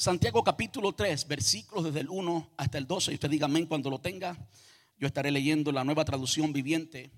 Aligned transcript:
Santiago 0.00 0.42
capítulo 0.42 0.94
3, 0.94 1.28
versículos 1.28 1.84
desde 1.84 2.00
el 2.00 2.08
1 2.08 2.52
hasta 2.56 2.78
el 2.78 2.86
12. 2.86 3.10
Y 3.10 3.14
usted 3.16 3.28
diga 3.28 3.44
amén 3.44 3.66
cuando 3.66 3.90
lo 3.90 4.00
tenga. 4.00 4.34
Yo 4.96 5.06
estaré 5.06 5.30
leyendo 5.30 5.70
la 5.72 5.84
nueva 5.84 6.06
traducción 6.06 6.54
viviente. 6.54 7.10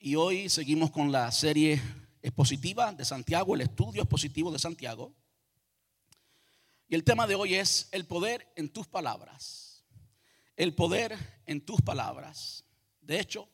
Y 0.00 0.16
hoy 0.16 0.48
seguimos 0.48 0.90
con 0.90 1.12
la 1.12 1.30
serie 1.30 1.80
expositiva 2.20 2.92
de 2.92 3.04
Santiago, 3.04 3.54
el 3.54 3.60
estudio 3.60 4.02
expositivo 4.02 4.50
de 4.50 4.58
Santiago. 4.58 5.14
Y 6.88 6.96
el 6.96 7.04
tema 7.04 7.28
de 7.28 7.36
hoy 7.36 7.54
es 7.54 7.88
el 7.92 8.06
poder 8.06 8.52
en 8.56 8.70
tus 8.70 8.88
palabras. 8.88 9.84
El 10.56 10.74
poder 10.74 11.16
en 11.46 11.64
tus 11.64 11.80
palabras. 11.80 12.64
De 13.02 13.20
hecho, 13.20 13.48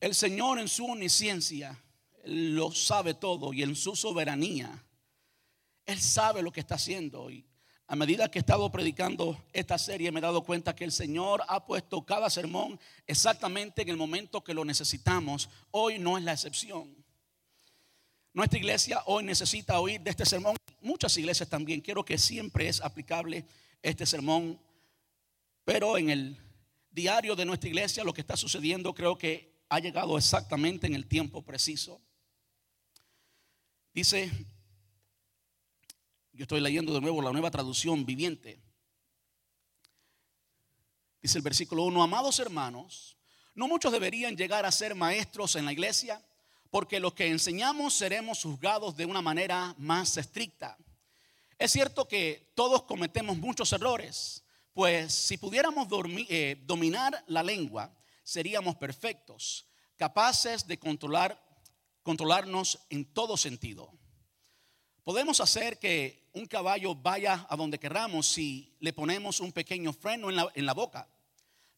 el 0.00 0.16
Señor 0.16 0.58
en 0.58 0.66
su 0.66 0.86
omnisciencia 0.86 1.80
lo 2.24 2.72
sabe 2.72 3.14
todo 3.14 3.52
y 3.52 3.62
en 3.62 3.76
su 3.76 3.94
soberanía 3.94 4.83
él 5.86 6.00
sabe 6.00 6.42
lo 6.42 6.52
que 6.52 6.60
está 6.60 6.76
haciendo. 6.76 7.30
Y 7.30 7.46
a 7.86 7.96
medida 7.96 8.30
que 8.30 8.38
he 8.38 8.40
estado 8.40 8.70
predicando 8.72 9.42
esta 9.52 9.76
serie, 9.78 10.10
me 10.10 10.20
he 10.20 10.22
dado 10.22 10.42
cuenta 10.42 10.74
que 10.74 10.84
el 10.84 10.92
Señor 10.92 11.42
ha 11.48 11.66
puesto 11.66 12.04
cada 12.04 12.30
sermón 12.30 12.80
exactamente 13.06 13.82
en 13.82 13.90
el 13.90 13.96
momento 13.96 14.42
que 14.42 14.54
lo 14.54 14.64
necesitamos. 14.64 15.50
Hoy 15.70 15.98
no 15.98 16.16
es 16.16 16.24
la 16.24 16.32
excepción. 16.32 17.04
Nuestra 18.32 18.58
iglesia 18.58 19.02
hoy 19.06 19.24
necesita 19.24 19.78
oír 19.78 20.00
de 20.00 20.10
este 20.10 20.26
sermón. 20.26 20.56
Muchas 20.80 21.16
iglesias 21.16 21.48
también. 21.48 21.80
Quiero 21.80 22.04
que 22.04 22.18
siempre 22.18 22.68
es 22.68 22.80
aplicable 22.80 23.46
este 23.82 24.06
sermón. 24.06 24.58
Pero 25.64 25.96
en 25.96 26.10
el 26.10 26.36
diario 26.90 27.36
de 27.36 27.44
nuestra 27.44 27.68
iglesia, 27.68 28.02
lo 28.02 28.12
que 28.12 28.22
está 28.22 28.36
sucediendo 28.36 28.94
creo 28.94 29.16
que 29.16 29.54
ha 29.68 29.78
llegado 29.78 30.16
exactamente 30.16 30.86
en 30.86 30.94
el 30.94 31.06
tiempo 31.06 31.42
preciso. 31.42 32.00
Dice 33.92 34.30
yo 36.34 36.42
estoy 36.42 36.60
leyendo 36.60 36.92
de 36.92 37.00
nuevo 37.00 37.22
la 37.22 37.30
nueva 37.30 37.50
traducción 37.50 38.04
viviente. 38.04 38.60
Dice 41.22 41.38
el 41.38 41.42
versículo 41.42 41.84
1, 41.84 42.02
amados 42.02 42.38
hermanos, 42.40 43.16
no 43.54 43.68
muchos 43.68 43.92
deberían 43.92 44.36
llegar 44.36 44.66
a 44.66 44.72
ser 44.72 44.94
maestros 44.94 45.54
en 45.54 45.64
la 45.64 45.72
iglesia, 45.72 46.22
porque 46.70 46.98
los 46.98 47.14
que 47.14 47.28
enseñamos 47.28 47.94
seremos 47.94 48.42
juzgados 48.42 48.96
de 48.96 49.06
una 49.06 49.22
manera 49.22 49.74
más 49.78 50.16
estricta. 50.16 50.76
Es 51.56 51.70
cierto 51.70 52.08
que 52.08 52.52
todos 52.56 52.82
cometemos 52.82 53.38
muchos 53.38 53.72
errores, 53.72 54.44
pues 54.72 55.14
si 55.14 55.38
pudiéramos 55.38 55.86
eh, 56.28 56.60
dominar 56.66 57.24
la 57.28 57.44
lengua, 57.44 57.96
seríamos 58.24 58.74
perfectos, 58.74 59.68
capaces 59.96 60.66
de 60.66 60.78
controlar, 60.80 61.40
controlarnos 62.02 62.80
en 62.90 63.04
todo 63.04 63.36
sentido. 63.36 63.92
Podemos 65.04 65.38
hacer 65.40 65.78
que 65.78 66.30
un 66.32 66.46
caballo 66.46 66.94
vaya 66.94 67.46
a 67.50 67.56
donde 67.56 67.78
querramos 67.78 68.26
si 68.26 68.74
le 68.80 68.94
ponemos 68.94 69.38
un 69.40 69.52
pequeño 69.52 69.92
freno 69.92 70.30
en 70.30 70.64
la, 70.64 70.72
boca. 70.72 71.06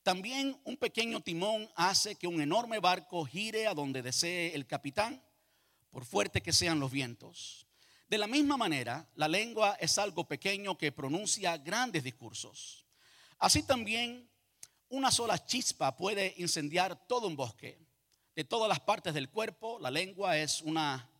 También 0.05 0.57
un 0.63 0.77
pequeño 0.77 1.21
timón 1.21 1.69
hace 1.75 2.15
que 2.15 2.29
un 2.29 2.41
enorme 2.41 2.79
barco 2.79 3.25
gire 3.25 3.67
a 3.67 3.75
donde 3.75 4.01
desee 4.01 4.55
el 4.55 4.65
capitán, 4.65 5.21
por 5.91 6.05
fuerte 6.05 6.41
que 6.41 6.53
sean 6.53 6.79
los 6.79 6.93
vientos. 6.93 7.67
De 8.07 8.17
la 8.17 8.29
misma 8.29 8.57
manera, 8.57 9.11
la 9.17 9.27
lengua 9.27 9.77
es 9.81 9.99
algo 9.99 10.29
pequeño 10.29 10.79
que 10.79 10.93
pronuncia 10.93 11.57
grandes 11.57 12.05
discursos. 12.05 12.87
Así 13.39 13.65
también, 13.65 14.31
una 14.89 15.11
sola 15.11 15.45
chispa 15.45 15.97
puede 15.97 16.33
incendiar 16.37 17.09
todo 17.09 17.27
un 17.27 17.35
bosque. 17.35 17.77
De 18.37 18.45
todas 18.45 18.69
las 18.69 18.79
partes 18.79 19.15
del 19.15 19.31
cuerpo, 19.31 19.81
la 19.81 19.91
lengua 19.91 20.39
es 20.39 20.63
una 20.63 21.11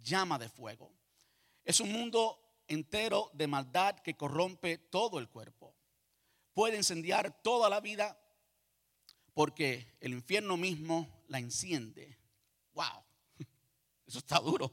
llama 0.00 0.38
de 0.38 0.48
fuego. 0.48 0.92
Es 1.64 1.80
un 1.80 1.92
mundo 1.92 2.38
entero 2.68 3.30
de 3.34 3.46
maldad 3.46 3.98
que 4.00 4.16
corrompe 4.16 4.78
todo 4.78 5.18
el 5.18 5.28
cuerpo. 5.28 5.74
Puede 6.52 6.76
incendiar 6.76 7.42
toda 7.42 7.68
la 7.68 7.80
vida 7.80 8.18
porque 9.32 9.96
el 10.00 10.12
infierno 10.12 10.56
mismo 10.56 11.24
la 11.28 11.38
enciende. 11.38 12.16
¡Wow! 12.72 13.04
Eso 14.06 14.18
está 14.18 14.38
duro. 14.38 14.72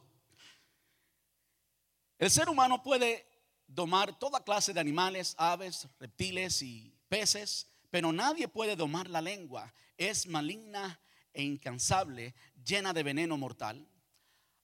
El 2.19 2.29
ser 2.29 2.49
humano 2.49 2.83
puede 2.83 3.25
domar 3.65 4.17
toda 4.19 4.43
clase 4.43 4.73
de 4.73 4.79
animales, 4.79 5.33
aves, 5.37 5.87
reptiles 5.99 6.61
y 6.61 6.93
peces, 7.07 7.67
pero 7.89 8.11
nadie 8.13 8.47
puede 8.47 8.75
domar 8.75 9.09
la 9.09 9.21
lengua. 9.21 9.73
Es 9.97 10.27
maligna 10.27 10.99
e 11.33 11.41
incansable, 11.41 12.35
llena 12.63 12.93
de 12.93 13.03
veneno 13.03 13.37
mortal. 13.37 13.87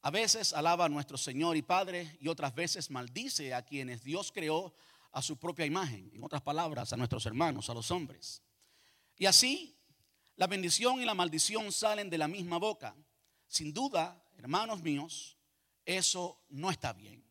A 0.08 0.10
veces 0.10 0.54
alaba 0.54 0.86
a 0.86 0.90
nuestro 0.90 1.18
Señor 1.18 1.58
y 1.58 1.62
Padre 1.62 2.18
y 2.22 2.30
otras 2.30 2.56
veces 2.56 2.90
maldice 2.90 3.54
a 3.54 3.66
quienes 3.66 4.06
Dios 4.06 4.32
creó 4.32 4.74
a 5.12 5.22
su 5.22 5.36
propia 5.36 5.66
imagen. 5.66 6.10
En 6.14 6.24
otras 6.24 6.42
palabras, 6.42 6.94
a 6.94 6.96
nuestros 6.96 7.26
hermanos, 7.26 7.70
a 7.70 7.74
los 7.74 7.92
hombres. 7.92 8.42
Y 9.18 9.26
así, 9.26 9.78
la 10.38 10.48
bendición 10.48 11.02
y 11.02 11.06
la 11.06 11.14
maldición 11.14 11.74
salen 11.74 12.10
de 12.10 12.18
la 12.18 12.30
misma 12.30 12.58
boca. 12.58 12.96
Sin 13.48 13.74
duda, 13.74 14.24
hermanos 14.38 14.82
míos, 14.82 15.38
eso 15.86 16.42
no 16.48 16.72
está 16.72 16.94
bien. 16.94 17.22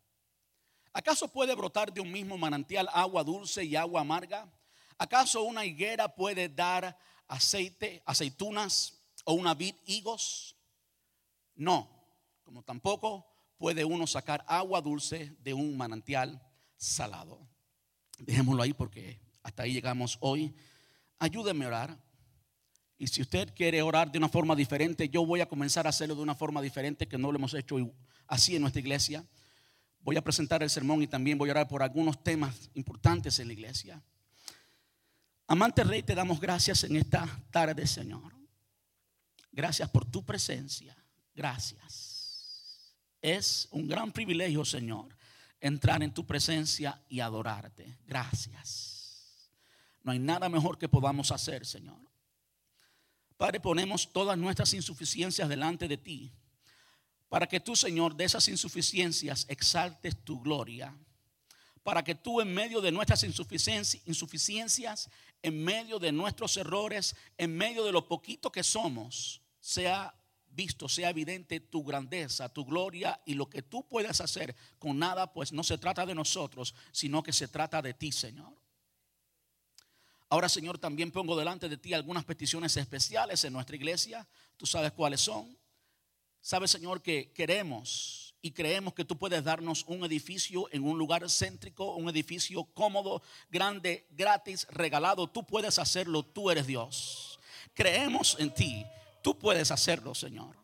¿Acaso 0.92 1.28
puede 1.28 1.54
brotar 1.54 1.90
de 1.90 2.02
un 2.02 2.12
mismo 2.12 2.36
manantial 2.36 2.90
agua 2.92 3.24
dulce 3.24 3.64
y 3.64 3.74
agua 3.74 4.02
amarga? 4.02 4.52
¿Acaso 4.98 5.44
una 5.44 5.64
higuera 5.64 6.14
puede 6.14 6.50
dar 6.50 6.94
aceite, 7.26 8.02
aceitunas 8.04 8.98
o 9.24 9.32
una 9.32 9.54
vid 9.54 9.76
higos? 9.86 10.54
No, 11.54 11.95
como 12.46 12.62
tampoco 12.62 13.26
puede 13.58 13.84
uno 13.84 14.06
sacar 14.06 14.44
agua 14.46 14.80
dulce 14.80 15.36
de 15.42 15.52
un 15.52 15.76
manantial 15.76 16.40
salado. 16.76 17.44
Dejémoslo 18.18 18.62
ahí 18.62 18.72
porque 18.72 19.20
hasta 19.42 19.64
ahí 19.64 19.72
llegamos 19.72 20.16
hoy. 20.20 20.54
Ayúdeme 21.18 21.64
a 21.64 21.68
orar. 21.68 21.98
Y 22.98 23.08
si 23.08 23.20
usted 23.20 23.52
quiere 23.52 23.82
orar 23.82 24.12
de 24.12 24.18
una 24.18 24.28
forma 24.28 24.54
diferente, 24.54 25.08
yo 25.08 25.26
voy 25.26 25.40
a 25.40 25.48
comenzar 25.48 25.86
a 25.86 25.90
hacerlo 25.90 26.14
de 26.14 26.22
una 26.22 26.36
forma 26.36 26.62
diferente 26.62 27.08
que 27.08 27.18
no 27.18 27.32
lo 27.32 27.38
hemos 27.38 27.52
hecho 27.52 27.76
así 28.28 28.54
en 28.54 28.62
nuestra 28.62 28.80
iglesia. 28.80 29.26
Voy 29.98 30.16
a 30.16 30.22
presentar 30.22 30.62
el 30.62 30.70
sermón 30.70 31.02
y 31.02 31.08
también 31.08 31.36
voy 31.36 31.48
a 31.48 31.52
orar 31.52 31.68
por 31.68 31.82
algunos 31.82 32.22
temas 32.22 32.70
importantes 32.74 33.40
en 33.40 33.48
la 33.48 33.54
iglesia. 33.54 34.00
Amante 35.48 35.82
Rey, 35.82 36.04
te 36.04 36.14
damos 36.14 36.40
gracias 36.40 36.84
en 36.84 36.94
esta 36.94 37.26
tarde, 37.50 37.88
Señor. 37.88 38.32
Gracias 39.50 39.90
por 39.90 40.04
tu 40.04 40.24
presencia. 40.24 40.96
Gracias. 41.34 42.05
Es 43.26 43.66
un 43.72 43.88
gran 43.88 44.12
privilegio, 44.12 44.64
Señor, 44.64 45.08
entrar 45.60 46.00
en 46.04 46.14
tu 46.14 46.24
presencia 46.24 47.02
y 47.08 47.18
adorarte. 47.18 47.98
Gracias. 48.06 49.50
No 50.04 50.12
hay 50.12 50.20
nada 50.20 50.48
mejor 50.48 50.78
que 50.78 50.88
podamos 50.88 51.32
hacer, 51.32 51.66
Señor. 51.66 51.98
Padre, 53.36 53.58
ponemos 53.58 54.12
todas 54.12 54.38
nuestras 54.38 54.72
insuficiencias 54.74 55.48
delante 55.48 55.88
de 55.88 55.96
ti, 55.96 56.32
para 57.28 57.48
que 57.48 57.58
tú, 57.58 57.74
Señor, 57.74 58.14
de 58.14 58.26
esas 58.26 58.46
insuficiencias 58.46 59.44
exaltes 59.48 60.22
tu 60.22 60.40
gloria, 60.40 60.96
para 61.82 62.04
que 62.04 62.14
tú 62.14 62.40
en 62.40 62.54
medio 62.54 62.80
de 62.80 62.92
nuestras 62.92 63.24
insuficiencias, 63.24 65.10
en 65.42 65.64
medio 65.64 65.98
de 65.98 66.12
nuestros 66.12 66.56
errores, 66.56 67.16
en 67.36 67.56
medio 67.56 67.84
de 67.84 67.90
lo 67.90 68.06
poquito 68.06 68.52
que 68.52 68.62
somos, 68.62 69.42
sea 69.58 70.15
visto, 70.56 70.88
sea 70.88 71.10
evidente 71.10 71.60
tu 71.60 71.84
grandeza, 71.84 72.48
tu 72.48 72.64
gloria 72.64 73.20
y 73.26 73.34
lo 73.34 73.48
que 73.48 73.62
tú 73.62 73.86
puedas 73.86 74.20
hacer 74.20 74.56
con 74.78 74.98
nada, 74.98 75.32
pues 75.32 75.52
no 75.52 75.62
se 75.62 75.78
trata 75.78 76.06
de 76.06 76.14
nosotros, 76.14 76.74
sino 76.90 77.22
que 77.22 77.32
se 77.32 77.46
trata 77.46 77.82
de 77.82 77.94
ti, 77.94 78.10
Señor. 78.10 78.52
Ahora, 80.28 80.48
Señor, 80.48 80.78
también 80.78 81.12
pongo 81.12 81.36
delante 81.36 81.68
de 81.68 81.76
ti 81.76 81.94
algunas 81.94 82.24
peticiones 82.24 82.76
especiales 82.76 83.44
en 83.44 83.52
nuestra 83.52 83.76
iglesia. 83.76 84.26
Tú 84.56 84.66
sabes 84.66 84.90
cuáles 84.92 85.20
son. 85.20 85.56
Sabes, 86.40 86.70
Señor, 86.70 87.00
que 87.00 87.30
queremos 87.32 88.34
y 88.42 88.50
creemos 88.50 88.94
que 88.94 89.04
tú 89.04 89.16
puedes 89.16 89.44
darnos 89.44 89.84
un 89.86 90.04
edificio 90.04 90.68
en 90.72 90.84
un 90.84 90.98
lugar 90.98 91.28
céntrico, 91.28 91.94
un 91.94 92.08
edificio 92.08 92.64
cómodo, 92.64 93.22
grande, 93.50 94.06
gratis, 94.10 94.66
regalado. 94.70 95.28
Tú 95.28 95.44
puedes 95.44 95.78
hacerlo, 95.78 96.24
tú 96.24 96.50
eres 96.50 96.66
Dios. 96.66 97.38
Creemos 97.74 98.36
en 98.38 98.52
ti 98.52 98.86
Tú 99.26 99.36
puedes 99.36 99.72
hacerlo, 99.72 100.14
Señor. 100.14 100.56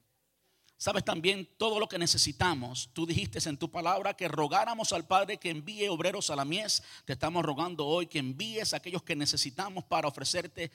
Sabes 0.76 1.04
también 1.04 1.48
todo 1.56 1.80
lo 1.80 1.88
que 1.88 1.98
necesitamos. 1.98 2.90
Tú 2.92 3.04
dijiste 3.04 3.40
en 3.48 3.56
tu 3.56 3.68
palabra 3.68 4.14
que 4.14 4.28
rogáramos 4.28 4.92
al 4.92 5.04
Padre 5.04 5.38
que 5.38 5.50
envíe 5.50 5.88
obreros 5.88 6.30
a 6.30 6.36
la 6.36 6.44
mies. 6.44 6.80
Te 7.04 7.14
estamos 7.14 7.44
rogando 7.44 7.84
hoy 7.84 8.06
que 8.06 8.20
envíes 8.20 8.72
a 8.72 8.76
aquellos 8.76 9.02
que 9.02 9.16
necesitamos 9.16 9.82
para 9.82 10.06
ofrecerte 10.06 10.70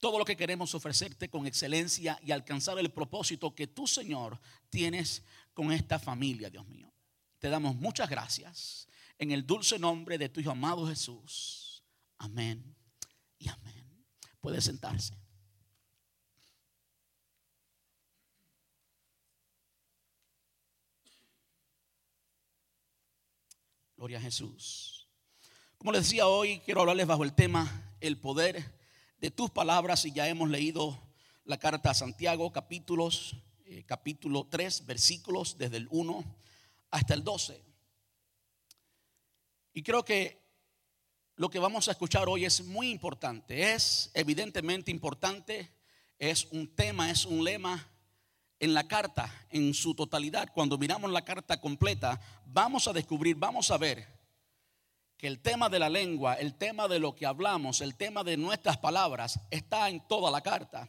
todo 0.00 0.18
lo 0.18 0.24
que 0.24 0.36
queremos 0.36 0.74
ofrecerte 0.74 1.30
con 1.30 1.46
excelencia 1.46 2.18
y 2.24 2.32
alcanzar 2.32 2.80
el 2.80 2.90
propósito 2.90 3.54
que 3.54 3.68
tú, 3.68 3.86
Señor, 3.86 4.40
tienes 4.68 5.22
con 5.54 5.70
esta 5.70 6.00
familia, 6.00 6.50
Dios 6.50 6.66
mío. 6.66 6.92
Te 7.38 7.48
damos 7.48 7.76
muchas 7.76 8.10
gracias 8.10 8.88
en 9.18 9.30
el 9.30 9.46
dulce 9.46 9.78
nombre 9.78 10.18
de 10.18 10.30
tu 10.30 10.40
Hijo 10.40 10.50
amado 10.50 10.84
Jesús. 10.88 11.84
Amén 12.18 12.74
y 13.38 13.48
amén. 13.48 14.04
Puede 14.40 14.60
sentarse. 14.60 15.19
Gloria 24.00 24.16
a 24.16 24.22
Jesús. 24.22 25.06
Como 25.76 25.92
les 25.92 26.04
decía 26.04 26.26
hoy, 26.26 26.60
quiero 26.60 26.80
hablarles 26.80 27.06
bajo 27.06 27.22
el 27.22 27.34
tema 27.34 27.92
el 28.00 28.16
poder 28.16 28.64
de 29.18 29.30
tus 29.30 29.50
palabras 29.50 30.06
y 30.06 30.12
ya 30.12 30.26
hemos 30.26 30.48
leído 30.48 30.98
la 31.44 31.58
carta 31.58 31.90
a 31.90 31.94
Santiago, 31.94 32.50
capítulos, 32.50 33.36
eh, 33.66 33.84
capítulo 33.84 34.46
3, 34.48 34.86
versículos 34.86 35.58
desde 35.58 35.76
el 35.76 35.86
1 35.90 36.24
hasta 36.90 37.12
el 37.12 37.22
12. 37.22 37.62
Y 39.74 39.82
creo 39.82 40.02
que 40.02 40.40
lo 41.36 41.50
que 41.50 41.58
vamos 41.58 41.88
a 41.88 41.90
escuchar 41.90 42.26
hoy 42.26 42.46
es 42.46 42.64
muy 42.64 42.88
importante, 42.88 43.74
es 43.74 44.10
evidentemente 44.14 44.90
importante, 44.90 45.70
es 46.18 46.46
un 46.52 46.74
tema, 46.74 47.10
es 47.10 47.26
un 47.26 47.44
lema 47.44 47.86
en 48.60 48.74
la 48.74 48.86
carta 48.86 49.46
en 49.50 49.74
su 49.74 49.94
totalidad. 49.94 50.50
Cuando 50.54 50.78
miramos 50.78 51.10
la 51.10 51.24
carta 51.24 51.60
completa, 51.60 52.20
vamos 52.46 52.86
a 52.86 52.92
descubrir, 52.92 53.34
vamos 53.36 53.70
a 53.70 53.78
ver 53.78 54.06
que 55.16 55.26
el 55.26 55.40
tema 55.40 55.68
de 55.68 55.78
la 55.78 55.88
lengua, 55.88 56.34
el 56.34 56.54
tema 56.54 56.86
de 56.86 56.98
lo 56.98 57.14
que 57.14 57.26
hablamos, 57.26 57.80
el 57.80 57.96
tema 57.96 58.22
de 58.22 58.36
nuestras 58.36 58.76
palabras 58.76 59.40
está 59.50 59.88
en 59.88 60.06
toda 60.06 60.30
la 60.30 60.42
carta. 60.42 60.88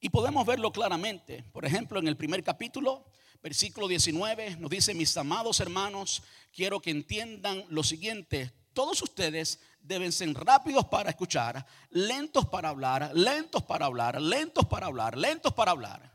Y 0.00 0.10
podemos 0.10 0.44
verlo 0.44 0.70
claramente. 0.70 1.44
Por 1.52 1.64
ejemplo, 1.64 1.98
en 1.98 2.08
el 2.08 2.16
primer 2.16 2.44
capítulo, 2.44 3.04
versículo 3.42 3.88
19, 3.88 4.56
nos 4.56 4.70
dice, 4.70 4.92
mis 4.92 5.16
amados 5.16 5.60
hermanos, 5.60 6.22
quiero 6.52 6.80
que 6.80 6.90
entiendan 6.90 7.64
lo 7.68 7.82
siguiente. 7.82 8.52
Todos 8.74 9.00
ustedes 9.02 9.60
deben 9.80 10.12
ser 10.12 10.32
rápidos 10.34 10.86
para 10.86 11.10
escuchar, 11.10 11.64
lentos 11.90 12.46
para 12.46 12.70
hablar, 12.70 13.12
lentos 13.14 13.62
para 13.62 13.86
hablar, 13.86 14.20
lentos 14.20 14.66
para 14.66 14.86
hablar, 14.86 15.16
lentos 15.16 15.52
para 15.52 15.70
hablar 15.70 16.13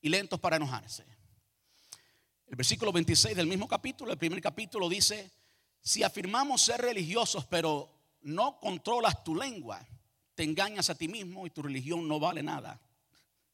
y 0.00 0.08
lentos 0.08 0.40
para 0.40 0.56
enojarse. 0.56 1.04
El 2.46 2.56
versículo 2.56 2.92
26 2.92 3.36
del 3.36 3.46
mismo 3.46 3.66
capítulo, 3.66 4.12
el 4.12 4.18
primer 4.18 4.40
capítulo 4.40 4.88
dice, 4.88 5.30
si 5.80 6.02
afirmamos 6.02 6.62
ser 6.62 6.80
religiosos, 6.80 7.44
pero 7.46 7.90
no 8.22 8.58
controlas 8.60 9.24
tu 9.24 9.34
lengua, 9.34 9.84
te 10.34 10.44
engañas 10.44 10.90
a 10.90 10.94
ti 10.94 11.08
mismo 11.08 11.46
y 11.46 11.50
tu 11.50 11.62
religión 11.62 12.06
no 12.06 12.20
vale 12.20 12.42
nada. 12.42 12.80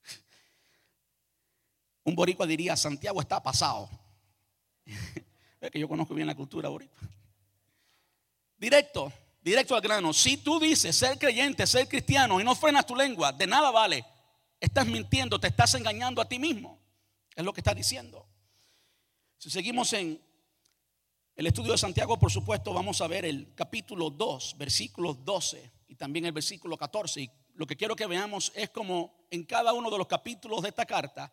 Un 2.04 2.14
boricua 2.14 2.46
diría, 2.46 2.76
Santiago 2.76 3.20
está 3.20 3.42
pasado. 3.42 3.88
Es 5.62 5.70
que 5.70 5.78
yo 5.78 5.88
conozco 5.88 6.12
bien 6.12 6.26
la 6.26 6.34
cultura 6.34 6.68
boricua. 6.68 6.98
Directo, 8.58 9.12
directo 9.40 9.76
al 9.76 9.80
grano. 9.80 10.12
Si 10.12 10.38
tú 10.38 10.58
dices 10.58 10.96
ser 10.96 11.16
creyente, 11.18 11.68
ser 11.68 11.86
cristiano 11.86 12.40
y 12.40 12.44
no 12.44 12.56
frenas 12.56 12.84
tu 12.84 12.96
lengua, 12.96 13.30
de 13.30 13.46
nada 13.46 13.70
vale. 13.70 14.04
Estás 14.62 14.87
mintiendo, 14.87 15.41
te 15.41 15.49
estás 15.49 15.75
engañando 15.75 16.23
a 16.23 16.29
ti 16.29 16.38
mismo. 16.38 16.79
Es 17.35 17.44
lo 17.44 17.53
que 17.53 17.61
está 17.61 17.75
diciendo. 17.75 18.25
Si 19.37 19.50
seguimos 19.50 19.93
en 19.93 20.23
el 21.35 21.47
estudio 21.49 21.73
de 21.73 21.79
Santiago, 21.79 22.17
por 22.17 22.31
supuesto, 22.31 22.73
vamos 22.73 23.00
a 23.00 23.09
ver 23.09 23.25
el 23.25 23.53
capítulo 23.56 24.09
2, 24.09 24.55
versículos 24.59 25.25
12 25.25 25.69
y 25.88 25.97
también 25.97 26.26
el 26.26 26.32
versículo 26.32 26.76
14. 26.76 27.23
Y 27.23 27.31
lo 27.55 27.67
que 27.67 27.75
quiero 27.75 27.97
que 27.97 28.06
veamos 28.06 28.53
es 28.55 28.70
como 28.70 29.26
en 29.32 29.43
cada 29.43 29.73
uno 29.73 29.91
de 29.91 29.99
los 29.99 30.06
capítulos 30.06 30.62
de 30.62 30.69
esta 30.69 30.87
carta, 30.87 31.32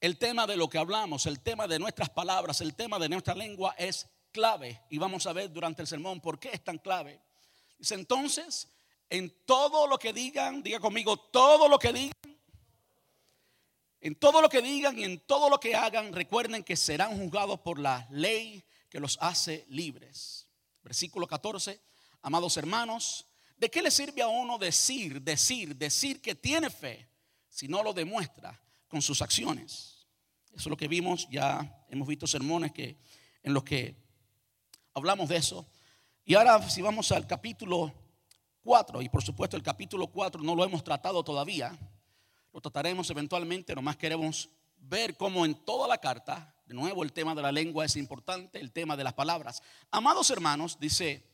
el 0.00 0.16
tema 0.16 0.46
de 0.46 0.56
lo 0.56 0.70
que 0.70 0.78
hablamos, 0.78 1.26
el 1.26 1.40
tema 1.40 1.66
de 1.66 1.80
nuestras 1.80 2.10
palabras, 2.10 2.60
el 2.60 2.76
tema 2.76 3.00
de 3.00 3.08
nuestra 3.08 3.34
lengua 3.34 3.74
es 3.78 4.08
clave. 4.30 4.80
Y 4.90 4.98
vamos 4.98 5.26
a 5.26 5.32
ver 5.32 5.52
durante 5.52 5.82
el 5.82 5.88
sermón 5.88 6.20
por 6.20 6.38
qué 6.38 6.50
es 6.52 6.62
tan 6.62 6.78
clave. 6.78 7.20
Dice 7.76 7.96
entonces, 7.96 8.68
en 9.08 9.34
todo 9.44 9.88
lo 9.88 9.98
que 9.98 10.12
digan, 10.12 10.62
diga 10.62 10.78
conmigo, 10.78 11.16
todo 11.16 11.66
lo 11.66 11.80
que 11.80 11.92
digan, 11.92 12.39
en 14.00 14.14
todo 14.14 14.40
lo 14.40 14.48
que 14.48 14.62
digan 14.62 14.98
y 14.98 15.04
en 15.04 15.20
todo 15.20 15.50
lo 15.50 15.60
que 15.60 15.74
hagan, 15.74 16.12
recuerden 16.12 16.64
que 16.64 16.76
serán 16.76 17.18
juzgados 17.18 17.60
por 17.60 17.78
la 17.78 18.06
ley 18.10 18.64
que 18.88 18.98
los 19.00 19.18
hace 19.20 19.66
libres. 19.68 20.48
Versículo 20.82 21.26
14, 21.26 21.80
amados 22.22 22.56
hermanos, 22.56 23.26
¿de 23.56 23.70
qué 23.70 23.82
le 23.82 23.90
sirve 23.90 24.22
a 24.22 24.28
uno 24.28 24.56
decir, 24.56 25.20
decir, 25.20 25.76
decir 25.76 26.22
que 26.22 26.34
tiene 26.34 26.70
fe 26.70 27.08
si 27.48 27.68
no 27.68 27.82
lo 27.82 27.92
demuestra 27.92 28.58
con 28.88 29.02
sus 29.02 29.20
acciones? 29.20 30.06
Eso 30.48 30.62
es 30.62 30.66
lo 30.66 30.76
que 30.76 30.88
vimos, 30.88 31.28
ya 31.30 31.84
hemos 31.88 32.08
visto 32.08 32.26
sermones 32.26 32.72
que, 32.72 32.98
en 33.42 33.52
los 33.52 33.62
que 33.62 33.94
hablamos 34.94 35.28
de 35.28 35.36
eso. 35.36 35.68
Y 36.24 36.34
ahora 36.34 36.68
si 36.70 36.80
vamos 36.80 37.12
al 37.12 37.26
capítulo 37.26 37.92
4, 38.62 39.02
y 39.02 39.08
por 39.10 39.22
supuesto 39.22 39.56
el 39.56 39.62
capítulo 39.62 40.06
4 40.06 40.42
no 40.42 40.54
lo 40.54 40.64
hemos 40.64 40.82
tratado 40.82 41.22
todavía, 41.22 41.78
lo 42.52 42.60
trataremos 42.60 43.08
eventualmente, 43.10 43.74
nomás 43.74 43.96
queremos 43.96 44.50
ver 44.76 45.16
cómo 45.16 45.44
en 45.44 45.54
toda 45.64 45.86
la 45.86 45.98
carta 45.98 46.54
de 46.70 46.74
nuevo, 46.74 47.02
el 47.02 47.12
tema 47.12 47.34
de 47.34 47.42
la 47.42 47.50
lengua 47.50 47.84
es 47.84 47.96
importante, 47.96 48.60
el 48.60 48.70
tema 48.70 48.96
de 48.96 49.02
las 49.02 49.14
palabras. 49.14 49.60
Amados 49.90 50.30
hermanos, 50.30 50.78
dice 50.78 51.28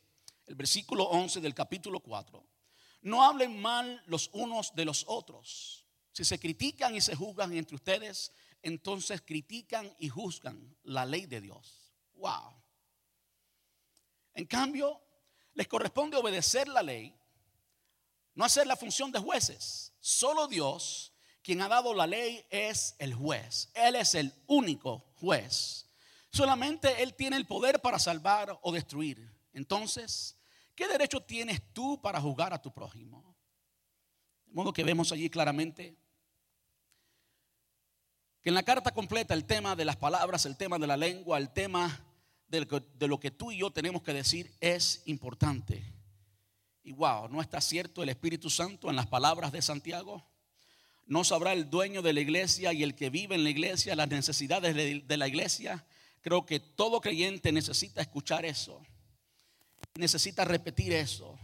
el 0.46 0.54
versículo 0.54 1.04
11 1.04 1.42
del 1.42 1.52
capítulo 1.52 2.00
4, 2.00 2.42
no 3.02 3.22
hablen 3.22 3.60
mal 3.60 4.02
los 4.06 4.30
unos 4.32 4.74
de 4.74 4.86
los 4.86 5.04
otros. 5.06 5.84
Si 6.12 6.24
se 6.24 6.38
critican 6.38 6.94
y 6.94 7.02
se 7.02 7.14
juzgan 7.14 7.54
entre 7.54 7.76
ustedes, 7.76 8.32
entonces 8.62 9.20
critican 9.20 9.94
y 9.98 10.08
juzgan 10.08 10.74
la 10.84 11.04
ley 11.04 11.26
de 11.26 11.42
Dios. 11.42 11.92
Wow. 12.14 12.54
En 14.32 14.46
cambio, 14.46 15.02
les 15.52 15.68
corresponde 15.68 16.16
obedecer 16.16 16.66
la 16.66 16.82
ley, 16.82 17.14
no 18.36 18.44
hacer 18.44 18.66
la 18.66 18.76
función 18.76 19.10
de 19.10 19.18
jueces. 19.18 19.92
Solo 19.98 20.46
Dios 20.46 21.12
quien 21.42 21.62
ha 21.62 21.68
dado 21.68 21.94
la 21.94 22.06
ley 22.06 22.44
es 22.50 22.94
el 22.98 23.14
juez. 23.14 23.70
Él 23.74 23.96
es 23.96 24.14
el 24.14 24.32
único 24.46 25.12
juez. 25.14 25.88
Solamente 26.30 27.02
Él 27.02 27.14
tiene 27.14 27.36
el 27.36 27.46
poder 27.46 27.80
para 27.80 27.98
salvar 27.98 28.58
o 28.62 28.72
destruir. 28.72 29.32
Entonces, 29.52 30.36
¿qué 30.74 30.86
derecho 30.86 31.20
tienes 31.20 31.62
tú 31.72 32.00
para 32.02 32.20
juzgar 32.20 32.52
a 32.52 32.60
tu 32.60 32.72
prójimo? 32.72 33.36
De 34.44 34.52
modo 34.52 34.72
que 34.72 34.84
vemos 34.84 35.12
allí 35.12 35.30
claramente 35.30 35.96
que 38.42 38.50
en 38.50 38.54
la 38.54 38.62
carta 38.62 38.92
completa 38.92 39.32
el 39.32 39.44
tema 39.44 39.74
de 39.74 39.84
las 39.84 39.96
palabras, 39.96 40.46
el 40.46 40.56
tema 40.56 40.78
de 40.78 40.86
la 40.86 40.96
lengua, 40.96 41.38
el 41.38 41.50
tema 41.50 42.04
de 42.48 43.08
lo 43.08 43.18
que 43.18 43.30
tú 43.30 43.50
y 43.50 43.58
yo 43.58 43.70
tenemos 43.70 44.02
que 44.02 44.12
decir 44.12 44.54
es 44.60 45.02
importante. 45.06 45.95
Y 46.86 46.92
wow, 46.92 47.28
¿no 47.28 47.40
está 47.40 47.60
cierto 47.60 48.04
el 48.04 48.10
Espíritu 48.10 48.48
Santo 48.48 48.88
en 48.88 48.94
las 48.94 49.08
palabras 49.08 49.50
de 49.50 49.60
Santiago? 49.60 50.24
No 51.04 51.24
sabrá 51.24 51.52
el 51.52 51.68
dueño 51.68 52.00
de 52.00 52.12
la 52.12 52.20
iglesia 52.20 52.72
y 52.72 52.84
el 52.84 52.94
que 52.94 53.10
vive 53.10 53.34
en 53.34 53.42
la 53.42 53.50
iglesia 53.50 53.96
las 53.96 54.08
necesidades 54.08 54.72
de 54.72 55.16
la 55.16 55.26
iglesia. 55.26 55.84
Creo 56.20 56.46
que 56.46 56.60
todo 56.60 57.00
creyente 57.00 57.50
necesita 57.50 58.00
escuchar 58.00 58.44
eso. 58.44 58.80
Necesita 59.96 60.44
repetir 60.44 60.92
eso. 60.92 61.36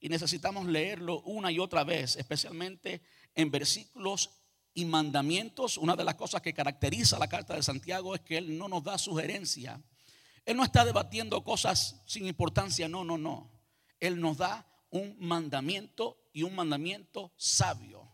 Y 0.00 0.08
necesitamos 0.08 0.66
leerlo 0.66 1.20
una 1.20 1.52
y 1.52 1.60
otra 1.60 1.84
vez, 1.84 2.16
especialmente 2.16 3.00
en 3.36 3.48
versículos 3.48 4.30
y 4.74 4.86
mandamientos. 4.86 5.78
Una 5.78 5.94
de 5.94 6.02
las 6.02 6.16
cosas 6.16 6.42
que 6.42 6.52
caracteriza 6.52 7.16
la 7.16 7.28
carta 7.28 7.54
de 7.54 7.62
Santiago 7.62 8.16
es 8.16 8.22
que 8.22 8.38
Él 8.38 8.58
no 8.58 8.68
nos 8.68 8.82
da 8.82 8.98
sugerencia. 8.98 9.80
Él 10.44 10.56
no 10.56 10.64
está 10.64 10.84
debatiendo 10.84 11.44
cosas 11.44 12.02
sin 12.06 12.26
importancia, 12.26 12.88
no, 12.88 13.04
no, 13.04 13.16
no. 13.16 13.52
Él 14.00 14.20
nos 14.20 14.38
da 14.38 14.66
un 14.90 15.16
mandamiento 15.18 16.28
y 16.32 16.42
un 16.42 16.54
mandamiento 16.54 17.32
sabio. 17.36 18.10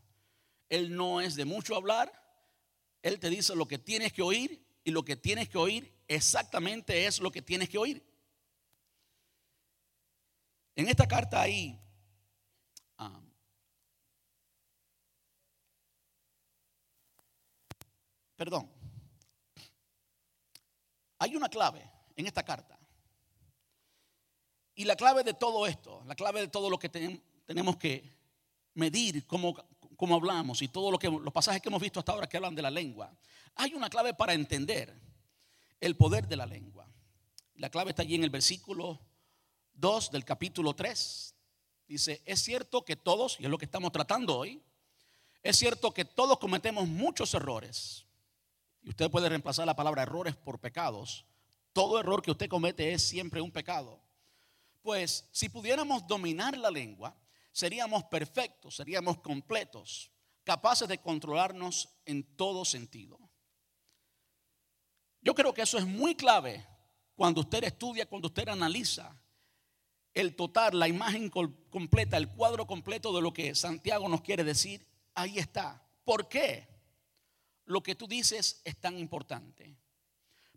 Él 0.69 0.95
no 0.95 1.21
es 1.21 1.35
de 1.35 1.45
mucho 1.45 1.75
hablar. 1.77 2.13
Él 3.03 3.19
te 3.19 3.31
dice 3.31 3.55
lo 3.55 3.67
que 3.67 3.79
tienes 3.79 4.13
que 4.13 4.23
oír 4.23 4.65
y 4.85 4.91
lo 4.91 5.05
que 5.05 5.17
tienes 5.17 5.49
que 5.49 5.59
oír 5.59 5.93
exactamente 6.09 7.07
es 7.07 7.21
lo 7.21 7.31
que 7.31 7.43
tienes 7.43 7.69
que 7.69 7.79
oír. 7.79 8.03
En 10.75 10.89
esta 10.89 11.09
carta 11.09 11.41
ahí, 11.41 11.81
ah, 12.99 13.21
perdón, 18.37 18.71
hay 21.19 21.35
una 21.35 21.49
clave 21.49 21.91
en 22.15 22.27
esta 22.27 22.45
carta. 22.45 22.76
Y 24.77 24.85
la 24.85 24.95
clave 24.95 25.25
de 25.25 25.35
todo 25.35 25.67
esto, 25.67 26.05
la 26.07 26.15
clave 26.15 26.41
de 26.41 26.49
todo 26.49 26.71
lo 26.71 26.79
que 26.79 26.89
tenemos 26.89 27.77
que 27.77 28.17
medir 28.75 29.27
como 29.27 29.57
como 29.97 30.15
hablamos 30.15 30.63
y 30.63 30.69
todos 30.69 30.93
lo 30.93 30.99
que, 30.99 31.09
los 31.09 31.33
pasajes 31.33 31.61
que 31.61 31.69
hemos 31.69 31.81
visto 31.81 31.99
hasta 31.99 32.13
ahora 32.13 32.29
que 32.29 32.37
hablan 32.37 32.55
de 32.55 32.63
la 32.63 32.71
lengua, 32.71 33.13
hay 33.55 33.75
una 33.75 33.89
clave 33.89 34.15
para 34.15 34.35
entender 34.35 34.95
el 35.81 35.97
poder 35.97 36.29
de 36.29 36.37
la 36.37 36.47
lengua. 36.47 36.87
La 37.55 37.71
clave 37.71 37.91
está 37.91 38.03
allí 38.03 38.15
en 38.15 38.25
el 38.25 38.31
versículo 38.31 39.01
2 39.75 40.11
del 40.11 40.25
capítulo 40.25 40.75
3. 40.75 41.35
Dice, 41.89 42.23
es 42.25 42.41
cierto 42.43 42.85
que 42.85 42.97
todos, 42.97 43.39
y 43.41 43.45
es 43.45 43.51
lo 43.51 43.59
que 43.59 43.65
estamos 43.65 43.93
tratando 43.93 44.37
hoy, 44.37 44.63
es 45.43 45.57
cierto 45.57 45.93
que 45.93 46.05
todos 46.05 46.39
cometemos 46.39 46.87
muchos 46.87 47.33
errores. 47.35 48.05
Y 48.83 48.91
usted 48.91 49.11
puede 49.11 49.29
reemplazar 49.29 49.67
la 49.67 49.77
palabra 49.77 50.03
errores 50.03 50.37
por 50.37 50.59
pecados. 50.59 51.25
Todo 51.73 51.99
error 51.99 52.23
que 52.23 52.31
usted 52.31 52.49
comete 52.49 52.93
es 52.93 53.03
siempre 53.03 53.41
un 53.41 53.51
pecado. 53.51 54.01
Pues 54.87 55.29
si 55.33 55.49
pudiéramos 55.49 56.07
dominar 56.07 56.57
la 56.57 56.71
lengua, 56.71 57.13
seríamos 57.51 58.05
perfectos, 58.05 58.77
seríamos 58.77 59.19
completos, 59.19 60.13
capaces 60.45 60.87
de 60.87 60.99
controlarnos 60.99 61.89
en 62.05 62.23
todo 62.37 62.65
sentido. 62.65 63.19
Yo 65.21 65.35
creo 65.35 65.53
que 65.53 65.63
eso 65.63 65.77
es 65.77 65.85
muy 65.85 66.15
clave 66.15 66.65
cuando 67.17 67.41
usted 67.41 67.65
estudia, 67.65 68.07
cuando 68.07 68.29
usted 68.29 68.49
analiza 68.49 69.21
el 70.15 70.37
total, 70.37 70.79
la 70.79 70.87
imagen 70.87 71.31
completa, 71.31 72.17
el 72.17 72.29
cuadro 72.29 72.65
completo 72.65 73.13
de 73.13 73.23
lo 73.23 73.33
que 73.33 73.57
Santiago 73.57 74.09
nos 74.09 74.23
quiere 74.23 74.45
decir, 74.45 74.87
ahí 75.15 75.41
está. 75.41 75.85
¿Por 76.05 76.29
qué 76.29 76.69
lo 77.65 77.83
que 77.83 77.97
tú 77.97 78.07
dices 78.07 78.63
es 78.65 78.81
tan 78.81 78.97
importante? 79.01 79.77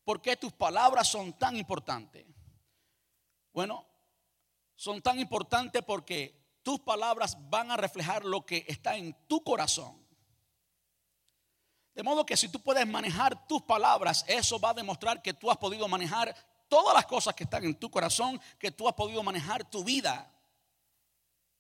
¿Por 0.04 0.22
qué 0.22 0.38
tus 0.38 0.54
palabras 0.54 1.08
son 1.08 1.34
tan 1.34 1.58
importantes? 1.58 2.28
Bueno, 3.52 3.90
son 4.80 5.02
tan 5.02 5.20
importantes 5.20 5.84
porque 5.84 6.34
tus 6.64 6.80
palabras 6.80 7.36
van 7.50 7.70
a 7.70 7.76
reflejar 7.76 8.24
lo 8.24 8.46
que 8.46 8.64
está 8.66 8.96
en 8.96 9.14
tu 9.28 9.44
corazón. 9.44 10.08
De 11.94 12.02
modo 12.02 12.26
que 12.26 12.38
si 12.38 12.48
tú 12.48 12.62
puedes 12.62 12.88
manejar 12.88 13.46
tus 13.46 13.62
palabras, 13.64 14.24
eso 14.26 14.58
va 14.58 14.70
a 14.70 14.74
demostrar 14.74 15.22
que 15.22 15.34
tú 15.34 15.52
has 15.52 15.58
podido 15.58 15.86
manejar 15.90 16.34
todas 16.70 16.94
las 16.94 17.06
cosas 17.08 17.36
que 17.36 17.44
están 17.44 17.66
en 17.66 17.76
tu 17.76 17.92
corazón, 17.92 18.40
que 18.58 18.72
tú 18.72 18.88
has 18.88 18.94
podido 18.94 19.22
manejar 19.22 19.70
tu 19.70 19.84
vida. 19.84 20.34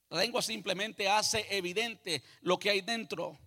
La 0.07 0.21
lengua 0.21 0.41
simplemente 0.41 1.09
hace 1.09 1.45
evidente 1.49 2.23
lo 2.39 2.57
que 2.57 2.69
hay 2.69 2.79
dentro. 2.79 3.37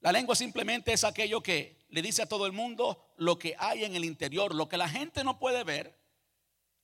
La 0.00 0.12
lengua 0.12 0.36
simplemente 0.36 0.92
es 0.92 1.02
aquello 1.02 1.42
que 1.42 1.78
le 1.88 2.02
dice 2.02 2.20
a 2.20 2.28
todo 2.28 2.44
el 2.44 2.52
mundo 2.52 3.14
lo 3.16 3.38
que 3.38 3.56
hay 3.58 3.84
en 3.84 3.96
el 3.96 4.04
interior, 4.04 4.54
lo 4.54 4.68
que 4.68 4.76
la 4.76 4.90
gente 4.90 5.24
no 5.24 5.38
puede 5.38 5.64
ver. 5.64 5.95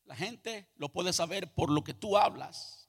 La 0.05 0.17
gente 0.17 0.69
lo 0.77 0.91
puede 0.91 1.13
saber 1.13 1.53
por 1.55 1.71
lo 1.71 1.85
que 1.85 1.95
tú 1.95 2.17
hablas. 2.17 2.89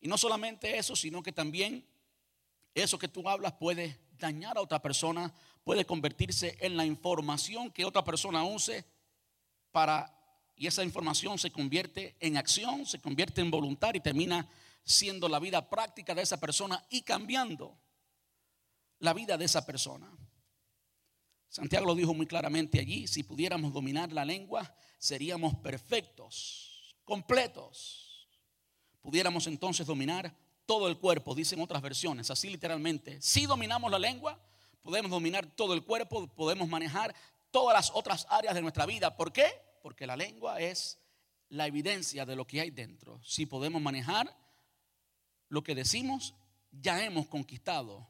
Y 0.00 0.08
no 0.08 0.16
solamente 0.16 0.78
eso, 0.78 0.96
sino 0.96 1.22
que 1.22 1.32
también 1.32 1.86
eso 2.74 2.98
que 2.98 3.08
tú 3.08 3.28
hablas 3.28 3.52
puede 3.54 3.98
dañar 4.18 4.56
a 4.56 4.62
otra 4.62 4.80
persona, 4.80 5.32
puede 5.64 5.84
convertirse 5.84 6.56
en 6.60 6.76
la 6.76 6.86
información 6.86 7.70
que 7.70 7.84
otra 7.84 8.04
persona 8.04 8.44
use 8.44 8.84
para, 9.72 10.14
y 10.56 10.66
esa 10.66 10.82
información 10.82 11.38
se 11.38 11.50
convierte 11.50 12.16
en 12.20 12.36
acción, 12.36 12.86
se 12.86 13.00
convierte 13.00 13.40
en 13.40 13.50
voluntad 13.50 13.94
y 13.94 14.00
termina 14.00 14.48
siendo 14.84 15.28
la 15.28 15.38
vida 15.38 15.68
práctica 15.68 16.14
de 16.14 16.22
esa 16.22 16.40
persona 16.40 16.84
y 16.90 17.02
cambiando 17.02 17.78
la 18.98 19.12
vida 19.12 19.36
de 19.36 19.44
esa 19.44 19.64
persona. 19.66 20.10
Santiago 21.50 21.84
lo 21.84 21.96
dijo 21.96 22.14
muy 22.14 22.26
claramente 22.26 22.78
allí, 22.78 23.08
si 23.08 23.24
pudiéramos 23.24 23.72
dominar 23.72 24.12
la 24.12 24.24
lengua, 24.24 24.72
seríamos 24.98 25.56
perfectos, 25.56 26.94
completos. 27.04 28.28
Pudiéramos 29.00 29.48
entonces 29.48 29.84
dominar 29.84 30.32
todo 30.64 30.86
el 30.86 30.98
cuerpo, 30.98 31.34
dicen 31.34 31.60
otras 31.60 31.82
versiones, 31.82 32.30
así 32.30 32.48
literalmente. 32.48 33.20
Si 33.20 33.46
dominamos 33.46 33.90
la 33.90 33.98
lengua, 33.98 34.40
podemos 34.80 35.10
dominar 35.10 35.44
todo 35.56 35.74
el 35.74 35.82
cuerpo, 35.82 36.28
podemos 36.28 36.68
manejar 36.68 37.12
todas 37.50 37.74
las 37.74 37.90
otras 37.96 38.28
áreas 38.30 38.54
de 38.54 38.62
nuestra 38.62 38.86
vida. 38.86 39.16
¿Por 39.16 39.32
qué? 39.32 39.48
Porque 39.82 40.06
la 40.06 40.16
lengua 40.16 40.60
es 40.60 41.00
la 41.48 41.66
evidencia 41.66 42.24
de 42.24 42.36
lo 42.36 42.46
que 42.46 42.60
hay 42.60 42.70
dentro. 42.70 43.20
Si 43.24 43.44
podemos 43.44 43.82
manejar 43.82 44.32
lo 45.48 45.64
que 45.64 45.74
decimos, 45.74 46.32
ya 46.70 47.02
hemos 47.04 47.26
conquistado 47.26 48.08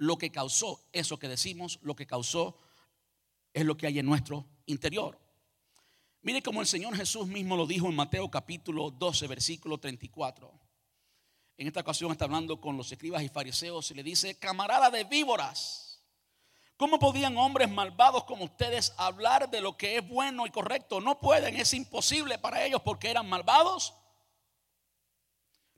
lo 0.00 0.16
que 0.16 0.32
causó 0.32 0.88
eso 0.92 1.18
que 1.18 1.28
decimos, 1.28 1.78
lo 1.82 1.94
que 1.94 2.06
causó 2.06 2.56
es 3.52 3.66
lo 3.66 3.76
que 3.76 3.86
hay 3.86 3.98
en 3.98 4.06
nuestro 4.06 4.46
interior. 4.64 5.20
Mire 6.22 6.42
como 6.42 6.62
el 6.62 6.66
Señor 6.66 6.96
Jesús 6.96 7.26
mismo 7.26 7.54
lo 7.54 7.66
dijo 7.66 7.86
en 7.86 7.96
Mateo 7.96 8.30
capítulo 8.30 8.90
12, 8.90 9.26
versículo 9.26 9.76
34. 9.76 10.50
En 11.58 11.66
esta 11.66 11.80
ocasión 11.80 12.10
está 12.10 12.24
hablando 12.24 12.58
con 12.62 12.78
los 12.78 12.90
escribas 12.90 13.22
y 13.22 13.28
fariseos 13.28 13.90
y 13.90 13.94
le 13.94 14.02
dice, 14.02 14.38
camarada 14.38 14.88
de 14.88 15.04
víboras, 15.04 16.02
¿cómo 16.78 16.98
podían 16.98 17.36
hombres 17.36 17.70
malvados 17.70 18.24
como 18.24 18.46
ustedes 18.46 18.94
hablar 18.96 19.50
de 19.50 19.60
lo 19.60 19.76
que 19.76 19.98
es 19.98 20.08
bueno 20.08 20.46
y 20.46 20.50
correcto? 20.50 21.02
No 21.02 21.20
pueden, 21.20 21.56
es 21.56 21.74
imposible 21.74 22.38
para 22.38 22.64
ellos 22.64 22.80
porque 22.80 23.10
eran 23.10 23.28
malvados. 23.28 23.92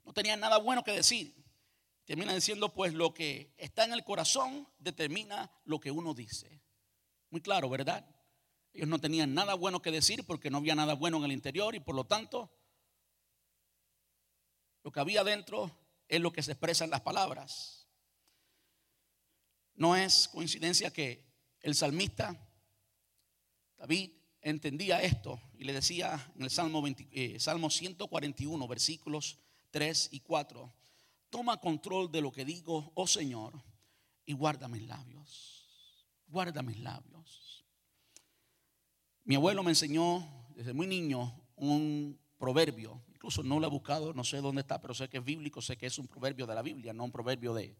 No 0.05 0.13
tenían 0.13 0.39
nada 0.39 0.59
bueno 0.59 0.81
que 0.81 0.93
decir. 0.93 1.42
Termina 2.05 2.33
diciendo, 2.33 2.73
pues 2.73 2.93
lo 2.93 3.13
que 3.13 3.53
está 3.57 3.85
en 3.85 3.93
el 3.93 4.03
corazón 4.03 4.67
determina 4.77 5.49
lo 5.63 5.79
que 5.79 5.91
uno 5.91 6.13
dice. 6.13 6.61
Muy 7.29 7.41
claro, 7.41 7.69
¿verdad? 7.69 8.05
Ellos 8.73 8.89
no 8.89 8.99
tenían 8.99 9.33
nada 9.33 9.53
bueno 9.53 9.81
que 9.81 9.91
decir 9.91 10.25
porque 10.25 10.49
no 10.49 10.57
había 10.57 10.75
nada 10.75 10.95
bueno 10.95 11.17
en 11.17 11.23
el 11.25 11.31
interior 11.31 11.75
y 11.75 11.79
por 11.79 11.95
lo 11.95 12.05
tanto 12.05 12.51
lo 14.83 14.91
que 14.91 14.99
había 14.99 15.23
dentro 15.23 15.71
es 16.09 16.19
lo 16.19 16.33
que 16.33 16.43
se 16.43 16.51
expresa 16.51 16.83
en 16.83 16.89
las 16.89 17.01
palabras. 17.01 17.87
No 19.75 19.95
es 19.95 20.27
coincidencia 20.27 20.91
que 20.91 21.25
el 21.61 21.73
salmista 21.73 22.37
David 23.77 24.11
entendía 24.41 25.01
esto 25.01 25.39
y 25.57 25.63
le 25.63 25.73
decía 25.73 26.31
en 26.35 26.43
el 26.43 26.49
Salmo, 26.49 26.83
eh, 26.87 27.39
Salmo 27.39 27.69
141, 27.69 28.67
versículos 28.67 29.39
3 29.71 30.09
y 30.11 30.19
4 30.19 30.82
toma 31.33 31.57
control 31.57 32.11
de 32.11 32.21
lo 32.21 32.31
que 32.31 32.45
digo, 32.45 32.91
oh 32.93 33.07
Señor, 33.07 33.59
y 34.23 34.33
guarda 34.33 34.67
mis 34.67 34.83
labios. 34.83 36.07
Guarda 36.27 36.61
mis 36.61 36.77
labios. 36.77 37.65
Mi 39.23 39.33
abuelo 39.33 39.63
me 39.63 39.71
enseñó 39.71 40.47
desde 40.55 40.73
muy 40.73 40.85
niño 40.85 41.33
un 41.55 42.19
proverbio, 42.37 43.01
incluso 43.07 43.41
no 43.41 43.59
lo 43.59 43.65
he 43.65 43.69
buscado, 43.71 44.13
no 44.13 44.23
sé 44.23 44.41
dónde 44.41 44.61
está, 44.61 44.79
pero 44.79 44.93
sé 44.93 45.09
que 45.09 45.17
es 45.17 45.25
bíblico, 45.25 45.59
sé 45.59 45.75
que 45.75 45.87
es 45.87 45.97
un 45.97 46.07
proverbio 46.07 46.45
de 46.45 46.53
la 46.53 46.61
Biblia, 46.61 46.93
no 46.93 47.05
un 47.05 47.11
proverbio 47.11 47.55
de, 47.55 47.75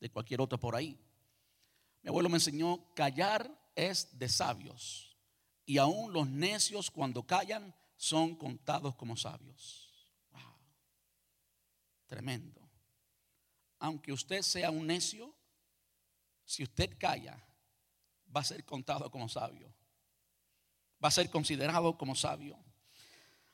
de 0.00 0.10
cualquier 0.10 0.40
otro 0.40 0.58
por 0.58 0.74
ahí. 0.74 0.98
Mi 2.02 2.08
abuelo 2.08 2.28
me 2.28 2.38
enseñó, 2.38 2.92
callar 2.92 3.48
es 3.76 4.18
de 4.18 4.28
sabios, 4.28 5.16
y 5.64 5.78
aún 5.78 6.12
los 6.12 6.28
necios 6.28 6.90
cuando 6.90 7.24
callan 7.24 7.72
son 7.96 8.34
contados 8.34 8.96
como 8.96 9.16
sabios. 9.16 10.10
Wow. 10.32 10.58
Tremendo 12.06 12.65
aunque 13.78 14.12
usted 14.12 14.42
sea 14.42 14.70
un 14.70 14.86
necio, 14.86 15.34
si 16.44 16.62
usted 16.62 16.96
calla, 16.98 17.42
va 18.34 18.40
a 18.40 18.44
ser 18.44 18.64
contado 18.64 19.10
como 19.10 19.28
sabio. 19.28 19.72
Va 21.02 21.08
a 21.08 21.12
ser 21.12 21.30
considerado 21.30 21.96
como 21.96 22.14
sabio. 22.14 22.58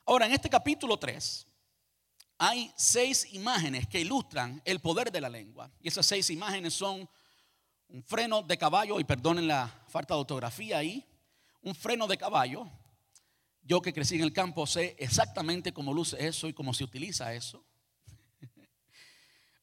Ahora, 0.05 0.27
en 0.27 0.33
este 0.33 0.51
capítulo 0.51 0.97
3 0.99 1.47
hay 2.39 2.73
seis 2.77 3.33
imágenes 3.35 3.87
que 3.87 4.01
ilustran 4.01 4.61
el 4.65 4.81
poder 4.81 5.13
de 5.13 5.21
la 5.21 5.29
lengua. 5.29 5.71
Y 5.81 5.89
esas 5.89 6.07
seis 6.07 6.29
imágenes 6.29 6.75
son 6.75 7.09
un 7.89 8.03
freno 8.03 8.43
de 8.43 8.59
caballo, 8.59 8.99
y 8.99 9.05
perdonen 9.05 9.47
la 9.47 9.69
falta 9.87 10.15
de 10.15 10.21
ortografía 10.21 10.79
ahí, 10.79 11.07
un 11.61 11.75
freno 11.75 12.07
de 12.07 12.17
caballo. 12.17 12.69
Yo 13.63 13.81
que 13.81 13.93
crecí 13.93 14.17
en 14.17 14.23
el 14.23 14.33
campo 14.33 14.67
sé 14.67 14.97
exactamente 14.99 15.73
cómo 15.73 15.93
luce 15.93 16.27
eso 16.27 16.49
y 16.49 16.53
cómo 16.53 16.75
se 16.75 16.85
utiliza 16.85 17.33
eso. 17.33 17.65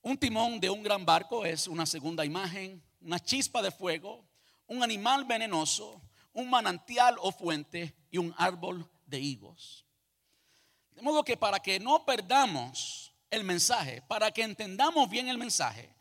Un 0.02 0.18
timón 0.18 0.60
de 0.60 0.70
un 0.70 0.82
gran 0.82 1.06
barco 1.06 1.46
es 1.46 1.68
una 1.68 1.86
segunda 1.86 2.24
imagen, 2.24 2.84
una 3.02 3.20
chispa 3.20 3.62
de 3.62 3.72
fuego, 3.72 4.26
un 4.68 4.82
animal 4.82 5.26
venenoso, 5.26 6.02
un 6.34 6.50
manantial 6.50 7.18
o 7.20 7.32
fuente 7.32 7.96
y 8.10 8.18
un 8.18 8.34
árbol 8.38 8.90
de 9.06 9.20
higos. 9.20 9.86
De 10.92 11.02
modo 11.02 11.24
que 11.24 11.36
para 11.38 11.60
que 11.60 11.80
no 11.80 12.06
perdamos 12.06 13.14
el 13.30 13.44
mensaje, 13.44 14.02
para 14.04 14.32
que 14.32 14.44
entendamos 14.44 15.10
bien 15.10 15.28
el 15.28 15.38
mensaje, 15.38 15.94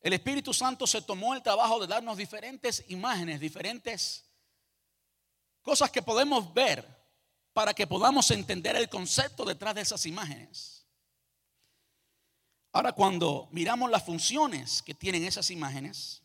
el 0.00 0.12
Espíritu 0.14 0.54
Santo 0.54 0.86
se 0.86 1.02
tomó 1.02 1.34
el 1.34 1.42
trabajo 1.42 1.78
de 1.78 1.86
darnos 1.86 2.16
diferentes 2.16 2.84
imágenes, 2.88 3.38
diferentes 3.38 4.24
cosas 5.62 5.90
que 5.90 6.02
podemos 6.02 6.52
ver 6.54 6.86
para 7.52 7.74
que 7.74 7.86
podamos 7.86 8.30
entender 8.30 8.76
el 8.76 8.88
concepto 8.88 9.44
detrás 9.44 9.74
de 9.74 9.82
esas 9.82 10.06
imágenes. 10.06 10.79
Ahora, 12.72 12.92
cuando 12.92 13.48
miramos 13.50 13.90
las 13.90 14.04
funciones 14.04 14.80
que 14.82 14.94
tienen 14.94 15.24
esas 15.24 15.50
imágenes, 15.50 16.22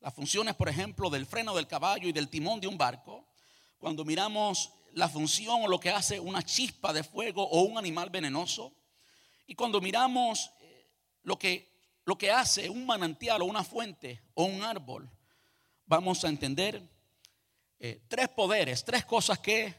las 0.00 0.14
funciones, 0.14 0.54
por 0.54 0.68
ejemplo, 0.68 1.10
del 1.10 1.26
freno 1.26 1.54
del 1.54 1.66
caballo 1.66 2.08
y 2.08 2.12
del 2.12 2.28
timón 2.28 2.60
de 2.60 2.66
un 2.66 2.78
barco, 2.78 3.28
cuando 3.78 4.04
miramos 4.04 4.72
la 4.94 5.08
función 5.08 5.62
o 5.62 5.68
lo 5.68 5.78
que 5.78 5.90
hace 5.90 6.18
una 6.18 6.42
chispa 6.42 6.92
de 6.92 7.04
fuego 7.04 7.46
o 7.46 7.62
un 7.62 7.76
animal 7.76 8.08
venenoso, 8.08 8.72
y 9.46 9.54
cuando 9.54 9.80
miramos 9.82 10.50
eh, 10.60 10.88
lo 11.24 11.38
que, 11.38 11.70
lo 12.04 12.16
que 12.16 12.30
hace 12.30 12.70
un 12.70 12.86
manantial 12.86 13.42
o 13.42 13.44
una 13.44 13.62
fuente 13.62 14.22
o 14.34 14.44
un 14.44 14.62
árbol, 14.62 15.10
vamos 15.84 16.24
a 16.24 16.28
entender 16.28 16.82
eh, 17.78 18.02
tres 18.08 18.28
poderes, 18.30 18.82
tres 18.82 19.04
cosas 19.04 19.38
que 19.40 19.74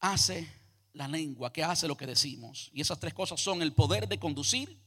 hace 0.00 0.48
la 0.94 1.06
lengua, 1.08 1.52
que 1.52 1.62
hace 1.62 1.86
lo 1.86 1.96
que 1.96 2.06
decimos. 2.06 2.70
Y 2.72 2.80
esas 2.80 2.98
tres 2.98 3.12
cosas 3.12 3.38
son 3.38 3.60
el 3.60 3.74
poder 3.74 4.08
de 4.08 4.18
conducir, 4.18 4.85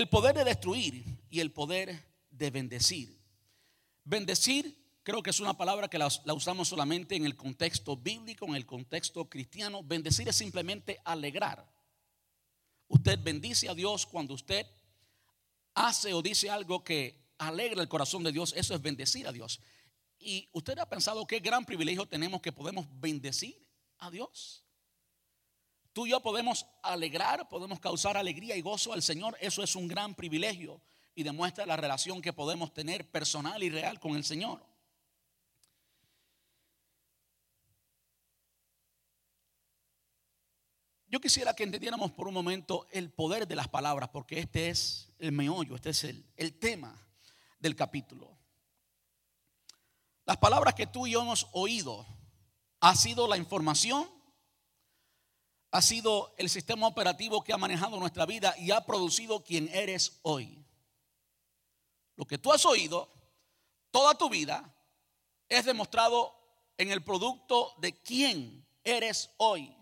el 0.00 0.08
poder 0.08 0.34
de 0.34 0.44
destruir 0.44 1.04
y 1.28 1.40
el 1.40 1.52
poder 1.52 2.06
de 2.30 2.50
bendecir. 2.50 3.20
Bendecir 4.02 4.80
creo 5.02 5.22
que 5.22 5.28
es 5.28 5.40
una 5.40 5.58
palabra 5.58 5.88
que 5.88 5.98
la, 5.98 6.08
usamos 6.32 6.68
solamente 6.68 7.16
en 7.16 7.26
el 7.26 7.36
contexto 7.36 7.98
bíblico, 7.98 8.46
en 8.46 8.54
el 8.54 8.64
contexto 8.64 9.28
cristiano. 9.28 9.82
Bendecir 9.82 10.26
es 10.26 10.36
simplemente 10.36 10.98
alegrar. 11.04 11.70
Usted 12.88 13.18
bendice 13.22 13.68
a 13.68 13.74
Dios 13.74 14.06
cuando 14.06 14.32
usted 14.32 14.66
hace 15.74 16.14
o 16.14 16.22
dice 16.22 16.48
algo 16.48 16.82
que 16.82 17.20
alegra 17.36 17.82
el 17.82 17.88
corazón 17.88 18.22
de 18.22 18.32
Dios. 18.32 18.54
Eso 18.56 18.74
es 18.74 18.80
bendecir 18.80 19.28
a 19.28 19.32
Dios. 19.32 19.60
Y 20.18 20.48
usted 20.52 20.78
ha 20.78 20.88
pensado 20.88 21.26
qué 21.26 21.40
gran 21.40 21.66
privilegio 21.66 22.06
tenemos 22.06 22.40
que 22.40 22.52
podemos 22.52 22.86
bendecir 23.00 23.62
a 23.98 24.10
Dios. 24.10 24.64
Tú 25.92 26.06
y 26.06 26.10
yo 26.10 26.20
podemos 26.20 26.66
alegrar, 26.82 27.48
podemos 27.48 27.80
causar 27.80 28.16
alegría 28.16 28.56
y 28.56 28.60
gozo 28.60 28.92
al 28.92 29.02
Señor. 29.02 29.36
Eso 29.40 29.62
es 29.62 29.74
un 29.74 29.88
gran 29.88 30.14
privilegio 30.14 30.80
y 31.14 31.22
demuestra 31.22 31.66
la 31.66 31.76
relación 31.76 32.22
que 32.22 32.32
podemos 32.32 32.72
tener 32.72 33.10
personal 33.10 33.62
y 33.62 33.70
real 33.70 33.98
con 33.98 34.14
el 34.14 34.24
Señor. 34.24 34.64
Yo 41.08 41.20
quisiera 41.20 41.54
que 41.54 41.64
entendiéramos 41.64 42.12
por 42.12 42.28
un 42.28 42.34
momento 42.34 42.86
el 42.92 43.10
poder 43.10 43.48
de 43.48 43.56
las 43.56 43.66
palabras, 43.66 44.10
porque 44.10 44.38
este 44.38 44.68
es 44.68 45.12
el 45.18 45.32
meollo, 45.32 45.74
este 45.74 45.90
es 45.90 46.04
el, 46.04 46.24
el 46.36 46.56
tema 46.56 46.96
del 47.58 47.74
capítulo. 47.74 48.38
Las 50.24 50.36
palabras 50.36 50.74
que 50.74 50.86
tú 50.86 51.08
y 51.08 51.12
yo 51.12 51.22
hemos 51.22 51.48
oído 51.50 52.06
ha 52.78 52.94
sido 52.94 53.26
la 53.26 53.36
información, 53.36 54.08
ha 55.70 55.82
sido 55.82 56.34
el 56.36 56.50
sistema 56.50 56.86
operativo 56.86 57.42
que 57.44 57.52
ha 57.52 57.58
manejado 57.58 57.98
nuestra 57.98 58.26
vida 58.26 58.54
y 58.58 58.72
ha 58.72 58.84
producido 58.84 59.44
quien 59.44 59.68
eres 59.72 60.18
hoy. 60.22 60.64
Lo 62.16 62.24
que 62.24 62.38
tú 62.38 62.52
has 62.52 62.66
oído 62.66 63.08
toda 63.90 64.16
tu 64.16 64.28
vida 64.28 64.74
es 65.48 65.64
demostrado 65.64 66.34
en 66.76 66.90
el 66.90 67.04
producto 67.04 67.74
de 67.78 67.92
quién 68.00 68.66
eres 68.82 69.30
hoy. 69.36 69.74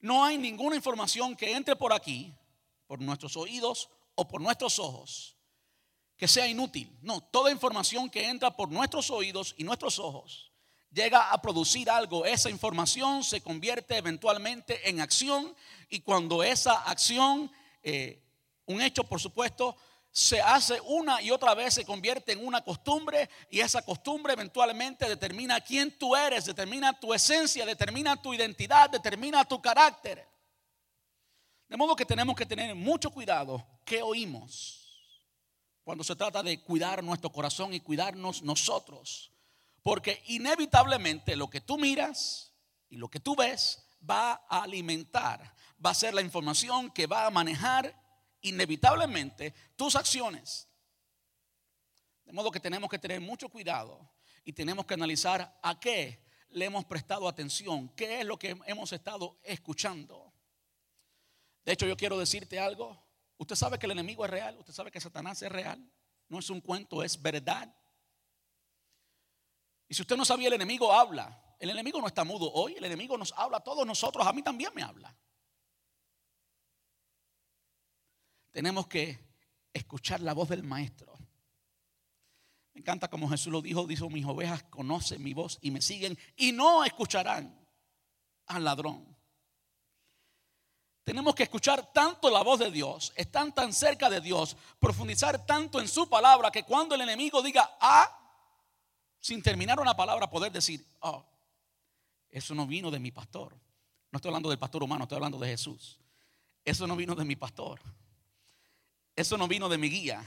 No 0.00 0.24
hay 0.24 0.36
ninguna 0.36 0.76
información 0.76 1.36
que 1.36 1.52
entre 1.52 1.76
por 1.76 1.92
aquí, 1.92 2.34
por 2.86 3.00
nuestros 3.00 3.36
oídos 3.36 3.88
o 4.14 4.28
por 4.28 4.40
nuestros 4.40 4.78
ojos, 4.78 5.36
que 6.16 6.28
sea 6.28 6.46
inútil. 6.46 6.98
No, 7.02 7.20
toda 7.20 7.50
información 7.50 8.10
que 8.10 8.28
entra 8.28 8.54
por 8.54 8.68
nuestros 8.68 9.10
oídos 9.10 9.54
y 9.56 9.64
nuestros 9.64 9.98
ojos 9.98 10.51
llega 10.92 11.30
a 11.30 11.40
producir 11.40 11.90
algo. 11.90 12.24
Esa 12.24 12.50
información 12.50 13.24
se 13.24 13.40
convierte 13.40 13.96
eventualmente 13.96 14.88
en 14.88 15.00
acción 15.00 15.54
y 15.88 16.00
cuando 16.00 16.42
esa 16.42 16.82
acción, 16.82 17.50
eh, 17.82 18.22
un 18.66 18.80
hecho 18.80 19.04
por 19.04 19.20
supuesto, 19.20 19.76
se 20.10 20.42
hace 20.42 20.78
una 20.82 21.22
y 21.22 21.30
otra 21.30 21.54
vez, 21.54 21.72
se 21.72 21.86
convierte 21.86 22.32
en 22.32 22.46
una 22.46 22.62
costumbre 22.62 23.30
y 23.48 23.60
esa 23.60 23.80
costumbre 23.80 24.34
eventualmente 24.34 25.08
determina 25.08 25.60
quién 25.60 25.96
tú 25.98 26.14
eres, 26.14 26.44
determina 26.44 26.98
tu 26.98 27.14
esencia, 27.14 27.64
determina 27.64 28.20
tu 28.20 28.34
identidad, 28.34 28.90
determina 28.90 29.42
tu 29.46 29.60
carácter. 29.62 30.26
De 31.66 31.78
modo 31.78 31.96
que 31.96 32.04
tenemos 32.04 32.36
que 32.36 32.44
tener 32.44 32.74
mucho 32.74 33.10
cuidado 33.10 33.66
qué 33.86 34.02
oímos 34.02 34.82
cuando 35.82 36.04
se 36.04 36.14
trata 36.14 36.42
de 36.42 36.60
cuidar 36.60 37.02
nuestro 37.02 37.30
corazón 37.32 37.72
y 37.72 37.80
cuidarnos 37.80 38.42
nosotros. 38.42 39.32
Porque 39.82 40.22
inevitablemente 40.26 41.36
lo 41.36 41.50
que 41.50 41.60
tú 41.60 41.78
miras 41.78 42.52
y 42.88 42.96
lo 42.96 43.08
que 43.08 43.20
tú 43.20 43.34
ves 43.34 43.84
va 44.08 44.44
a 44.48 44.62
alimentar, 44.62 45.54
va 45.84 45.90
a 45.90 45.94
ser 45.94 46.14
la 46.14 46.22
información 46.22 46.90
que 46.90 47.06
va 47.06 47.26
a 47.26 47.30
manejar 47.30 47.94
inevitablemente 48.40 49.54
tus 49.76 49.96
acciones. 49.96 50.68
De 52.24 52.32
modo 52.32 52.50
que 52.50 52.60
tenemos 52.60 52.88
que 52.88 52.98
tener 52.98 53.20
mucho 53.20 53.48
cuidado 53.48 54.12
y 54.44 54.52
tenemos 54.52 54.86
que 54.86 54.94
analizar 54.94 55.58
a 55.62 55.78
qué 55.78 56.24
le 56.50 56.66
hemos 56.66 56.84
prestado 56.84 57.28
atención, 57.28 57.88
qué 57.90 58.20
es 58.20 58.26
lo 58.26 58.38
que 58.38 58.56
hemos 58.66 58.92
estado 58.92 59.40
escuchando. 59.42 60.32
De 61.64 61.72
hecho, 61.72 61.86
yo 61.86 61.96
quiero 61.96 62.18
decirte 62.18 62.58
algo, 62.58 63.02
Usted 63.42 63.56
sabe 63.56 63.76
que 63.76 63.86
el 63.86 63.92
enemigo 63.92 64.24
es 64.24 64.30
real, 64.30 64.56
usted 64.60 64.72
sabe 64.72 64.92
que 64.92 65.00
Satanás 65.00 65.42
es 65.42 65.50
real, 65.50 65.84
no 66.28 66.38
es 66.38 66.48
un 66.48 66.60
cuento, 66.60 67.02
es 67.02 67.20
verdad. 67.20 67.74
Y 69.92 69.94
si 69.94 70.00
usted 70.00 70.16
no 70.16 70.24
sabía, 70.24 70.48
el 70.48 70.54
enemigo 70.54 70.90
habla. 70.90 71.38
El 71.58 71.68
enemigo 71.68 72.00
no 72.00 72.06
está 72.06 72.24
mudo 72.24 72.50
hoy, 72.50 72.74
el 72.78 72.84
enemigo 72.86 73.18
nos 73.18 73.34
habla 73.36 73.58
a 73.58 73.60
todos 73.60 73.86
nosotros, 73.86 74.26
a 74.26 74.32
mí 74.32 74.42
también 74.42 74.72
me 74.74 74.82
habla. 74.82 75.14
Tenemos 78.52 78.86
que 78.86 79.18
escuchar 79.70 80.22
la 80.22 80.32
voz 80.32 80.48
del 80.48 80.62
maestro. 80.62 81.12
Me 82.72 82.80
encanta 82.80 83.08
como 83.08 83.28
Jesús 83.28 83.52
lo 83.52 83.60
dijo, 83.60 83.86
dijo, 83.86 84.08
mis 84.08 84.24
ovejas 84.24 84.62
conocen 84.62 85.22
mi 85.22 85.34
voz 85.34 85.58
y 85.60 85.70
me 85.70 85.82
siguen 85.82 86.18
y 86.36 86.52
no 86.52 86.84
escucharán 86.84 87.54
al 88.46 88.64
ladrón. 88.64 89.14
Tenemos 91.04 91.34
que 91.34 91.42
escuchar 91.42 91.92
tanto 91.92 92.30
la 92.30 92.42
voz 92.42 92.60
de 92.60 92.70
Dios, 92.70 93.12
estar 93.14 93.52
tan 93.52 93.74
cerca 93.74 94.08
de 94.08 94.22
Dios, 94.22 94.56
profundizar 94.78 95.44
tanto 95.44 95.82
en 95.82 95.86
su 95.86 96.08
palabra 96.08 96.50
que 96.50 96.62
cuando 96.62 96.94
el 96.94 97.02
enemigo 97.02 97.42
diga 97.42 97.76
ah, 97.78 98.20
sin 99.22 99.40
terminar 99.40 99.80
una 99.80 99.96
palabra, 99.96 100.28
poder 100.28 100.52
decir, 100.52 100.84
oh, 101.00 101.24
eso 102.28 102.54
no 102.54 102.66
vino 102.66 102.90
de 102.90 102.98
mi 102.98 103.10
pastor. 103.10 103.56
No 104.10 104.18
estoy 104.18 104.28
hablando 104.28 104.50
del 104.50 104.58
pastor 104.58 104.82
humano, 104.82 105.04
estoy 105.04 105.16
hablando 105.16 105.38
de 105.38 105.48
Jesús. 105.48 105.98
Eso 106.62 106.86
no 106.86 106.94
vino 106.94 107.14
de 107.14 107.24
mi 107.24 107.36
pastor. 107.36 107.80
Eso 109.16 109.38
no 109.38 109.48
vino 109.48 109.70
de 109.70 109.78
mi 109.78 109.88
guía. 109.88 110.22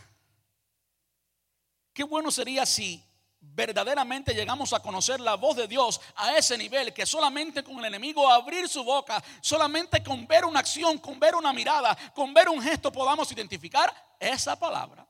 Qué 1.93 2.03
bueno 2.03 2.31
sería 2.31 2.65
si 2.65 3.03
verdaderamente 3.39 4.33
llegamos 4.33 4.73
a 4.73 4.79
conocer 4.79 5.19
la 5.19 5.35
voz 5.35 5.57
de 5.57 5.67
Dios 5.67 6.01
a 6.15 6.35
ese 6.35 6.57
nivel 6.57 6.91
que 6.93 7.05
solamente 7.05 7.63
con 7.63 7.77
el 7.77 7.85
enemigo 7.85 8.27
abrir 8.27 8.67
su 8.67 8.83
boca, 8.83 9.23
solamente 9.39 10.01
con 10.03 10.25
ver 10.25 10.45
una 10.45 10.61
acción, 10.61 10.97
con 10.97 11.19
ver 11.19 11.35
una 11.35 11.53
mirada, 11.53 11.95
con 12.15 12.33
ver 12.33 12.49
un 12.49 12.59
gesto 12.59 12.91
podamos 12.91 13.31
identificar 13.31 13.93
esa 14.19 14.57
palabra 14.57 15.05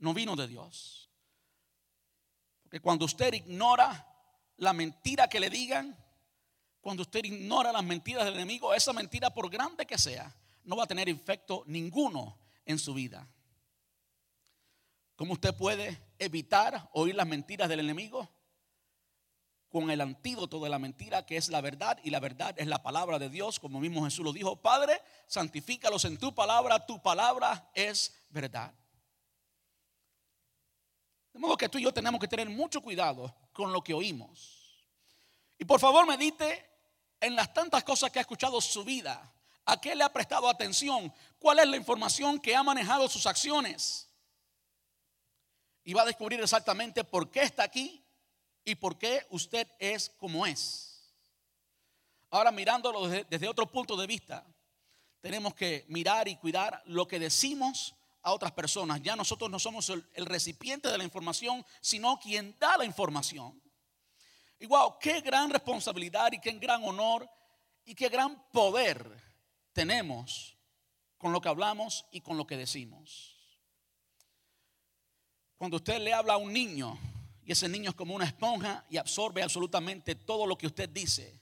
no 0.00 0.14
vino 0.14 0.34
de 0.34 0.48
Dios. 0.48 0.99
Porque 2.70 2.82
cuando 2.82 3.04
usted 3.04 3.34
ignora 3.34 4.06
la 4.58 4.72
mentira 4.72 5.26
que 5.26 5.40
le 5.40 5.50
digan, 5.50 5.98
cuando 6.80 7.02
usted 7.02 7.24
ignora 7.24 7.72
las 7.72 7.82
mentiras 7.82 8.24
del 8.24 8.34
enemigo, 8.34 8.72
esa 8.72 8.92
mentira 8.92 9.34
por 9.34 9.50
grande 9.50 9.86
que 9.86 9.98
sea, 9.98 10.32
no 10.62 10.76
va 10.76 10.84
a 10.84 10.86
tener 10.86 11.08
efecto 11.08 11.64
ninguno 11.66 12.38
en 12.64 12.78
su 12.78 12.94
vida. 12.94 13.28
¿Cómo 15.16 15.32
usted 15.32 15.52
puede 15.52 16.00
evitar 16.20 16.88
oír 16.92 17.16
las 17.16 17.26
mentiras 17.26 17.68
del 17.68 17.80
enemigo? 17.80 18.30
Con 19.68 19.90
el 19.90 20.00
antídoto 20.00 20.62
de 20.62 20.70
la 20.70 20.78
mentira 20.78 21.26
que 21.26 21.38
es 21.38 21.48
la 21.48 21.60
verdad 21.60 21.98
y 22.04 22.10
la 22.10 22.20
verdad 22.20 22.54
es 22.56 22.68
la 22.68 22.84
palabra 22.84 23.18
de 23.18 23.30
Dios, 23.30 23.58
como 23.58 23.80
mismo 23.80 24.04
Jesús 24.04 24.24
lo 24.24 24.32
dijo, 24.32 24.62
Padre, 24.62 25.02
santifícalos 25.26 26.04
en 26.04 26.18
tu 26.18 26.32
palabra, 26.36 26.86
tu 26.86 27.02
palabra 27.02 27.68
es 27.74 28.14
verdad. 28.28 28.72
De 31.32 31.38
modo 31.38 31.56
que 31.56 31.68
tú 31.68 31.78
y 31.78 31.82
yo 31.82 31.92
tenemos 31.92 32.20
que 32.20 32.28
tener 32.28 32.48
mucho 32.48 32.80
cuidado 32.80 33.34
con 33.52 33.72
lo 33.72 33.82
que 33.82 33.94
oímos. 33.94 34.84
Y 35.58 35.64
por 35.64 35.80
favor 35.80 36.06
medite 36.06 36.66
en 37.20 37.36
las 37.36 37.52
tantas 37.52 37.84
cosas 37.84 38.10
que 38.10 38.18
ha 38.18 38.22
escuchado 38.22 38.60
su 38.60 38.84
vida. 38.84 39.32
¿A 39.66 39.80
qué 39.80 39.94
le 39.94 40.02
ha 40.02 40.12
prestado 40.12 40.48
atención? 40.48 41.12
¿Cuál 41.38 41.60
es 41.60 41.68
la 41.68 41.76
información 41.76 42.40
que 42.40 42.56
ha 42.56 42.62
manejado 42.62 43.08
sus 43.08 43.26
acciones? 43.26 44.10
y 45.84 45.92
va 45.92 46.02
a 46.02 46.06
descubrir 46.06 46.40
exactamente 46.40 47.04
por 47.04 47.30
qué 47.30 47.42
está 47.42 47.64
aquí 47.64 48.04
y 48.64 48.74
por 48.74 48.98
qué 48.98 49.26
usted 49.30 49.66
es 49.78 50.10
como 50.10 50.46
es. 50.46 51.12
Ahora 52.30 52.52
mirándolo 52.52 53.08
desde, 53.08 53.48
otro 53.48 53.66
punto 53.66 53.96
de 53.96 54.06
vista, 54.06 54.46
tenemos 55.20 55.54
que 55.54 55.84
mirar 55.88 56.28
y 56.28 56.36
cuidar 56.36 56.82
lo 56.86 57.08
que 57.08 57.18
decimos 57.18 57.94
a 58.22 58.32
otras 58.32 58.52
personas. 58.52 59.00
Ya 59.02 59.16
nosotros 59.16 59.50
no 59.50 59.58
somos 59.58 59.88
el, 59.88 60.26
recipiente 60.26 60.88
de 60.88 60.98
la 60.98 61.04
información, 61.04 61.64
sino 61.80 62.18
quien 62.18 62.56
da 62.58 62.76
la 62.76 62.84
información. 62.84 63.60
Y 64.58 64.66
wow, 64.66 64.98
qué 64.98 65.20
gran 65.20 65.50
responsabilidad 65.50 66.32
y 66.32 66.40
qué 66.40 66.52
gran 66.52 66.84
honor 66.84 67.28
y 67.84 67.94
qué 67.94 68.08
gran 68.08 68.42
poder 68.50 69.04
tenemos 69.72 70.56
con 71.16 71.32
lo 71.32 71.40
que 71.40 71.48
hablamos 71.48 72.06
y 72.10 72.20
con 72.20 72.36
lo 72.36 72.46
que 72.46 72.56
decimos. 72.56 73.36
Cuando 75.56 75.76
usted 75.76 76.00
le 76.00 76.12
habla 76.12 76.34
a 76.34 76.38
un 76.38 76.52
niño 76.52 76.98
y 77.44 77.52
ese 77.52 77.68
niño 77.68 77.90
es 77.90 77.96
como 77.96 78.14
una 78.14 78.24
esponja 78.24 78.84
y 78.88 78.96
absorbe 78.96 79.42
absolutamente 79.42 80.14
todo 80.14 80.46
lo 80.46 80.56
que 80.56 80.66
usted 80.66 80.88
dice, 80.88 81.38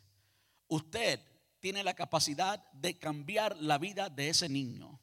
usted 0.69 1.21
tiene 1.61 1.83
la 1.83 1.95
capacidad 1.95 2.71
de 2.73 2.99
cambiar 2.99 3.57
la 3.57 3.79
vida 3.79 4.09
de 4.09 4.29
ese 4.29 4.49
niño. 4.49 5.01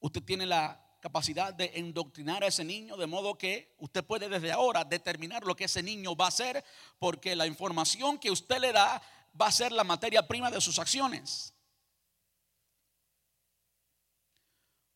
Usted 0.00 0.22
tiene 0.22 0.46
la 0.46 0.81
capacidad 1.02 1.52
de 1.52 1.72
endoctrinar 1.74 2.44
a 2.44 2.46
ese 2.46 2.64
niño 2.64 2.96
de 2.96 3.08
modo 3.08 3.36
que 3.36 3.74
usted 3.78 4.04
puede 4.04 4.28
desde 4.28 4.52
ahora 4.52 4.84
determinar 4.84 5.42
lo 5.42 5.56
que 5.56 5.64
ese 5.64 5.82
niño 5.82 6.14
va 6.14 6.26
a 6.26 6.28
hacer 6.28 6.64
porque 7.00 7.34
la 7.34 7.48
información 7.48 8.18
que 8.18 8.30
usted 8.30 8.60
le 8.60 8.72
da 8.72 9.02
va 9.38 9.48
a 9.48 9.52
ser 9.52 9.72
la 9.72 9.82
materia 9.82 10.26
prima 10.28 10.48
de 10.48 10.60
sus 10.60 10.78
acciones. 10.78 11.52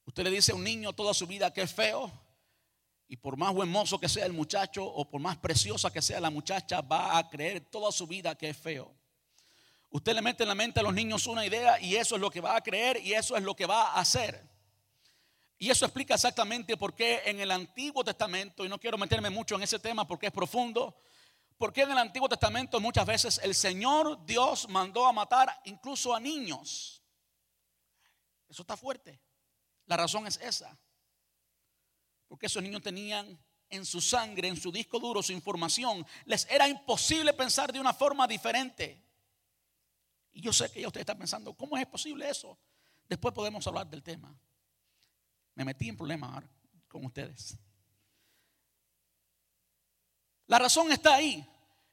Usted 0.05 0.23
le 0.23 0.31
dice 0.31 0.53
a 0.53 0.55
un 0.55 0.63
niño 0.63 0.93
toda 0.93 1.13
su 1.13 1.27
vida 1.27 1.53
que 1.53 1.63
es 1.63 1.75
feo, 1.75 2.13
y 3.09 3.17
por 3.17 3.37
más 3.37 3.53
buen 3.53 3.69
mozo 3.69 3.99
que 3.99 4.09
sea 4.09 4.27
el 4.27 4.33
muchacho 4.33 4.85
o 4.85 5.09
por 5.11 5.21
más 5.21 5.37
preciosa 5.39 5.93
que 5.93 6.03
sea 6.03 6.21
la 6.21 6.31
muchacha, 6.31 6.81
va 6.83 7.19
a 7.19 7.29
creer 7.29 7.61
toda 7.69 7.91
su 7.91 8.07
vida 8.07 8.37
que 8.37 8.51
es 8.51 8.57
feo. 8.57 8.95
Usted 9.91 10.15
le 10.15 10.23
mete 10.23 10.45
en 10.45 10.49
la 10.49 10.55
mente 10.55 10.79
a 10.79 10.83
los 10.85 10.95
niños 10.95 11.27
una 11.27 11.45
idea 11.45 11.81
y 11.81 11.97
eso 11.97 12.15
es 12.15 12.21
lo 12.21 12.31
que 12.31 12.41
va 12.41 12.57
a 12.57 12.61
creer 12.61 13.01
y 13.03 13.15
eso 13.15 13.37
es 13.37 13.43
lo 13.43 13.57
que 13.57 13.67
va 13.67 13.93
a 13.93 14.01
hacer. 14.01 14.56
Y 15.59 15.71
eso 15.71 15.87
explica 15.87 16.15
exactamente 16.15 16.77
por 16.77 16.95
qué 16.95 17.23
en 17.25 17.41
el 17.41 17.51
Antiguo 17.51 18.05
Testamento, 18.05 18.65
y 18.65 18.69
no 18.69 18.79
quiero 18.79 18.99
meterme 18.99 19.31
mucho 19.31 19.55
en 19.55 19.63
ese 19.63 19.79
tema 19.79 20.07
porque 20.07 20.27
es 20.27 20.33
profundo, 20.33 21.01
por 21.57 21.73
qué 21.73 21.83
en 21.83 21.93
el 21.93 21.99
Antiguo 21.99 22.29
Testamento 22.29 22.79
muchas 22.81 23.07
veces 23.07 23.41
el 23.43 23.55
Señor 23.55 24.25
Dios 24.27 24.69
mandó 24.69 25.07
a 25.07 25.13
matar 25.13 25.49
incluso 25.65 26.15
a 26.15 26.21
niños. 26.21 27.03
Eso 28.49 28.63
está 28.63 28.77
fuerte. 28.77 29.19
La 29.87 29.97
razón 29.97 30.27
es 30.27 30.37
esa. 30.37 30.79
Porque 32.29 32.47
esos 32.47 32.63
niños 32.63 32.83
tenían 32.83 33.39
en 33.71 33.87
su 33.87 34.01
sangre, 34.01 34.49
en 34.49 34.57
su 34.57 34.71
disco 34.71 34.99
duro, 34.99 35.23
su 35.23 35.33
información. 35.33 36.07
Les 36.27 36.47
era 36.51 36.69
imposible 36.69 37.33
pensar 37.33 37.73
de 37.73 37.81
una 37.81 37.95
forma 37.95 38.27
diferente. 38.27 39.03
Y 40.33 40.43
yo 40.43 40.53
sé 40.53 40.71
que 40.71 40.83
ya 40.83 40.89
usted 40.89 41.01
está 41.01 41.17
pensando, 41.17 41.55
¿cómo 41.55 41.79
es 41.79 41.87
posible 41.87 42.29
eso? 42.29 42.59
Después 43.09 43.33
podemos 43.33 43.67
hablar 43.67 43.87
del 43.87 44.03
tema. 44.03 44.37
Me 45.57 45.65
metí 45.65 45.89
en 45.89 45.97
problemas 45.97 46.45
con 46.87 47.05
ustedes. 47.05 47.59
La 50.47 50.59
razón 50.61 50.93
está 50.93 51.15
ahí, 51.15 51.45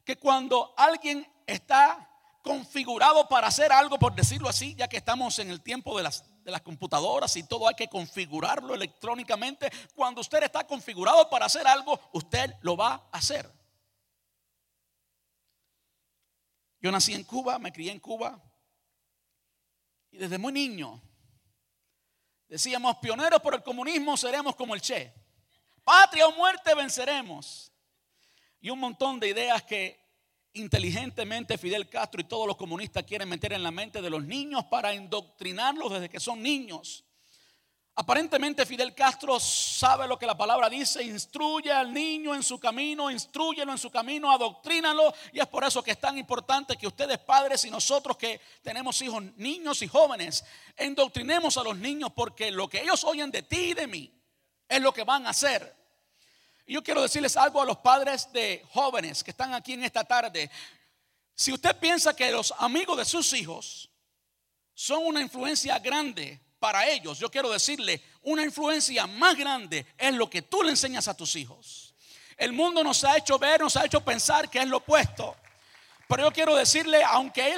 que 0.05 0.17
cuando 0.17 0.75
alguien 0.77 1.27
está 1.47 2.09
configurado 2.43 3.27
para 3.27 3.47
hacer 3.47 3.71
algo, 3.71 3.97
por 3.97 4.13
decirlo 4.13 4.49
así, 4.49 4.75
ya 4.75 4.87
que 4.87 4.97
estamos 4.97 5.39
en 5.39 5.49
el 5.49 5.61
tiempo 5.61 5.97
de 5.97 6.03
las, 6.03 6.23
de 6.43 6.51
las 6.51 6.61
computadoras 6.61 7.35
y 7.37 7.43
todo 7.43 7.67
hay 7.67 7.73
que 7.73 7.87
configurarlo 7.87 8.75
electrónicamente, 8.75 9.71
cuando 9.95 10.21
usted 10.21 10.43
está 10.43 10.67
configurado 10.67 11.29
para 11.29 11.45
hacer 11.45 11.65
algo, 11.65 11.99
usted 12.11 12.53
lo 12.61 12.75
va 12.77 13.09
a 13.11 13.17
hacer. 13.17 13.49
Yo 16.81 16.91
nací 16.91 17.13
en 17.13 17.23
Cuba, 17.23 17.57
me 17.57 17.71
crié 17.71 17.93
en 17.93 17.99
Cuba 17.99 18.43
y 20.11 20.17
desde 20.17 20.37
muy 20.37 20.51
niño 20.51 21.01
decíamos, 22.53 22.97
pioneros 22.97 23.41
por 23.41 23.55
el 23.55 23.63
comunismo 23.63 24.15
seremos 24.15 24.55
como 24.55 24.75
el 24.75 24.81
Che. 24.81 25.11
Patria 25.83 26.27
o 26.27 26.33
muerte 26.33 26.75
venceremos. 26.75 27.71
Y 28.61 28.69
un 28.69 28.79
montón 28.79 29.19
de 29.19 29.29
ideas 29.29 29.63
que 29.63 29.99
inteligentemente 30.53 31.57
Fidel 31.57 31.89
Castro 31.89 32.21
y 32.21 32.25
todos 32.25 32.45
los 32.45 32.55
comunistas 32.55 33.05
quieren 33.05 33.27
meter 33.27 33.53
en 33.53 33.63
la 33.63 33.71
mente 33.71 34.03
de 34.03 34.09
los 34.11 34.23
niños 34.23 34.65
para 34.65 34.93
indoctrinarlos 34.93 35.93
desde 35.93 36.09
que 36.09 36.19
son 36.19 36.43
niños. 36.43 37.03
Aparentemente 37.95 38.65
Fidel 38.65 38.95
Castro 38.95 39.39
sabe 39.39 40.07
lo 40.07 40.17
que 40.17 40.25
la 40.25 40.35
palabra 40.35 40.67
dice, 40.67 41.03
instruye 41.03 41.71
al 41.71 41.93
niño 41.93 42.33
en 42.33 42.41
su 42.41 42.59
camino, 42.59 43.11
instruyelo 43.11 43.71
en 43.71 43.77
su 43.77 43.91
camino, 43.91 44.31
adoctrínalo. 44.31 45.13
Y 45.31 45.39
es 45.39 45.45
por 45.45 45.63
eso 45.63 45.83
que 45.83 45.91
es 45.91 45.99
tan 45.99 46.17
importante 46.17 46.75
que 46.75 46.87
ustedes 46.87 47.19
padres 47.19 47.63
y 47.65 47.69
nosotros 47.69 48.17
que 48.17 48.41
tenemos 48.63 48.99
hijos, 49.03 49.21
niños 49.35 49.83
y 49.83 49.87
jóvenes, 49.87 50.43
endoctrinemos 50.75 51.55
a 51.57 51.63
los 51.63 51.77
niños 51.77 52.11
porque 52.15 52.49
lo 52.49 52.67
que 52.67 52.81
ellos 52.81 53.03
oyen 53.03 53.29
de 53.29 53.43
ti 53.43 53.57
y 53.57 53.73
de 53.75 53.85
mí 53.85 54.11
es 54.67 54.81
lo 54.81 54.91
que 54.91 55.03
van 55.03 55.27
a 55.27 55.29
hacer. 55.29 55.75
Y 56.65 56.73
yo 56.73 56.83
quiero 56.83 57.03
decirles 57.03 57.37
algo 57.37 57.61
a 57.61 57.65
los 57.65 57.77
padres 57.77 58.31
de 58.33 58.65
jóvenes 58.71 59.23
que 59.23 59.29
están 59.29 59.53
aquí 59.53 59.73
en 59.73 59.83
esta 59.83 60.03
tarde. 60.03 60.49
Si 61.35 61.53
usted 61.53 61.77
piensa 61.77 62.15
que 62.15 62.31
los 62.31 62.55
amigos 62.57 62.97
de 62.97 63.05
sus 63.05 63.33
hijos 63.33 63.91
son 64.73 65.05
una 65.05 65.21
influencia 65.21 65.77
grande 65.77 66.41
para 66.63 66.87
ellos, 66.87 67.19
yo 67.19 67.29
quiero 67.29 67.51
decirle, 67.51 68.01
una 68.21 68.41
influencia 68.41 69.05
más 69.05 69.35
grande 69.35 69.85
es 69.97 70.13
lo 70.13 70.29
que 70.29 70.43
tú 70.43 70.63
le 70.63 70.69
enseñas 70.69 71.09
a 71.09 71.13
tus 71.13 71.35
hijos. 71.35 71.93
El 72.37 72.53
mundo 72.53 72.81
nos 72.85 73.03
ha 73.03 73.17
hecho 73.17 73.37
ver, 73.37 73.59
nos 73.59 73.75
ha 73.75 73.83
hecho 73.83 73.99
pensar 73.99 74.49
que 74.49 74.59
es 74.59 74.67
lo 74.69 74.77
opuesto. 74.77 75.35
Pero 76.13 76.27
yo 76.27 76.31
quiero 76.31 76.55
decirle, 76.55 77.01
aunque, 77.03 77.55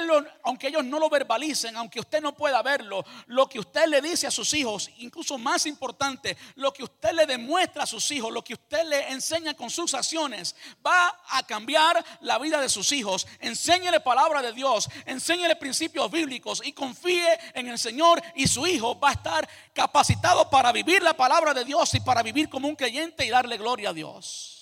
ellos 0.62 0.82
no 0.82 0.98
lo 0.98 1.10
verbalicen, 1.10 1.76
aunque 1.76 2.00
usted 2.00 2.22
no 2.22 2.34
pueda 2.34 2.62
verlo, 2.62 3.04
lo 3.26 3.46
que 3.50 3.58
usted 3.58 3.86
le 3.86 4.00
dice 4.00 4.26
a 4.26 4.30
sus 4.30 4.54
hijos, 4.54 4.88
incluso 4.96 5.36
más 5.36 5.66
importante, 5.66 6.38
lo 6.54 6.72
que 6.72 6.82
usted 6.82 7.12
le 7.12 7.26
demuestra 7.26 7.82
a 7.82 7.86
sus 7.86 8.10
hijos, 8.12 8.32
lo 8.32 8.42
que 8.42 8.54
usted 8.54 8.82
le 8.86 9.10
enseña 9.10 9.52
con 9.52 9.68
sus 9.68 9.92
acciones, 9.92 10.56
va 10.84 11.20
a 11.28 11.42
cambiar 11.42 12.02
la 12.22 12.38
vida 12.38 12.58
de 12.58 12.70
sus 12.70 12.92
hijos. 12.92 13.26
Enséñele 13.40 14.00
palabra 14.00 14.40
de 14.40 14.54
Dios, 14.54 14.88
enséñele 15.04 15.56
principios 15.56 16.10
bíblicos 16.10 16.62
y 16.64 16.72
confíe 16.72 17.38
en 17.52 17.68
el 17.68 17.78
Señor 17.78 18.22
y 18.36 18.46
su 18.46 18.66
hijo 18.66 18.98
va 18.98 19.10
a 19.10 19.12
estar 19.12 19.46
capacitado 19.74 20.48
para 20.48 20.72
vivir 20.72 21.02
la 21.02 21.14
palabra 21.14 21.52
de 21.52 21.66
Dios 21.66 21.92
y 21.92 22.00
para 22.00 22.22
vivir 22.22 22.48
como 22.48 22.68
un 22.68 22.76
creyente 22.76 23.26
y 23.26 23.28
darle 23.28 23.58
gloria 23.58 23.90
a 23.90 23.92
Dios. 23.92 24.55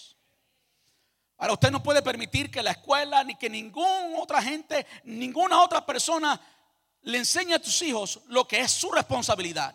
Ahora 1.39 1.55
usted 1.55 1.71
no 1.71 1.83
puede 1.83 2.03
permitir 2.03 2.51
que 2.51 2.63
la 2.63 2.73
escuela 2.73 3.25
ni 3.25 3.35
que 3.37 3.51
ninguna 3.51 4.19
otra 4.19 4.41
gente, 4.41 4.87
ninguna 5.05 5.63
otra 5.63 5.85
persona 5.85 6.41
le 7.03 7.19
enseñe 7.19 7.55
a 7.55 7.59
tus 7.59 7.83
hijos 7.83 8.21
lo 8.29 8.47
que 8.47 8.61
es 8.61 8.71
su 8.71 8.91
responsabilidad. 8.91 9.75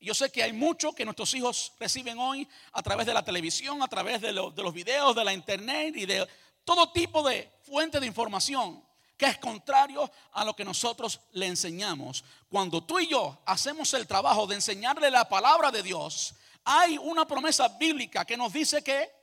Yo 0.00 0.14
sé 0.14 0.30
que 0.30 0.42
hay 0.42 0.52
mucho 0.52 0.92
que 0.92 1.04
nuestros 1.04 1.34
hijos 1.34 1.72
reciben 1.78 2.18
hoy 2.18 2.48
a 2.72 2.82
través 2.82 3.06
de 3.06 3.14
la 3.14 3.24
televisión, 3.24 3.82
a 3.82 3.88
través 3.88 4.20
de, 4.20 4.28
de 4.28 4.62
los 4.62 4.72
videos, 4.72 5.14
de 5.16 5.24
la 5.24 5.32
internet 5.32 5.94
y 5.96 6.06
de 6.06 6.26
todo 6.64 6.92
tipo 6.92 7.22
de 7.28 7.50
fuente 7.62 7.98
de 7.98 8.06
información 8.06 8.84
que 9.16 9.26
es 9.26 9.38
contrario 9.38 10.08
a 10.32 10.44
lo 10.44 10.54
que 10.54 10.64
nosotros 10.64 11.20
le 11.32 11.46
enseñamos. 11.46 12.24
Cuando 12.48 12.84
tú 12.84 13.00
y 13.00 13.08
yo 13.08 13.42
hacemos 13.44 13.92
el 13.94 14.06
trabajo 14.06 14.46
de 14.46 14.54
enseñarle 14.54 15.10
la 15.10 15.28
palabra 15.28 15.72
de 15.72 15.82
Dios, 15.82 16.34
hay 16.64 16.96
una 16.98 17.26
promesa 17.26 17.66
bíblica 17.68 18.24
que 18.24 18.36
nos 18.36 18.52
dice 18.52 18.82
que 18.84 19.17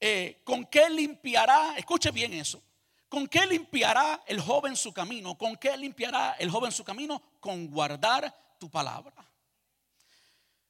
eh, 0.00 0.40
¿con 0.44 0.64
qué 0.66 0.88
limpiará? 0.90 1.76
Escuche 1.76 2.10
bien 2.10 2.32
eso. 2.34 2.62
¿Con 3.08 3.26
qué 3.26 3.46
limpiará 3.46 4.22
el 4.26 4.40
joven 4.40 4.76
su 4.76 4.92
camino? 4.92 5.36
¿Con 5.36 5.56
qué 5.56 5.76
limpiará 5.76 6.36
el 6.38 6.50
joven 6.50 6.70
su 6.70 6.84
camino? 6.84 7.22
Con 7.40 7.68
guardar 7.68 8.34
tu 8.58 8.70
palabra. 8.70 9.14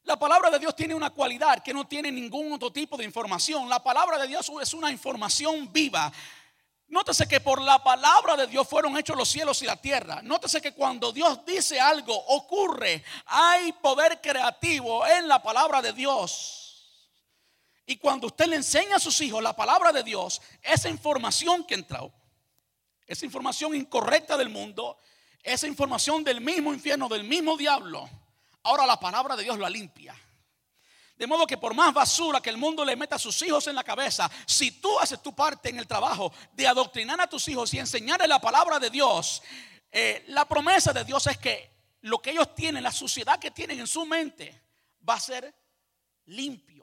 La 0.05 0.19
palabra 0.19 0.49
de 0.49 0.59
Dios 0.59 0.75
tiene 0.75 0.95
una 0.95 1.11
cualidad 1.11 1.63
que 1.63 1.75
no 1.75 1.87
tiene 1.87 2.11
ningún 2.11 2.53
otro 2.53 2.73
tipo 2.73 2.97
de 2.97 3.05
información. 3.05 3.69
La 3.69 3.83
palabra 3.83 4.19
de 4.19 4.29
Dios 4.29 4.51
es 4.63 4.73
una 4.73 4.91
información 4.91 5.71
viva. 5.73 6.11
Nótese 6.87 7.29
que 7.29 7.41
por 7.41 7.61
la 7.61 7.83
palabra 7.83 8.35
de 8.35 8.47
Dios 8.47 8.67
fueron 8.67 8.97
hechos 8.97 9.17
los 9.17 9.29
cielos 9.29 9.61
y 9.63 9.67
la 9.67 9.77
tierra. 9.77 10.23
Nótese 10.23 10.63
que 10.63 10.73
cuando 10.73 11.13
Dios 11.13 11.45
dice 11.45 11.79
algo, 11.79 12.17
ocurre. 12.29 13.05
Hay 13.27 13.73
poder 13.73 14.21
creativo 14.23 15.07
en 15.07 15.29
la 15.29 15.43
palabra 15.43 15.83
de 15.83 15.93
Dios. 15.93 16.68
Y 17.89 17.97
cuando 17.97 18.27
usted 18.27 18.45
le 18.45 18.57
enseña 18.57 18.97
a 18.97 19.01
sus 19.01 19.19
hijos 19.23 19.43
la 19.43 19.57
palabra 19.57 19.93
de 19.93 20.03
Dios, 20.03 20.43
esa 20.61 20.91
información 20.91 21.65
que 21.65 21.73
entró, 21.73 22.13
esa 23.07 23.25
información 23.25 23.75
incorrecta 23.75 24.37
del 24.37 24.51
mundo, 24.51 24.99
esa 25.43 25.67
información 25.67 26.23
del 26.23 26.43
mismo 26.43 26.75
infierno, 26.75 27.09
del 27.09 27.25
mismo 27.25 27.57
diablo, 27.57 28.07
ahora 28.65 28.85
la 28.85 29.01
palabra 29.01 29.37
de 29.37 29.45
Dios 29.45 29.59
la 29.59 29.71
limpia. 29.71 30.15
De 31.17 31.27
modo 31.27 31.47
que 31.47 31.57
por 31.57 31.73
más 31.73 31.95
basura 31.95 32.43
que 32.43 32.51
el 32.51 32.59
mundo 32.59 32.85
le 32.85 32.95
meta 32.95 33.17
a 33.17 33.19
sus 33.19 33.41
hijos 33.41 33.67
en 33.69 33.75
la 33.75 33.85
cabeza, 33.85 34.31
si 34.45 34.71
tú 34.83 34.99
haces 35.01 35.23
tu 35.23 35.35
parte 35.35 35.71
en 35.71 35.79
el 35.79 35.87
trabajo 35.87 36.31
de 36.53 36.69
adoctrinar 36.69 37.19
a 37.23 37.27
tus 37.27 37.49
hijos 37.49 37.73
y 37.73 37.79
enseñarles 37.79 38.29
la 38.29 38.39
palabra 38.39 38.79
de 38.79 38.91
Dios, 38.91 39.43
eh, 39.91 40.27
la 40.29 40.45
promesa 40.45 40.93
de 40.93 41.07
Dios 41.07 41.27
es 41.27 41.39
que 41.39 41.71
lo 42.03 42.19
que 42.19 42.33
ellos 42.33 42.55
tienen, 42.55 42.83
la 42.83 42.93
suciedad 42.93 43.39
que 43.39 43.51
tienen 43.51 43.81
en 43.81 43.87
su 43.87 44.05
mente, 44.05 44.63
va 45.09 45.15
a 45.15 45.21
ser 45.21 45.55
limpio 46.27 46.78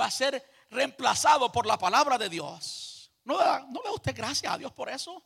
va 0.00 0.06
a 0.06 0.10
ser 0.10 0.44
reemplazado 0.70 1.50
por 1.50 1.66
la 1.66 1.78
palabra 1.78 2.18
de 2.18 2.28
Dios. 2.28 3.10
¿No, 3.24 3.38
¿No 3.68 3.82
ve 3.82 3.90
usted 3.90 4.14
gracias 4.14 4.52
a 4.52 4.58
Dios 4.58 4.72
por 4.72 4.88
eso? 4.88 5.22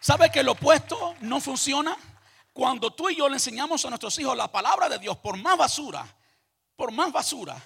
¿Sabe 0.00 0.30
que 0.30 0.42
lo 0.42 0.52
opuesto 0.52 1.14
no 1.20 1.40
funciona? 1.40 1.96
Cuando 2.52 2.92
tú 2.92 3.10
y 3.10 3.16
yo 3.16 3.28
le 3.28 3.34
enseñamos 3.34 3.84
a 3.84 3.88
nuestros 3.88 4.18
hijos 4.18 4.36
la 4.36 4.50
palabra 4.50 4.88
de 4.88 4.98
Dios, 4.98 5.16
por 5.18 5.36
más 5.36 5.56
basura, 5.56 6.04
por 6.76 6.90
más 6.92 7.12
basura 7.12 7.56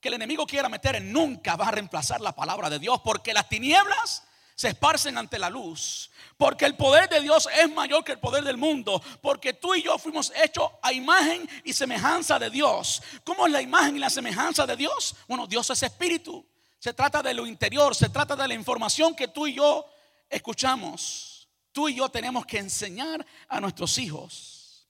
que 0.00 0.08
el 0.08 0.14
enemigo 0.14 0.46
quiera 0.46 0.68
meter, 0.68 1.00
nunca 1.00 1.54
va 1.56 1.68
a 1.68 1.70
reemplazar 1.70 2.20
la 2.20 2.34
palabra 2.34 2.68
de 2.68 2.80
Dios, 2.80 3.00
porque 3.04 3.32
las 3.32 3.48
tinieblas 3.48 4.24
se 4.54 4.68
esparcen 4.68 5.18
ante 5.18 5.38
la 5.38 5.50
luz. 5.50 6.10
Porque 6.36 6.64
el 6.64 6.76
poder 6.76 7.08
de 7.08 7.20
Dios 7.20 7.48
es 7.56 7.70
mayor 7.72 8.04
que 8.04 8.12
el 8.12 8.18
poder 8.18 8.44
del 8.44 8.56
mundo. 8.56 9.02
Porque 9.20 9.52
tú 9.52 9.74
y 9.74 9.82
yo 9.82 9.98
fuimos 9.98 10.32
hechos 10.42 10.70
a 10.82 10.92
imagen 10.92 11.48
y 11.64 11.72
semejanza 11.72 12.38
de 12.38 12.50
Dios. 12.50 13.02
¿Cómo 13.24 13.46
es 13.46 13.52
la 13.52 13.62
imagen 13.62 13.96
y 13.96 14.00
la 14.00 14.10
semejanza 14.10 14.66
de 14.66 14.76
Dios? 14.76 15.14
Bueno, 15.28 15.46
Dios 15.46 15.68
es 15.70 15.82
espíritu. 15.82 16.44
Se 16.78 16.92
trata 16.94 17.22
de 17.22 17.34
lo 17.34 17.46
interior, 17.46 17.94
se 17.94 18.08
trata 18.08 18.34
de 18.34 18.48
la 18.48 18.54
información 18.54 19.14
que 19.14 19.28
tú 19.28 19.46
y 19.46 19.54
yo 19.54 19.86
escuchamos. 20.28 21.48
Tú 21.70 21.88
y 21.88 21.94
yo 21.94 22.08
tenemos 22.08 22.44
que 22.44 22.58
enseñar 22.58 23.24
a 23.48 23.60
nuestros 23.60 23.96
hijos. 23.98 24.88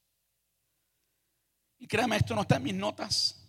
Y 1.79 1.87
créame, 1.87 2.17
esto 2.17 2.35
no 2.35 2.43
está 2.43 2.57
en 2.57 2.63
mis 2.63 2.75
notas. 2.75 3.42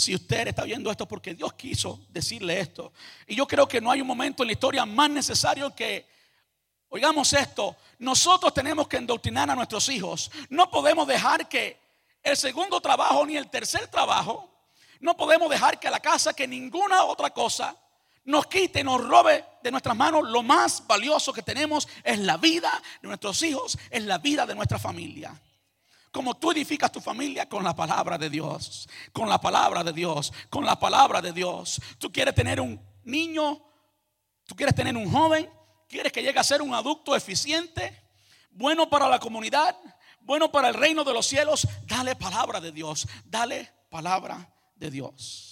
Si 0.00 0.14
usted 0.14 0.48
está 0.48 0.64
viendo 0.64 0.90
esto 0.90 1.06
porque 1.06 1.34
Dios 1.34 1.52
quiso 1.52 2.00
decirle 2.08 2.58
esto. 2.58 2.92
Y 3.26 3.36
yo 3.36 3.46
creo 3.46 3.68
que 3.68 3.80
no 3.80 3.90
hay 3.90 4.00
un 4.00 4.06
momento 4.06 4.42
en 4.42 4.48
la 4.48 4.52
historia 4.52 4.86
más 4.86 5.10
necesario 5.10 5.74
que 5.74 6.06
oigamos 6.88 7.32
esto. 7.32 7.76
Nosotros 7.98 8.54
tenemos 8.54 8.88
que 8.88 8.96
endoctrinar 8.96 9.50
a 9.50 9.54
nuestros 9.54 9.88
hijos. 9.90 10.30
No 10.48 10.70
podemos 10.70 11.06
dejar 11.06 11.48
que 11.48 11.78
el 12.22 12.36
segundo 12.36 12.80
trabajo 12.80 13.24
ni 13.26 13.36
el 13.36 13.48
tercer 13.48 13.88
trabajo, 13.88 14.48
no 15.00 15.16
podemos 15.16 15.48
dejar 15.48 15.78
que 15.78 15.90
la 15.90 16.00
casa, 16.00 16.34
que 16.34 16.46
ninguna 16.46 17.04
otra 17.04 17.30
cosa 17.30 17.76
nos 18.24 18.46
quite, 18.46 18.84
nos 18.84 19.02
robe 19.06 19.44
de 19.62 19.70
nuestras 19.70 19.96
manos 19.96 20.28
lo 20.28 20.42
más 20.42 20.86
valioso 20.86 21.32
que 21.32 21.42
tenemos 21.42 21.88
es 22.04 22.18
la 22.18 22.36
vida 22.36 22.70
de 23.00 23.08
nuestros 23.08 23.42
hijos, 23.42 23.78
es 23.90 24.04
la 24.04 24.18
vida 24.18 24.46
de 24.46 24.54
nuestra 24.54 24.78
familia. 24.78 25.38
Como 26.10 26.36
tú 26.36 26.50
edificas 26.50 26.90
tu 26.90 27.00
familia 27.00 27.48
con 27.48 27.62
la 27.62 27.74
palabra 27.74 28.18
de 28.18 28.28
Dios, 28.28 28.88
con 29.12 29.28
la 29.28 29.40
palabra 29.40 29.84
de 29.84 29.92
Dios, 29.92 30.32
con 30.48 30.64
la 30.64 30.78
palabra 30.78 31.22
de 31.22 31.32
Dios. 31.32 31.80
Tú 31.98 32.10
quieres 32.10 32.34
tener 32.34 32.60
un 32.60 32.80
niño, 33.04 33.62
tú 34.44 34.56
quieres 34.56 34.74
tener 34.74 34.96
un 34.96 35.10
joven, 35.10 35.48
quieres 35.88 36.12
que 36.12 36.22
llegue 36.22 36.38
a 36.38 36.44
ser 36.44 36.62
un 36.62 36.74
adulto 36.74 37.14
eficiente, 37.14 38.02
bueno 38.50 38.90
para 38.90 39.08
la 39.08 39.20
comunidad, 39.20 39.76
bueno 40.20 40.50
para 40.50 40.68
el 40.68 40.74
reino 40.74 41.04
de 41.04 41.12
los 41.12 41.26
cielos. 41.26 41.66
Dale 41.86 42.16
palabra 42.16 42.60
de 42.60 42.72
Dios, 42.72 43.06
dale 43.24 43.72
palabra 43.88 44.52
de 44.74 44.90
Dios. 44.90 45.50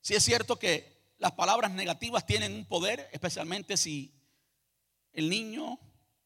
Si 0.00 0.14
es 0.14 0.24
cierto 0.24 0.58
que 0.58 1.12
las 1.18 1.32
palabras 1.32 1.70
negativas 1.70 2.24
tienen 2.24 2.54
un 2.54 2.64
poder, 2.64 3.08
especialmente 3.12 3.76
si 3.76 4.14
el 5.12 5.28
niño 5.28 5.78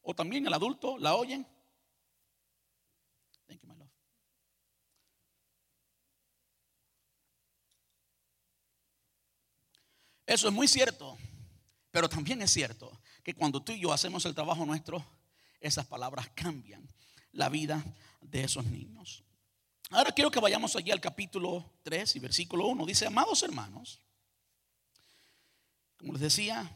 o 0.03 0.13
también 0.13 0.45
el 0.45 0.53
adulto 0.53 0.97
la 0.97 1.15
oyen. 1.15 1.47
Eso 10.25 10.47
es 10.47 10.53
muy 10.53 10.67
cierto, 10.67 11.17
pero 11.91 12.07
también 12.07 12.41
es 12.41 12.51
cierto 12.51 12.99
que 13.23 13.33
cuando 13.33 13.61
tú 13.61 13.73
y 13.73 13.79
yo 13.79 13.91
hacemos 13.91 14.25
el 14.25 14.33
trabajo 14.33 14.65
nuestro, 14.65 15.05
esas 15.59 15.85
palabras 15.85 16.29
cambian 16.33 16.87
la 17.33 17.49
vida 17.49 17.83
de 18.21 18.43
esos 18.43 18.65
niños. 18.65 19.23
Ahora 19.89 20.11
quiero 20.11 20.31
que 20.31 20.39
vayamos 20.39 20.75
allí 20.75 20.91
al 20.91 21.01
capítulo 21.01 21.63
3 21.83 22.15
y 22.15 22.19
versículo 22.19 22.67
1. 22.67 22.85
Dice, 22.85 23.05
amados 23.05 23.43
hermanos, 23.43 23.99
como 25.97 26.13
les 26.13 26.21
decía, 26.21 26.71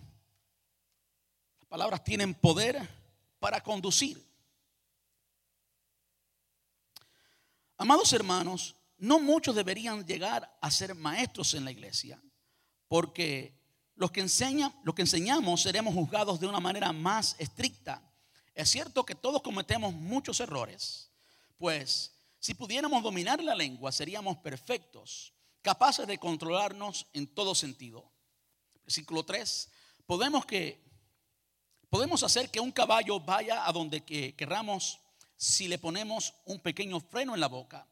las 1.59 1.67
palabras 1.67 2.03
tienen 2.03 2.35
poder 2.35 2.87
para 3.39 3.61
conducir. 3.61 4.23
Amados 7.77 8.11
hermanos, 8.13 8.75
no 8.97 9.19
muchos 9.19 9.55
deberían 9.55 10.05
llegar 10.05 10.57
a 10.61 10.71
ser 10.71 10.95
maestros 10.95 11.53
en 11.53 11.63
la 11.65 11.71
iglesia, 11.71 12.21
porque 12.87 13.53
los 13.95 14.11
que 14.11 14.21
enseñan, 14.21 14.73
los 14.83 14.95
que 14.95 15.03
enseñamos 15.03 15.61
seremos 15.61 15.93
juzgados 15.93 16.39
de 16.39 16.47
una 16.47 16.59
manera 16.59 16.91
más 16.91 17.35
estricta. 17.37 18.01
Es 18.55 18.69
cierto 18.69 19.05
que 19.05 19.15
todos 19.15 19.41
cometemos 19.43 19.93
muchos 19.93 20.39
errores, 20.39 21.11
pues 21.57 22.11
si 22.39 22.53
pudiéramos 22.53 23.03
dominar 23.03 23.43
la 23.43 23.55
lengua, 23.55 23.91
seríamos 23.91 24.37
perfectos, 24.37 25.33
capaces 25.61 26.07
de 26.07 26.17
controlarnos 26.17 27.07
en 27.13 27.27
todo 27.27 27.53
sentido. 27.53 28.11
Versículo 28.85 29.23
3. 29.23 29.69
Podemos, 30.05 30.45
que, 30.45 30.81
podemos 31.89 32.23
hacer 32.23 32.49
que 32.49 32.59
un 32.59 32.71
caballo 32.71 33.19
vaya 33.19 33.67
a 33.67 33.71
donde 33.71 34.03
querramos 34.03 34.99
si 35.37 35.67
le 35.67 35.77
ponemos 35.77 36.33
un 36.45 36.59
pequeño 36.59 36.99
freno 36.99 37.35
en 37.35 37.39
la 37.39 37.47
boca. 37.47 37.87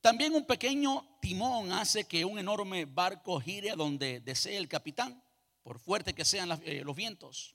También 0.00 0.34
un 0.34 0.46
pequeño 0.46 1.18
timón 1.20 1.72
hace 1.72 2.04
que 2.04 2.24
un 2.24 2.38
enorme 2.38 2.84
barco 2.84 3.40
gire 3.40 3.70
a 3.70 3.76
donde 3.76 4.20
desee 4.20 4.56
el 4.56 4.68
capitán, 4.68 5.22
por 5.62 5.78
fuerte 5.78 6.14
que 6.14 6.24
sean 6.24 6.60
eh, 6.64 6.82
los 6.84 6.96
vientos. 6.96 7.54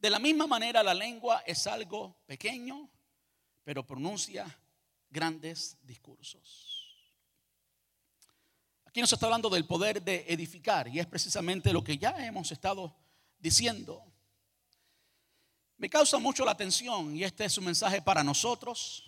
De 0.00 0.10
la 0.10 0.18
misma 0.18 0.46
manera, 0.46 0.82
la 0.82 0.94
lengua 0.94 1.44
es 1.46 1.66
algo 1.66 2.16
pequeño, 2.26 2.90
pero 3.62 3.86
pronuncia 3.86 4.58
grandes 5.10 5.76
discursos. 5.82 6.72
Aquí 8.84 9.00
nos 9.00 9.12
está 9.12 9.26
hablando 9.26 9.48
del 9.48 9.66
poder 9.66 10.02
de 10.02 10.24
edificar 10.28 10.88
y 10.88 10.98
es 10.98 11.06
precisamente 11.06 11.72
lo 11.72 11.84
que 11.84 11.96
ya 11.96 12.10
hemos 12.26 12.50
estado 12.50 12.94
diciendo. 13.38 14.11
Me 15.82 15.90
causa 15.90 16.20
mucho 16.20 16.44
la 16.44 16.52
atención 16.52 17.16
y 17.16 17.24
este 17.24 17.44
es 17.44 17.58
un 17.58 17.64
mensaje 17.64 18.00
para 18.00 18.22
nosotros, 18.22 19.02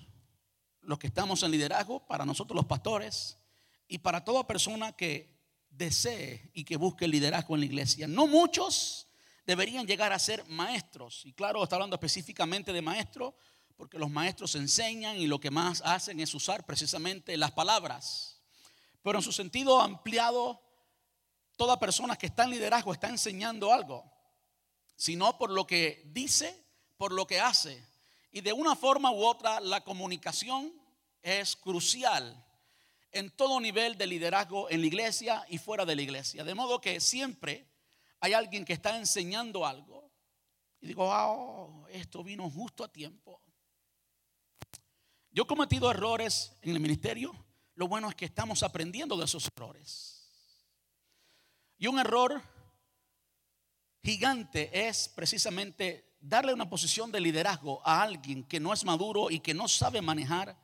los 0.81 0.99
que 0.99 1.07
estamos 1.07 1.41
en 1.45 1.53
liderazgo, 1.53 2.05
para 2.05 2.25
nosotros 2.25 2.57
los 2.57 2.65
pastores 2.65 3.39
y 3.87 3.99
para 3.99 4.25
toda 4.25 4.45
persona 4.45 4.91
que 4.91 5.39
desee 5.71 6.51
y 6.53 6.65
que 6.65 6.77
busque 6.77 7.07
liderazgo 7.07 7.55
en 7.55 7.61
la 7.61 7.67
iglesia. 7.67 8.09
No 8.09 8.27
muchos 8.27 9.07
deberían 9.47 9.87
llegar 9.87 10.13
a 10.13 10.19
ser 10.19 10.45
maestros. 10.49 11.25
Y 11.25 11.33
claro, 11.33 11.63
está 11.63 11.77
hablando 11.77 11.95
específicamente 11.95 12.73
de 12.73 12.83
maestro 12.83 13.37
porque 13.77 13.97
los 13.97 14.11
maestros 14.11 14.57
enseñan 14.57 15.17
y 15.17 15.29
lo 15.29 15.39
que 15.39 15.53
más 15.53 15.81
hacen 15.85 16.19
es 16.19 16.35
usar 16.35 16.67
precisamente 16.67 17.37
las 17.37 17.53
palabras. 17.53 18.43
Pero 19.01 19.19
en 19.21 19.23
su 19.23 19.31
sentido 19.31 19.81
ampliado, 19.81 20.61
toda 21.57 21.79
persona 21.79 22.17
que 22.17 22.27
está 22.27 22.43
en 22.43 22.51
liderazgo 22.51 22.93
está 22.93 23.09
enseñando 23.11 23.73
algo, 23.73 24.13
sino 24.97 25.39
por 25.39 25.53
lo 25.53 25.69
que 25.69 26.03
dice, 26.07 26.64
por 26.97 27.13
lo 27.13 27.27
que 27.27 27.41
hace. 27.41 27.83
Y 28.31 28.41
de 28.41 28.53
una 28.53 28.77
forma 28.77 29.13
u 29.13 29.25
otra, 29.25 29.61
la 29.61 29.83
comunicación 29.83 30.73
es 31.23 31.57
crucial 31.57 32.45
en 33.13 33.31
todo 33.31 33.61
nivel 33.61 33.97
de 33.97 34.07
liderazgo 34.07 34.69
en 34.71 34.81
la 34.81 34.87
iglesia 34.87 35.47
y 35.49 35.59
fuera 35.59 35.85
de 35.85 35.97
la 35.97 36.03
iglesia. 36.03 36.45
De 36.45 36.55
modo 36.55 36.81
que 36.81 37.01
siempre 37.01 37.67
hay 38.21 38.33
alguien 38.33 38.65
que 38.65 38.73
está 38.73 38.97
enseñando 38.97 39.65
algo. 39.65 40.11
Y 40.81 40.89
digo, 40.89 41.09
oh, 41.09 41.87
esto 41.89 42.23
vino 42.25 42.51
justo 42.51 42.85
a 42.85 42.93
tiempo. 42.93 43.41
Yo 45.31 45.45
he 45.45 45.47
cometido 45.47 45.91
errores 45.91 46.57
en 46.63 46.71
el 46.73 46.81
ministerio. 46.81 47.33
Lo 47.75 47.89
bueno 47.89 48.09
es 48.09 48.15
que 48.15 48.25
estamos 48.25 48.63
aprendiendo 48.63 49.17
de 49.17 49.25
esos 49.25 49.49
errores. 49.57 50.29
Y 51.79 51.87
un 51.87 51.99
error 51.99 52.43
gigante 54.03 54.89
es 54.89 55.09
precisamente 55.09 56.14
darle 56.27 56.55
una 56.55 56.69
posición 56.69 57.13
de 57.13 57.21
liderazgo 57.21 57.83
a 57.85 58.03
alguien 58.03 58.45
que 58.45 58.59
no 58.59 58.73
es 58.73 58.85
maduro 58.85 59.31
y 59.31 59.41
que 59.41 59.53
no 59.53 59.69
sabe 59.69 60.01
manejar 60.01 60.57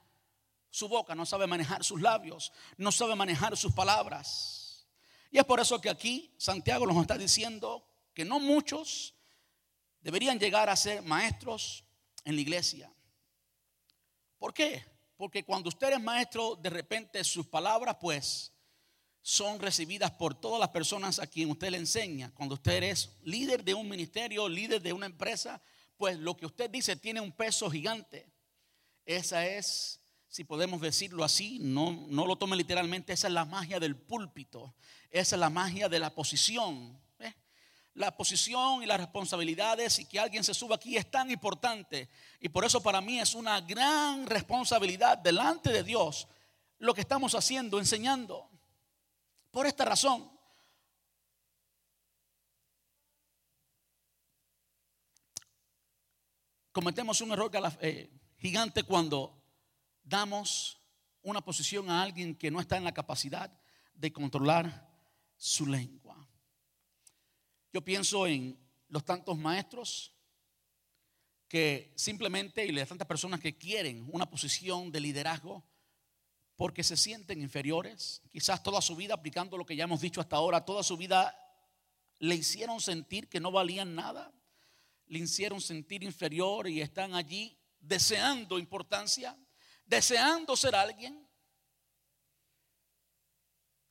su 0.71 0.89
boca, 0.89 1.15
no 1.15 1.27
sabe 1.27 1.47
manejar 1.47 1.85
sus 1.85 2.01
labios, 2.01 2.51
no 2.79 2.91
sabe 2.91 3.15
manejar 3.15 3.57
sus 3.57 3.73
palabras. 3.73 4.89
Y 5.31 5.39
es 5.39 5.45
por 5.45 5.61
eso 5.61 5.81
que 5.81 5.91
aquí 5.91 6.35
Santiago 6.39 6.87
nos 6.87 6.97
está 6.97 7.19
diciendo 7.19 7.87
que 8.15 8.25
no 8.25 8.41
muchos 8.41 9.15
deberían 10.01 10.39
llegar 10.39 10.71
a 10.71 10.77
ser 10.77 11.03
maestros 11.03 11.85
en 12.25 12.37
la 12.37 12.41
iglesia. 12.41 12.91
¿Por 14.39 14.55
qué? 14.55 14.83
Porque 15.19 15.45
cuando 15.45 15.69
usted 15.69 15.93
es 15.93 16.01
maestro, 16.01 16.57
de 16.57 16.71
repente 16.71 17.23
sus 17.23 17.47
palabras 17.47 17.97
pues 18.01 18.51
son 19.23 19.61
recibidas 19.61 20.11
por 20.13 20.35
todas 20.35 20.61
las 20.61 20.71
personas 20.71 21.19
a 21.19 21.27
quien 21.27 21.51
usted 21.51 21.71
le 21.71 21.79
enseña. 21.79 22.33
Cuando 22.35 22.55
usted 22.55 22.83
es 22.83 23.11
líder 23.23 23.65
de 23.65 23.75
un 23.75 23.89
ministerio, 23.89 24.49
líder 24.49 24.81
de 24.81 24.93
una 24.93 25.07
empresa, 25.07 25.61
pues 25.97 26.19
lo 26.19 26.37
que 26.37 26.47
usted 26.47 26.71
dice 26.71 26.97
tiene 26.97 27.21
un 27.21 27.33
peso 27.33 27.71
gigante. 27.71 28.27
Esa 29.05 29.47
es, 29.47 30.01
si 30.29 30.45
podemos 30.45 30.81
decirlo 30.81 31.25
así, 31.25 31.59
no, 31.61 32.07
no 32.09 32.27
lo 32.27 32.37
tome 32.37 32.57
literalmente, 32.57 33.13
esa 33.13 33.29
es 33.29 33.35
la 33.35 33.45
magia 33.45 33.79
del 33.79 33.97
púlpito, 33.97 34.75
esa 35.11 35.37
es 35.37 35.41
la 35.41 35.51
magia 35.51 35.89
de 35.89 35.99
la 35.99 36.15
posición 36.15 37.01
la 37.95 38.17
posición 38.17 38.83
y 38.83 38.87
las 38.87 38.99
responsabilidades 38.99 39.99
y 39.99 40.07
que 40.07 40.19
alguien 40.19 40.45
se 40.45 40.55
suba 40.55 40.77
aquí 40.77 40.97
es 40.97 41.11
tan 41.11 41.31
importante. 41.31 42.09
Y 42.41 42.49
por 42.49 42.65
eso 42.65 42.83
para 42.83 43.01
mí 43.01 43.21
es 43.21 43.35
una 43.35 43.61
gran 43.61 44.27
responsabilidad 44.27 45.19
delante 45.19 45.71
de 45.71 45.83
Dios 45.83 46.29
lo 46.79 46.95
que 46.95 47.03
estamos 47.03 47.35
haciendo, 47.35 47.79
enseñando. 47.79 48.50
Por 49.51 49.67
esta 49.67 49.85
razón. 49.85 50.31
Cometemos 56.73 57.21
un 57.21 57.33
error 57.33 57.51
eh, 57.81 58.11
gigante 58.39 58.85
cuando 58.85 59.43
damos 60.05 60.79
una 61.23 61.41
posición 61.41 61.91
a 61.91 62.03
alguien 62.03 62.37
que 62.37 62.51
no 62.51 62.61
está 62.61 62.77
en 62.77 62.85
la 62.85 62.95
capacidad 62.95 63.53
de 63.93 64.13
controlar 64.13 64.89
su 65.37 65.67
lengua. 65.67 66.29
Yo 67.73 67.85
pienso 67.85 68.27
en 68.27 68.59
los 68.89 69.05
tantos 69.05 69.37
maestros 69.37 70.15
que 71.49 71.93
simplemente 71.97 72.65
y 72.65 72.73
las 72.73 72.89
tantas 72.89 73.09
personas 73.09 73.41
que 73.41 73.59
quieren 73.59 74.09
una 74.13 74.31
posición 74.31 74.93
de 74.93 75.01
liderazgo 75.01 75.65
porque 76.61 76.85
se 76.85 76.99
sienten 76.99 77.41
inferiores, 77.41 78.21
quizás 78.31 78.63
toda 78.63 78.83
su 78.83 78.95
vida 78.95 79.15
aplicando 79.15 79.57
lo 79.57 79.65
que 79.65 79.75
ya 79.75 79.85
hemos 79.85 80.03
dicho 80.03 80.21
hasta 80.21 80.37
ahora, 80.37 80.63
toda 80.63 80.83
su 80.83 80.99
vida 80.99 81.35
le 82.19 82.35
hicieron 82.35 82.83
sentir 82.83 83.31
que 83.31 83.41
no 83.41 83.51
valían 83.51 83.95
nada, 83.95 84.31
le 85.07 85.21
hicieron 85.21 85.63
sentir 85.63 86.03
inferior 86.03 86.69
y 86.69 86.83
están 86.83 87.15
allí 87.15 87.59
deseando 87.79 88.59
importancia, 88.59 89.39
deseando 89.87 90.55
ser 90.55 90.75
alguien. 90.75 91.27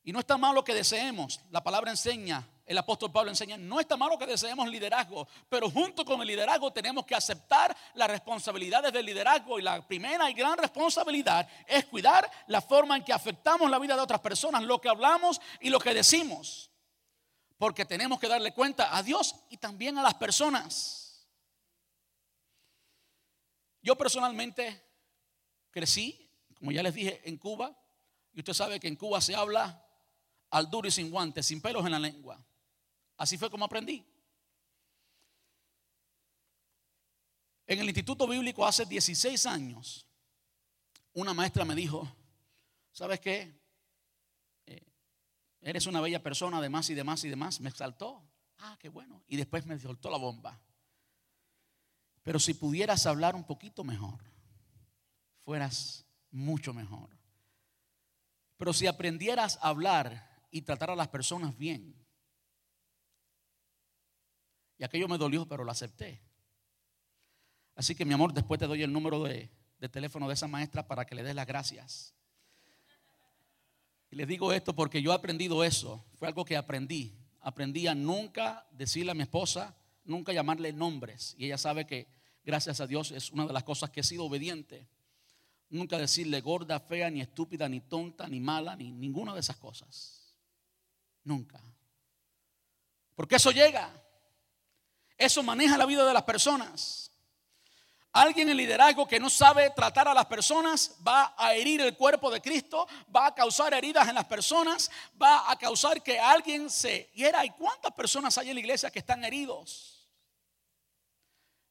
Y 0.04 0.12
no 0.12 0.20
está 0.20 0.38
mal 0.38 0.54
lo 0.54 0.62
que 0.62 0.72
deseemos, 0.72 1.40
la 1.50 1.64
palabra 1.64 1.90
enseña 1.90 2.48
el 2.70 2.78
apóstol 2.78 3.10
Pablo 3.10 3.32
enseña, 3.32 3.56
no 3.56 3.80
está 3.80 3.96
malo 3.96 4.16
que 4.16 4.28
deseemos 4.28 4.68
liderazgo, 4.68 5.26
pero 5.48 5.68
junto 5.68 6.04
con 6.04 6.20
el 6.20 6.28
liderazgo 6.28 6.72
tenemos 6.72 7.04
que 7.04 7.16
aceptar 7.16 7.76
las 7.94 8.08
responsabilidades 8.08 8.92
del 8.92 9.06
liderazgo 9.06 9.58
y 9.58 9.62
la 9.62 9.84
primera 9.84 10.30
y 10.30 10.34
gran 10.34 10.56
responsabilidad 10.56 11.48
es 11.66 11.86
cuidar 11.86 12.30
la 12.46 12.60
forma 12.60 12.96
en 12.96 13.02
que 13.02 13.12
afectamos 13.12 13.68
la 13.68 13.80
vida 13.80 13.96
de 13.96 14.02
otras 14.02 14.20
personas, 14.20 14.62
lo 14.62 14.80
que 14.80 14.88
hablamos 14.88 15.40
y 15.58 15.68
lo 15.68 15.80
que 15.80 15.92
decimos, 15.92 16.70
porque 17.58 17.84
tenemos 17.84 18.20
que 18.20 18.28
darle 18.28 18.54
cuenta 18.54 18.96
a 18.96 19.02
Dios 19.02 19.34
y 19.48 19.56
también 19.56 19.98
a 19.98 20.02
las 20.04 20.14
personas. 20.14 21.26
Yo 23.82 23.98
personalmente 23.98 24.80
crecí, 25.72 26.30
como 26.56 26.70
ya 26.70 26.84
les 26.84 26.94
dije, 26.94 27.20
en 27.24 27.36
Cuba, 27.36 27.76
y 28.32 28.38
usted 28.38 28.52
sabe 28.52 28.78
que 28.78 28.86
en 28.86 28.94
Cuba 28.94 29.20
se 29.20 29.34
habla 29.34 29.84
al 30.50 30.70
duro 30.70 30.86
y 30.86 30.92
sin 30.92 31.10
guantes, 31.10 31.46
sin 31.46 31.60
pelos 31.60 31.84
en 31.84 31.90
la 31.90 31.98
lengua. 31.98 32.40
Así 33.20 33.36
fue 33.36 33.50
como 33.50 33.66
aprendí. 33.66 34.02
En 37.66 37.78
el 37.78 37.86
Instituto 37.86 38.26
Bíblico 38.26 38.66
hace 38.66 38.86
16 38.86 39.44
años, 39.44 40.06
una 41.12 41.34
maestra 41.34 41.66
me 41.66 41.74
dijo, 41.74 42.10
¿sabes 42.90 43.20
qué? 43.20 43.60
Eh, 44.64 44.86
eres 45.60 45.86
una 45.86 46.00
bella 46.00 46.22
persona, 46.22 46.56
además 46.56 46.88
y 46.88 46.94
demás 46.94 47.22
y 47.24 47.28
demás. 47.28 47.60
Me 47.60 47.68
exaltó. 47.68 48.26
Ah, 48.56 48.78
qué 48.80 48.88
bueno. 48.88 49.22
Y 49.28 49.36
después 49.36 49.66
me 49.66 49.78
soltó 49.78 50.08
la 50.08 50.16
bomba. 50.16 50.58
Pero 52.22 52.38
si 52.38 52.54
pudieras 52.54 53.04
hablar 53.04 53.36
un 53.36 53.44
poquito 53.44 53.84
mejor, 53.84 54.18
fueras 55.44 56.06
mucho 56.30 56.72
mejor. 56.72 57.10
Pero 58.56 58.72
si 58.72 58.86
aprendieras 58.86 59.58
a 59.60 59.68
hablar 59.68 60.46
y 60.50 60.62
tratar 60.62 60.88
a 60.88 60.96
las 60.96 61.08
personas 61.08 61.58
bien, 61.58 62.00
y 64.80 64.84
aquello 64.84 65.08
me 65.08 65.18
dolió, 65.18 65.46
pero 65.46 65.62
lo 65.62 65.70
acepté. 65.70 66.22
Así 67.74 67.94
que 67.94 68.06
mi 68.06 68.14
amor, 68.14 68.32
después 68.32 68.58
te 68.58 68.66
doy 68.66 68.82
el 68.82 68.90
número 68.90 69.22
de, 69.22 69.50
teléfono 69.90 70.26
de 70.26 70.32
esa 70.32 70.48
maestra 70.48 70.88
para 70.88 71.04
que 71.04 71.14
le 71.14 71.22
des 71.22 71.34
las 71.34 71.46
gracias. 71.46 72.14
Y 74.10 74.16
les 74.16 74.26
digo 74.26 74.54
esto 74.54 74.74
porque 74.74 75.02
yo 75.02 75.12
he 75.12 75.14
aprendido 75.14 75.64
eso. 75.64 76.02
Fue 76.14 76.28
algo 76.28 76.46
que 76.46 76.56
aprendí. 76.56 77.14
Aprendí 77.40 77.88
a 77.88 77.94
nunca 77.94 78.66
decirle 78.70 79.10
a 79.10 79.14
mi 79.14 79.20
esposa, 79.20 79.76
nunca 80.04 80.32
llamarle 80.32 80.72
nombres. 80.72 81.34
Y 81.36 81.44
ella 81.44 81.58
sabe 81.58 81.86
que, 81.86 82.08
gracias 82.42 82.80
a 82.80 82.86
Dios, 82.86 83.10
es 83.10 83.30
una 83.32 83.46
de 83.46 83.52
las 83.52 83.64
cosas 83.64 83.90
que 83.90 84.00
he 84.00 84.04
sido 84.04 84.24
obediente. 84.24 84.88
Nunca 85.68 85.98
decirle 85.98 86.40
gorda, 86.40 86.80
fea, 86.80 87.10
ni 87.10 87.20
estúpida, 87.20 87.68
ni 87.68 87.82
tonta, 87.82 88.28
ni 88.28 88.40
mala, 88.40 88.76
ni 88.76 88.92
ninguna 88.92 89.34
de 89.34 89.40
esas 89.40 89.56
cosas. 89.56 90.34
Nunca. 91.22 91.62
Porque 93.14 93.36
eso 93.36 93.50
llega. 93.50 94.06
Eso 95.20 95.42
maneja 95.42 95.76
la 95.76 95.84
vida 95.84 96.06
de 96.06 96.14
las 96.14 96.22
personas. 96.22 97.12
Alguien 98.10 98.48
en 98.48 98.56
liderazgo 98.56 99.06
que 99.06 99.20
no 99.20 99.28
sabe 99.28 99.68
tratar 99.68 100.08
a 100.08 100.14
las 100.14 100.24
personas 100.24 100.96
va 101.06 101.34
a 101.36 101.52
herir 101.54 101.82
el 101.82 101.94
cuerpo 101.94 102.30
de 102.30 102.40
Cristo, 102.40 102.88
va 103.14 103.26
a 103.26 103.34
causar 103.34 103.74
heridas 103.74 104.08
en 104.08 104.14
las 104.14 104.24
personas, 104.24 104.90
va 105.20 105.50
a 105.50 105.56
causar 105.56 106.02
que 106.02 106.18
alguien 106.18 106.70
se 106.70 107.10
hiera. 107.14 107.44
¿Y 107.44 107.50
cuántas 107.50 107.92
personas 107.92 108.38
hay 108.38 108.48
en 108.48 108.54
la 108.54 108.60
iglesia 108.60 108.90
que 108.90 109.00
están 109.00 109.22
heridos? 109.22 110.08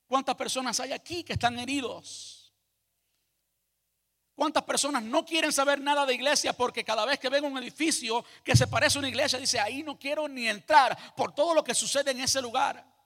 ¿Cuántas 0.06 0.36
personas 0.36 0.80
hay 0.80 0.92
aquí 0.92 1.24
que 1.24 1.34
están 1.34 1.58
heridos? 1.58 2.54
¿Cuántas 4.36 4.62
personas 4.62 5.02
no 5.02 5.26
quieren 5.26 5.52
saber 5.52 5.82
nada 5.82 6.06
de 6.06 6.14
iglesia 6.14 6.54
porque 6.54 6.84
cada 6.84 7.04
vez 7.04 7.18
que 7.18 7.30
ven 7.30 7.46
un 7.46 7.58
edificio 7.58 8.24
que 8.44 8.56
se 8.56 8.68
parece 8.68 9.00
a 9.00 9.00
una 9.00 9.10
iglesia, 9.10 9.40
dice, 9.40 9.60
ahí 9.60 9.82
no 9.82 9.98
quiero 9.98 10.28
ni 10.28 10.48
entrar 10.48 11.16
por 11.16 11.34
todo 11.34 11.56
lo 11.56 11.64
que 11.64 11.74
sucede 11.74 12.12
en 12.12 12.22
ese 12.22 12.44
lugar? 12.44 12.99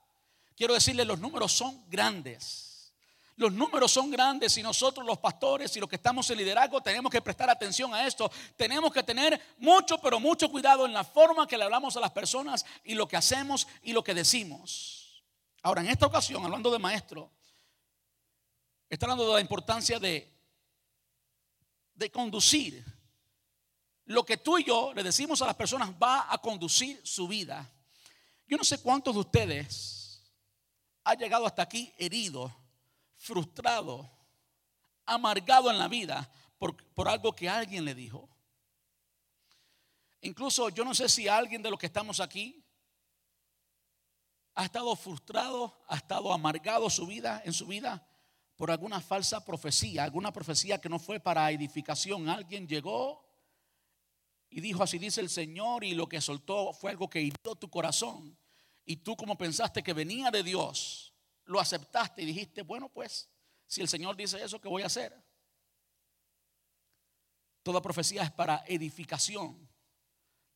Quiero 0.56 0.74
decirle, 0.74 1.04
los 1.04 1.18
números 1.18 1.52
son 1.52 1.84
grandes. 1.88 2.92
Los 3.36 3.52
números 3.52 3.90
son 3.90 4.12
grandes 4.12 4.56
y 4.58 4.62
nosotros 4.62 5.04
los 5.04 5.18
pastores 5.18 5.76
y 5.76 5.80
los 5.80 5.88
que 5.88 5.96
estamos 5.96 6.30
en 6.30 6.38
liderazgo 6.38 6.80
tenemos 6.80 7.10
que 7.10 7.20
prestar 7.20 7.50
atención 7.50 7.92
a 7.92 8.06
esto. 8.06 8.30
Tenemos 8.56 8.92
que 8.92 9.02
tener 9.02 9.40
mucho, 9.58 9.98
pero 9.98 10.20
mucho 10.20 10.48
cuidado 10.48 10.86
en 10.86 10.92
la 10.92 11.02
forma 11.02 11.46
que 11.46 11.58
le 11.58 11.64
hablamos 11.64 11.96
a 11.96 12.00
las 12.00 12.12
personas 12.12 12.64
y 12.84 12.94
lo 12.94 13.08
que 13.08 13.16
hacemos 13.16 13.66
y 13.82 13.92
lo 13.92 14.04
que 14.04 14.14
decimos. 14.14 15.24
Ahora, 15.62 15.80
en 15.80 15.88
esta 15.88 16.06
ocasión, 16.06 16.44
hablando 16.44 16.70
de 16.70 16.78
maestro, 16.78 17.32
está 18.88 19.06
hablando 19.06 19.26
de 19.26 19.34
la 19.34 19.40
importancia 19.40 19.98
de, 19.98 20.32
de 21.94 22.10
conducir. 22.12 22.84
Lo 24.04 24.24
que 24.24 24.36
tú 24.36 24.58
y 24.58 24.64
yo 24.64 24.92
le 24.94 25.02
decimos 25.02 25.42
a 25.42 25.46
las 25.46 25.56
personas 25.56 25.90
va 26.00 26.32
a 26.32 26.38
conducir 26.38 27.00
su 27.02 27.26
vida. 27.26 27.68
Yo 28.46 28.56
no 28.56 28.62
sé 28.62 28.80
cuántos 28.80 29.14
de 29.14 29.20
ustedes 29.20 30.03
ha 31.04 31.14
llegado 31.14 31.46
hasta 31.46 31.62
aquí 31.62 31.92
herido, 31.98 32.54
frustrado, 33.16 34.10
amargado 35.06 35.70
en 35.70 35.78
la 35.78 35.88
vida 35.88 36.30
por, 36.58 36.76
por 36.94 37.08
algo 37.08 37.32
que 37.32 37.48
alguien 37.48 37.84
le 37.84 37.94
dijo. 37.94 38.28
Incluso 40.22 40.70
yo 40.70 40.84
no 40.84 40.94
sé 40.94 41.08
si 41.08 41.28
alguien 41.28 41.62
de 41.62 41.70
los 41.70 41.78
que 41.78 41.86
estamos 41.86 42.18
aquí 42.20 42.64
ha 44.54 44.64
estado 44.64 44.94
frustrado, 44.96 45.76
ha 45.88 45.96
estado 45.96 46.32
amargado 46.32 46.88
su 46.88 47.06
vida, 47.06 47.42
en 47.44 47.52
su 47.52 47.66
vida 47.66 48.06
por 48.56 48.70
alguna 48.70 49.00
falsa 49.00 49.44
profecía, 49.44 50.04
alguna 50.04 50.32
profecía 50.32 50.80
que 50.80 50.88
no 50.88 50.98
fue 50.98 51.20
para 51.20 51.50
edificación. 51.50 52.28
Alguien 52.28 52.68
llegó 52.68 53.24
y 54.48 54.60
dijo 54.60 54.82
así 54.82 54.98
dice 54.98 55.20
el 55.20 55.28
Señor 55.28 55.82
y 55.82 55.94
lo 55.94 56.08
que 56.08 56.20
soltó 56.20 56.72
fue 56.72 56.92
algo 56.92 57.10
que 57.10 57.20
hirió 57.20 57.56
tu 57.56 57.68
corazón. 57.68 58.38
Y 58.84 58.96
tú 58.96 59.16
como 59.16 59.36
pensaste 59.38 59.82
que 59.82 59.92
venía 59.92 60.30
de 60.30 60.42
Dios, 60.42 61.14
lo 61.44 61.60
aceptaste 61.60 62.22
y 62.22 62.26
dijiste, 62.26 62.62
bueno, 62.62 62.88
pues, 62.88 63.28
si 63.66 63.80
el 63.80 63.88
Señor 63.88 64.16
dice 64.16 64.42
eso, 64.42 64.60
¿qué 64.60 64.68
voy 64.68 64.82
a 64.82 64.86
hacer? 64.86 65.14
Toda 67.62 67.80
profecía 67.80 68.22
es 68.22 68.30
para 68.30 68.62
edificación. 68.66 69.68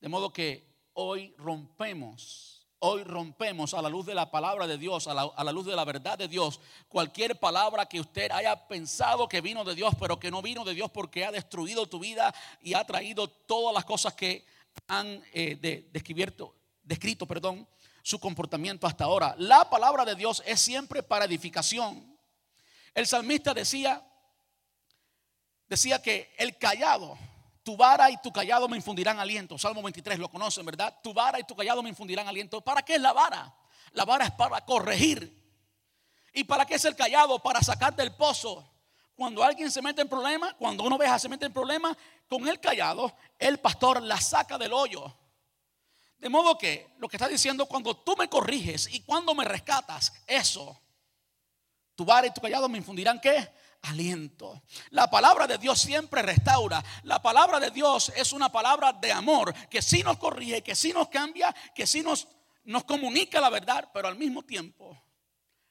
De 0.00 0.08
modo 0.08 0.32
que 0.32 0.68
hoy 0.92 1.34
rompemos, 1.38 2.68
hoy 2.80 3.02
rompemos 3.02 3.72
a 3.72 3.80
la 3.80 3.88
luz 3.88 4.04
de 4.06 4.14
la 4.14 4.30
palabra 4.30 4.66
de 4.66 4.76
Dios, 4.76 5.08
a 5.08 5.14
la, 5.14 5.22
a 5.22 5.42
la, 5.42 5.50
luz 5.50 5.66
de 5.66 5.74
la 5.74 5.84
verdad 5.84 6.18
de 6.18 6.28
Dios, 6.28 6.60
cualquier 6.86 7.40
palabra 7.40 7.86
que 7.86 7.98
usted 7.98 8.30
haya 8.30 8.68
pensado 8.68 9.26
que 9.26 9.40
vino 9.40 9.64
de 9.64 9.74
Dios, 9.74 9.94
pero 9.98 10.20
que 10.20 10.30
no 10.30 10.42
vino 10.42 10.64
de 10.64 10.74
Dios 10.74 10.90
porque 10.90 11.24
ha 11.24 11.32
destruido 11.32 11.86
tu 11.86 11.98
vida 11.98 12.34
y 12.60 12.74
ha 12.74 12.84
traído 12.84 13.26
todas 13.28 13.74
las 13.74 13.86
cosas 13.86 14.14
que 14.14 14.44
han 14.86 15.22
eh, 15.32 15.88
descrito, 15.90 16.54
descrito 16.82 17.26
perdón, 17.26 17.66
su 18.08 18.18
comportamiento 18.18 18.86
hasta 18.86 19.04
ahora. 19.04 19.34
La 19.36 19.68
palabra 19.68 20.02
de 20.06 20.14
Dios 20.14 20.42
es 20.46 20.62
siempre 20.62 21.02
para 21.02 21.26
edificación. 21.26 22.18
El 22.94 23.06
salmista 23.06 23.52
decía, 23.52 24.02
decía 25.68 26.00
que 26.00 26.34
el 26.38 26.56
callado, 26.56 27.18
tu 27.62 27.76
vara 27.76 28.10
y 28.10 28.16
tu 28.22 28.32
callado 28.32 28.66
me 28.66 28.78
infundirán 28.78 29.20
aliento. 29.20 29.58
Salmo 29.58 29.82
23 29.82 30.18
lo 30.18 30.30
conocen, 30.30 30.64
¿verdad? 30.64 30.98
Tu 31.02 31.12
vara 31.12 31.38
y 31.38 31.44
tu 31.44 31.54
callado 31.54 31.82
me 31.82 31.90
infundirán 31.90 32.26
aliento. 32.26 32.62
¿Para 32.62 32.80
qué 32.80 32.94
es 32.94 33.00
la 33.02 33.12
vara? 33.12 33.54
La 33.92 34.06
vara 34.06 34.24
es 34.24 34.32
para 34.32 34.64
corregir. 34.64 35.30
¿Y 36.32 36.44
para 36.44 36.64
qué 36.64 36.76
es 36.76 36.84
el 36.86 36.96
callado? 36.96 37.38
Para 37.40 37.60
sacar 37.60 37.94
del 37.94 38.14
pozo. 38.14 38.66
Cuando 39.16 39.44
alguien 39.44 39.70
se 39.70 39.82
mete 39.82 40.00
en 40.00 40.08
problema, 40.08 40.54
cuando 40.54 40.82
una 40.82 40.96
oveja 40.96 41.18
se 41.18 41.28
mete 41.28 41.44
en 41.44 41.52
problema, 41.52 41.94
con 42.26 42.48
el 42.48 42.58
callado, 42.58 43.12
el 43.38 43.60
pastor 43.60 44.02
la 44.02 44.18
saca 44.18 44.56
del 44.56 44.72
hoyo. 44.72 45.14
De 46.18 46.28
modo 46.28 46.58
que 46.58 46.94
lo 46.98 47.08
que 47.08 47.16
está 47.16 47.28
diciendo, 47.28 47.66
cuando 47.66 47.96
tú 47.96 48.16
me 48.16 48.28
corriges 48.28 48.88
y 48.92 49.00
cuando 49.00 49.34
me 49.34 49.44
rescatas, 49.44 50.12
eso, 50.26 50.80
tu 51.94 52.04
vara 52.04 52.26
y 52.26 52.32
tu 52.32 52.40
callado 52.40 52.68
me 52.68 52.78
infundirán 52.78 53.20
qué? 53.20 53.48
Aliento. 53.82 54.62
La 54.90 55.08
palabra 55.08 55.46
de 55.46 55.58
Dios 55.58 55.80
siempre 55.80 56.22
restaura. 56.22 56.84
La 57.04 57.22
palabra 57.22 57.60
de 57.60 57.70
Dios 57.70 58.12
es 58.16 58.32
una 58.32 58.50
palabra 58.50 58.92
de 58.92 59.12
amor 59.12 59.54
que 59.68 59.80
sí 59.80 60.02
nos 60.02 60.18
corrige, 60.18 60.62
que 60.62 60.74
sí 60.74 60.92
nos 60.92 61.08
cambia, 61.08 61.54
que 61.74 61.86
sí 61.86 62.02
nos, 62.02 62.26
nos 62.64 62.82
comunica 62.82 63.40
la 63.40 63.50
verdad, 63.50 63.88
pero 63.94 64.08
al 64.08 64.16
mismo 64.16 64.42
tiempo 64.42 65.00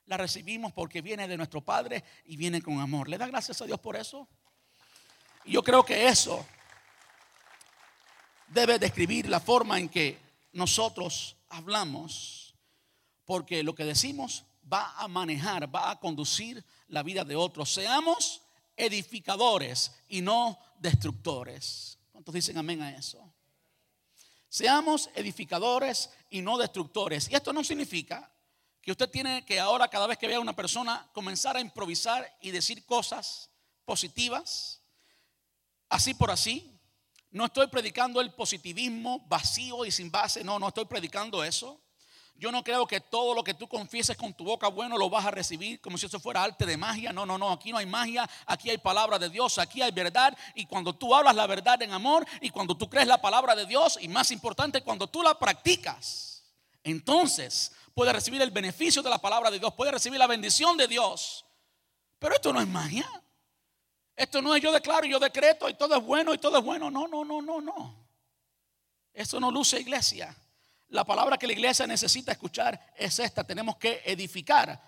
la 0.05 0.15
recibimos 0.15 0.71
porque 0.71 1.01
viene 1.01 1.27
de 1.27 1.35
nuestro 1.35 1.59
Padre 1.59 2.05
y 2.23 2.37
viene 2.37 2.61
con 2.61 2.79
amor. 2.79 3.09
¿Le 3.09 3.17
da 3.17 3.27
gracias 3.27 3.61
a 3.61 3.65
Dios 3.65 3.79
por 3.79 3.97
eso? 3.97 4.29
Yo 5.43 5.61
creo 5.61 5.83
que 5.83 6.07
eso 6.07 6.45
debe 8.47 8.79
describir 8.79 9.27
la 9.27 9.41
forma 9.41 9.77
en 9.77 9.89
que 9.89 10.26
nosotros 10.51 11.37
hablamos, 11.49 12.55
porque 13.25 13.63
lo 13.63 13.75
que 13.75 13.83
decimos 13.83 14.45
va 14.71 14.93
a 14.97 15.07
manejar, 15.07 15.73
va 15.73 15.91
a 15.91 15.99
conducir 15.99 16.63
la 16.87 17.03
vida 17.03 17.23
de 17.23 17.35
otros. 17.35 17.71
Seamos 17.73 18.41
edificadores 18.75 19.91
y 20.07 20.21
no 20.21 20.59
destructores. 20.79 21.97
¿Cuántos 22.11 22.33
dicen 22.33 22.57
amén 22.57 22.81
a 22.81 22.95
eso? 22.95 23.33
Seamos 24.49 25.09
edificadores 25.15 26.09
y 26.29 26.41
no 26.41 26.57
destructores. 26.57 27.29
Y 27.29 27.35
esto 27.35 27.51
no 27.53 27.63
significa 27.63 28.31
que 28.81 28.91
usted 28.91 29.09
tiene 29.09 29.45
que 29.45 29.59
ahora 29.59 29.89
cada 29.89 30.07
vez 30.07 30.17
que 30.17 30.27
vea 30.27 30.37
a 30.37 30.41
una 30.41 30.55
persona 30.55 31.09
comenzar 31.11 31.57
a 31.57 31.61
improvisar 31.61 32.37
y 32.41 32.51
decir 32.51 32.85
cosas 32.85 33.49
positivas, 33.83 34.81
así 35.89 36.13
por 36.13 36.31
así. 36.31 36.76
No 37.37 37.45
estoy 37.45 37.67
predicando 37.67 38.19
el 38.19 38.33
positivismo 38.33 39.23
vacío 39.27 39.85
y 39.85 39.91
sin 39.91 40.09
base. 40.09 40.43
No, 40.43 40.57
no 40.57 40.69
estoy 40.69 40.85
predicando 40.85 41.43
eso. 41.43 41.79
Yo 42.33 42.51
no 42.51 42.63
creo 42.63 42.87
que 42.87 42.99
todo 42.99 43.35
lo 43.35 43.43
que 43.43 43.53
tú 43.53 43.67
confieses 43.67 44.17
con 44.17 44.33
tu 44.33 44.43
boca 44.43 44.69
bueno 44.69 44.97
lo 44.97 45.07
vas 45.07 45.23
a 45.23 45.29
recibir 45.29 45.79
como 45.79 45.99
si 45.99 46.07
eso 46.07 46.19
fuera 46.19 46.43
arte 46.43 46.65
de 46.65 46.77
magia. 46.77 47.13
No, 47.13 47.27
no, 47.27 47.37
no. 47.37 47.51
Aquí 47.51 47.71
no 47.71 47.77
hay 47.77 47.85
magia. 47.85 48.27
Aquí 48.47 48.71
hay 48.71 48.79
palabra 48.79 49.19
de 49.19 49.29
Dios. 49.29 49.59
Aquí 49.59 49.83
hay 49.83 49.91
verdad. 49.91 50.35
Y 50.55 50.65
cuando 50.65 50.95
tú 50.95 51.13
hablas 51.13 51.35
la 51.35 51.45
verdad 51.45 51.79
en 51.83 51.91
amor 51.91 52.25
y 52.41 52.49
cuando 52.49 52.75
tú 52.75 52.89
crees 52.89 53.05
la 53.05 53.21
palabra 53.21 53.55
de 53.55 53.67
Dios 53.67 53.99
y 54.01 54.07
más 54.07 54.31
importante, 54.31 54.81
cuando 54.81 55.05
tú 55.05 55.21
la 55.21 55.37
practicas, 55.37 56.43
entonces 56.83 57.71
puedes 57.93 58.15
recibir 58.15 58.41
el 58.41 58.49
beneficio 58.49 59.03
de 59.03 59.11
la 59.11 59.19
palabra 59.19 59.51
de 59.51 59.59
Dios. 59.59 59.75
Puedes 59.75 59.93
recibir 59.93 60.17
la 60.17 60.25
bendición 60.25 60.75
de 60.75 60.87
Dios. 60.87 61.45
Pero 62.17 62.33
esto 62.33 62.51
no 62.51 62.59
es 62.59 62.67
magia. 62.67 63.07
Esto 64.17 64.41
no 64.41 64.55
es 64.55 64.63
yo 64.63 64.71
declaro 64.71 65.05
y 65.05 65.11
yo 65.11 65.19
decreto 65.19 65.69
y 65.69 65.75
todo 65.75 65.95
es 65.95 66.03
bueno 66.03 66.33
y 66.33 66.39
todo 66.39 66.57
es 66.57 66.63
bueno. 66.63 66.89
No, 66.89 67.07
no, 67.07 67.23
no, 67.23 67.39
no, 67.39 67.61
no. 67.61 68.07
Esto 69.13 69.39
no 69.39 69.51
luce 69.51 69.79
iglesia. 69.79 70.35
La 70.87 71.03
palabra 71.03 71.37
que 71.37 71.45
la 71.45 71.53
iglesia 71.53 71.85
necesita 71.85 72.31
escuchar 72.31 72.93
es 72.97 73.19
esta. 73.19 73.43
Tenemos 73.43 73.77
que 73.77 74.01
edificar. 74.03 74.81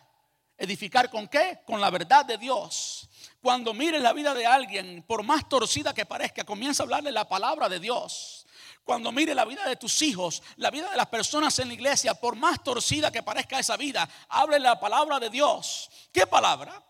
¿Edificar 0.58 1.12
con 1.12 1.28
qué? 1.28 1.62
Con 1.64 1.80
la 1.80 1.92
verdad 1.92 2.26
de 2.26 2.40
Dios. 2.40 3.08
Cuando 3.40 3.72
mires 3.72 4.02
la 4.02 4.14
vida 4.14 4.34
de 4.34 4.48
alguien, 4.48 5.04
por 5.04 5.22
más 5.22 5.48
torcida 5.48 5.94
que 5.94 6.08
parezca, 6.08 6.44
comienza 6.44 6.82
a 6.82 6.86
hablarle 6.86 7.12
la 7.12 7.30
palabra 7.30 7.70
de 7.70 7.80
Dios. 7.80 8.48
Cuando 8.84 9.12
mire 9.12 9.36
la 9.36 9.46
vida 9.46 9.64
de 9.68 9.76
tus 9.76 10.02
hijos, 10.02 10.42
la 10.56 10.72
vida 10.72 10.90
de 10.90 10.98
las 10.98 11.08
personas 11.08 11.60
en 11.60 11.68
la 11.68 11.76
iglesia, 11.76 12.16
por 12.16 12.36
más 12.36 12.64
torcida 12.64 13.12
que 13.12 13.22
parezca 13.22 13.60
esa 13.60 13.78
vida, 13.78 14.10
hable 14.28 14.60
la 14.60 14.80
palabra 14.80 15.20
de 15.20 15.30
Dios. 15.30 15.88
¿Qué 16.12 16.26
palabra? 16.26 16.84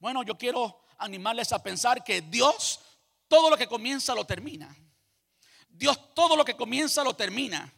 Bueno, 0.00 0.24
yo 0.24 0.36
quiero 0.36 0.87
animarles 0.98 1.52
a 1.52 1.62
pensar 1.62 2.04
que 2.04 2.20
Dios 2.20 2.80
todo 3.28 3.50
lo 3.50 3.56
que 3.56 3.66
comienza 3.66 4.14
lo 4.14 4.24
termina. 4.24 4.74
Dios 5.68 6.14
todo 6.14 6.36
lo 6.36 6.44
que 6.44 6.56
comienza 6.56 7.04
lo 7.04 7.14
termina. 7.14 7.72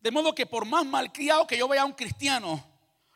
De 0.00 0.10
modo 0.10 0.34
que 0.34 0.46
por 0.46 0.66
más 0.66 0.84
malcriado 0.84 1.46
que 1.46 1.56
yo 1.56 1.68
vea 1.68 1.82
a 1.82 1.86
un 1.86 1.92
cristiano, 1.92 2.62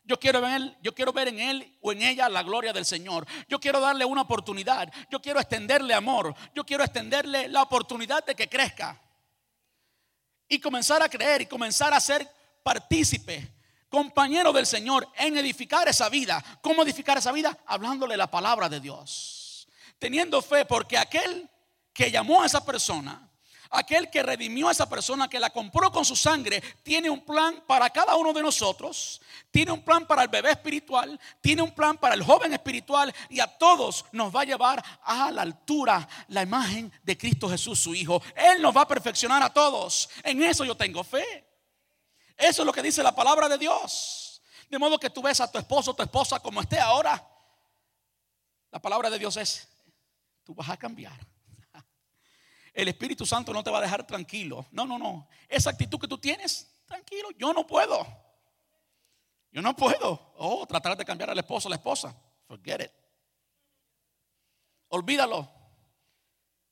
yo 0.05 0.19
quiero, 0.19 0.41
ver, 0.41 0.75
yo 0.81 0.95
quiero 0.95 1.13
ver 1.13 1.29
en 1.29 1.39
él 1.39 1.79
o 1.83 1.93
en 1.93 2.01
ella 2.01 2.31
la 2.31 2.43
gloria 2.43 2.73
del 2.73 2.87
Señor. 2.87 3.27
Yo 3.47 3.61
quiero 3.61 3.79
darle 3.79 4.07
una 4.07 4.23
oportunidad. 4.23 4.91
Yo 5.11 5.21
quiero 5.21 5.39
extenderle 5.39 5.93
amor. 5.93 6.35
Yo 6.55 6.65
quiero 6.65 6.83
extenderle 6.83 7.47
la 7.49 7.61
oportunidad 7.61 8.25
de 8.25 8.35
que 8.35 8.49
crezca. 8.49 8.99
Y 10.49 10.61
comenzar 10.61 11.03
a 11.03 11.11
creer 11.11 11.43
y 11.43 11.47
comenzar 11.47 11.93
a 11.93 12.01
ser 12.01 12.27
partícipe, 12.63 13.53
compañero 13.91 14.51
del 14.51 14.65
Señor 14.65 15.07
en 15.15 15.37
edificar 15.37 15.87
esa 15.89 16.09
vida. 16.09 16.43
¿Cómo 16.63 16.83
edificar 16.85 17.19
esa 17.19 17.33
vida? 17.33 17.59
Hablándole 17.67 18.17
la 18.17 18.31
palabra 18.31 18.71
de 18.71 18.81
Dios. 18.81 19.38
Teniendo 19.99 20.41
fe 20.43 20.65
porque 20.65 20.97
aquel 20.97 21.49
que 21.93 22.11
llamó 22.11 22.43
a 22.43 22.47
esa 22.47 22.65
persona 22.65 23.29
Aquel 23.71 24.09
que 24.09 24.23
redimió 24.23 24.69
a 24.69 24.73
esa 24.73 24.89
persona, 24.89 25.29
que 25.29 25.39
la 25.39 25.51
compró 25.51 25.93
con 25.93 26.05
su 26.05 26.17
sangre, 26.17 26.63
tiene 26.83 27.11
un 27.11 27.21
plan 27.21 27.63
para 27.67 27.91
cada 27.91 28.17
uno 28.17 28.33
de 28.33 28.41
nosotros. 28.41 29.21
Tiene 29.51 29.73
un 29.73 29.83
plan 29.83 30.07
para 30.07 30.23
el 30.23 30.29
bebé 30.29 30.53
espiritual, 30.53 31.21
tiene 31.41 31.61
un 31.61 31.73
plan 31.73 31.99
para 31.99 32.15
el 32.15 32.23
joven 32.23 32.53
espiritual 32.55 33.15
y 33.29 33.41
a 33.41 33.47
todos 33.47 34.07
nos 34.13 34.35
va 34.35 34.43
a 34.43 34.45
llevar 34.45 34.83
a 35.03 35.31
la 35.31 35.43
altura 35.43 36.09
la 36.29 36.43
imagen 36.43 36.91
de 37.03 37.19
Cristo 37.19 37.49
Jesús, 37.49 37.79
su 37.79 37.95
Hijo. 37.95 38.23
Él 38.35 38.63
nos 38.63 38.75
va 38.75 38.83
a 38.83 38.89
perfeccionar 38.89 39.43
a 39.43 39.53
todos. 39.53 40.09
En 40.23 40.43
eso 40.43 40.65
yo 40.65 40.77
tengo 40.77 41.05
fe. 41.05 41.45
Eso 42.39 42.63
es 42.63 42.67
lo 42.67 42.73
que 42.73 42.83
dice 42.83 43.03
la 43.03 43.15
palabra 43.15 43.49
de 43.49 43.59
Dios. 43.59 44.41
De 44.71 44.79
modo 44.79 44.99
que 44.99 45.11
tú 45.11 45.21
ves 45.21 45.41
a 45.41 45.51
tu 45.51 45.59
esposo, 45.59 45.93
tu 45.93 46.03
esposa 46.03 46.41
como 46.41 46.63
esté 46.63 46.79
ahora. 46.79 47.23
La 48.71 48.81
palabra 48.81 49.11
de 49.11 49.19
Dios 49.19 49.37
es, 49.37 49.69
tú 50.49 50.55
vas 50.55 50.71
a 50.71 50.79
cambiar 50.79 51.21
el 52.79 52.87
Espíritu 52.87 53.27
Santo 53.27 53.53
no 53.53 53.65
te 53.65 53.73
va 53.73 53.79
a 53.79 53.83
dejar 53.83 54.07
tranquilo. 54.07 54.65
No, 54.71 54.87
no, 54.87 55.01
no. 55.01 55.29
Esa 55.49 55.71
actitud 55.71 55.99
que 55.99 56.07
tú 56.07 56.17
tienes, 56.17 56.81
tranquilo, 56.87 57.31
yo 57.37 57.53
no 57.53 57.67
puedo. 57.67 58.07
Yo 59.51 59.61
no 59.61 59.75
puedo. 59.75 60.33
Oh, 60.37 60.65
tratar 60.65 60.97
de 60.97 61.05
cambiar 61.05 61.29
al 61.29 61.39
esposo 61.41 61.67
o 61.67 61.71
la 61.71 61.75
esposa. 61.75 62.15
Forget 62.47 62.83
it. 62.83 62.91
Olvídalo. 64.91 65.51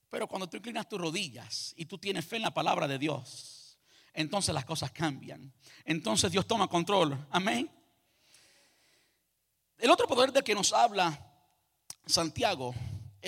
Pero 0.09 0.27
cuando 0.27 0.47
tú 0.47 0.55
inclinas 0.55 0.87
tus 0.87 0.97
rodillas 0.97 1.73
y 1.75 1.83
tú 1.83 1.97
tienes 1.97 2.25
fe 2.25 2.37
en 2.37 2.43
la 2.43 2.53
palabra 2.53 2.87
de 2.87 2.97
Dios, 2.97 3.77
entonces 4.13 4.55
las 4.55 4.63
cosas 4.63 4.93
cambian. 4.93 5.53
Entonces 5.83 6.31
Dios 6.31 6.47
toma 6.47 6.69
control. 6.69 7.27
Amén. 7.31 7.69
El 9.77 9.91
otro 9.91 10.07
poder 10.07 10.31
del 10.31 10.45
que 10.45 10.55
nos 10.55 10.71
habla 10.71 11.19
Santiago 12.05 12.73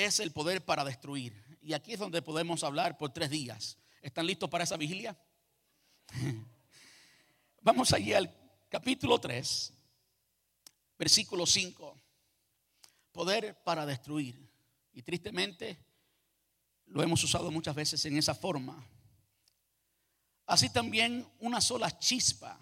es 0.06 0.20
el 0.20 0.32
poder 0.32 0.64
para 0.64 0.84
destruir. 0.84 1.58
Y 1.62 1.74
aquí 1.74 1.94
es 1.94 2.00
donde 2.00 2.22
podemos 2.22 2.64
hablar 2.64 2.98
por 2.98 3.12
tres 3.12 3.30
días. 3.30 3.78
¿Están 4.02 4.26
listos 4.26 4.50
para 4.50 4.64
esa 4.64 4.78
vigilia? 4.78 5.18
Vamos 7.62 7.92
allí 7.94 8.14
al 8.14 8.34
capítulo 8.70 9.20
3, 9.20 9.74
versículo 10.98 11.46
5. 11.46 12.02
Poder 13.12 13.62
para 13.64 13.86
destruir. 13.86 14.50
Y 14.94 15.02
tristemente 15.02 15.78
lo 16.86 17.04
hemos 17.04 17.24
usado 17.24 17.52
muchas 17.52 17.76
veces 17.76 18.04
en 18.06 18.18
esa 18.18 18.34
forma. 18.34 18.88
Así 20.46 20.70
también 20.70 21.28
una 21.40 21.62
sola 21.62 22.00
chispa 22.00 22.60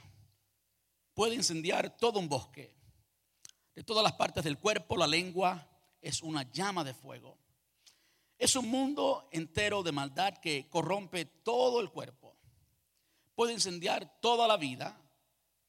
puede 1.14 1.36
incendiar 1.36 1.98
todo 1.98 2.20
un 2.20 2.28
bosque. 2.28 2.76
De 3.74 3.84
todas 3.84 4.04
las 4.04 4.14
partes 4.14 4.44
del 4.44 4.58
cuerpo, 4.58 4.98
la 4.98 5.08
lengua 5.08 5.77
es 6.08 6.22
una 6.22 6.44
llama 6.52 6.84
de 6.84 6.94
fuego. 6.94 7.38
Es 8.38 8.56
un 8.56 8.70
mundo 8.70 9.28
entero 9.32 9.84
de 9.84 9.92
maldad 9.92 10.38
que 10.38 10.70
corrompe 10.70 11.26
todo 11.26 11.82
el 11.82 11.90
cuerpo. 11.90 12.36
Puede 13.36 13.54
incendiar 13.54 14.20
toda 14.22 14.48
la 14.48 14.58
vida 14.58 15.00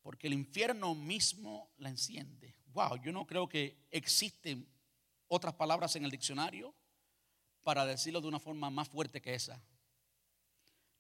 porque 0.02 0.26
el 0.26 0.34
infierno 0.34 0.94
mismo 0.94 1.70
la 1.78 1.88
enciende. 1.88 2.54
Wow, 2.72 2.96
yo 3.02 3.12
no 3.12 3.26
creo 3.26 3.48
que 3.48 3.86
existen 3.90 4.68
otras 5.26 5.54
palabras 5.54 5.96
en 5.96 6.04
el 6.04 6.10
diccionario 6.10 6.74
para 7.62 7.84
decirlo 7.84 8.20
de 8.20 8.28
una 8.28 8.38
forma 8.38 8.70
más 8.70 8.88
fuerte 8.88 9.20
que 9.20 9.34
esa. 9.34 9.60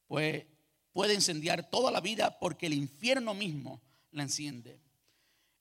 Pues 0.06 0.44
puede 0.92 1.14
incendiar 1.14 1.70
toda 1.70 1.90
la 1.90 2.00
vida 2.00 2.38
porque 2.38 2.66
el 2.66 2.74
infierno 2.74 3.34
mismo 3.34 3.80
la 4.10 4.24
enciende. 4.24 4.80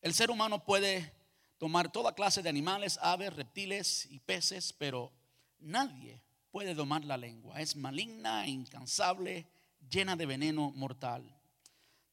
El 0.02 0.14
ser 0.14 0.32
humano 0.32 0.64
puede 0.64 1.17
tomar 1.58 1.92
toda 1.92 2.14
clase 2.14 2.42
de 2.42 2.50
animales, 2.50 3.00
aves, 3.02 3.34
reptiles 3.34 4.08
y 4.10 4.20
peces, 4.20 4.74
pero 4.74 5.12
Nadie 5.60 6.22
puede 6.52 6.74
domar 6.74 7.04
la 7.06 7.18
lengua. 7.18 7.60
Es 7.60 7.76
maligna, 7.76 8.48
incansable, 8.48 9.48
llena 9.90 10.16
de 10.16 10.26
veneno 10.26 10.72
mortal. 10.72 11.24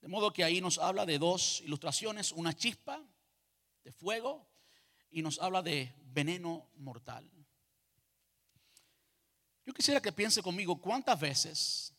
De 0.00 0.08
modo 0.08 0.32
que 0.32 0.44
ahí 0.44 0.60
nos 0.60 0.78
habla 0.78 1.06
de 1.06 1.18
dos 1.18 1.60
ilustraciones, 1.62 2.32
una 2.32 2.54
chispa 2.54 3.02
de 3.82 3.92
fuego 3.92 4.46
y 5.10 5.22
nos 5.22 5.38
habla 5.40 5.62
de 5.62 5.94
veneno 6.04 6.68
mortal. 6.76 7.30
Yo 9.66 9.72
quisiera 9.72 10.00
que 10.00 10.12
piense 10.12 10.42
conmigo 10.42 10.76
cuántas 10.76 11.18
veces 11.18 11.94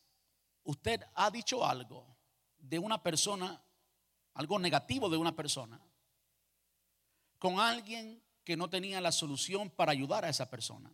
usted 0.64 1.02
ha 1.16 1.32
dicho 1.32 1.66
algo 1.66 2.16
de 2.60 2.78
una 2.78 3.02
persona, 3.02 3.60
algo 4.34 4.60
negativo 4.60 5.10
de 5.10 5.18
una 5.18 5.36
persona, 5.36 5.80
con 7.46 7.60
alguien 7.60 8.20
que 8.44 8.58
no 8.58 8.72
tenía 8.72 9.00
la 9.00 9.12
solución 9.12 9.70
para 9.70 9.92
ayudar 9.92 10.26
a 10.26 10.30
esa 10.30 10.50
persona. 10.50 10.92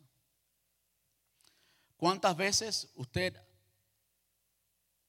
¿Cuántas 1.96 2.36
veces 2.36 2.92
usted 2.96 3.38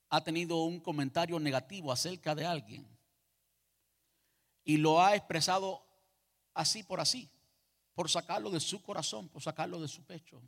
ha 0.09 0.23
tenido 0.23 0.63
un 0.63 0.79
comentario 0.79 1.41
negativo 1.41 1.91
acerca 1.91 2.37
de 2.37 2.47
alguien 2.47 2.87
y 4.63 4.77
lo 4.77 5.03
ha 5.03 5.17
expresado 5.17 5.85
así 6.55 6.85
por 6.85 7.01
así, 7.01 7.29
por 7.93 8.09
sacarlo 8.09 8.49
de 8.49 8.61
su 8.61 8.81
corazón, 8.81 9.29
por 9.29 9.43
sacarlo 9.43 9.81
de 9.81 9.89
su 9.89 10.05
pecho? 10.05 10.41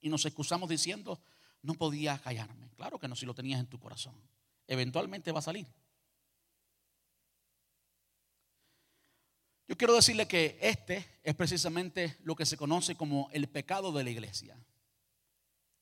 Y 0.00 0.08
nos 0.08 0.24
excusamos 0.24 0.68
diciendo, 0.68 1.20
no 1.62 1.74
podía 1.74 2.16
callarme. 2.18 2.70
Claro 2.76 3.00
que 3.00 3.08
no, 3.08 3.16
si 3.16 3.26
lo 3.26 3.34
tenías 3.34 3.58
en 3.58 3.66
tu 3.66 3.80
corazón. 3.80 4.14
Eventualmente 4.68 5.32
va 5.32 5.40
a 5.40 5.42
salir. 5.42 5.66
Yo 9.68 9.76
quiero 9.76 9.94
decirle 9.94 10.26
que 10.26 10.58
este 10.60 11.06
es 11.22 11.34
precisamente 11.34 12.16
lo 12.24 12.34
que 12.34 12.46
se 12.46 12.56
conoce 12.56 12.96
como 12.96 13.28
el 13.32 13.48
pecado 13.48 13.92
de 13.92 14.02
la 14.02 14.10
iglesia 14.10 14.56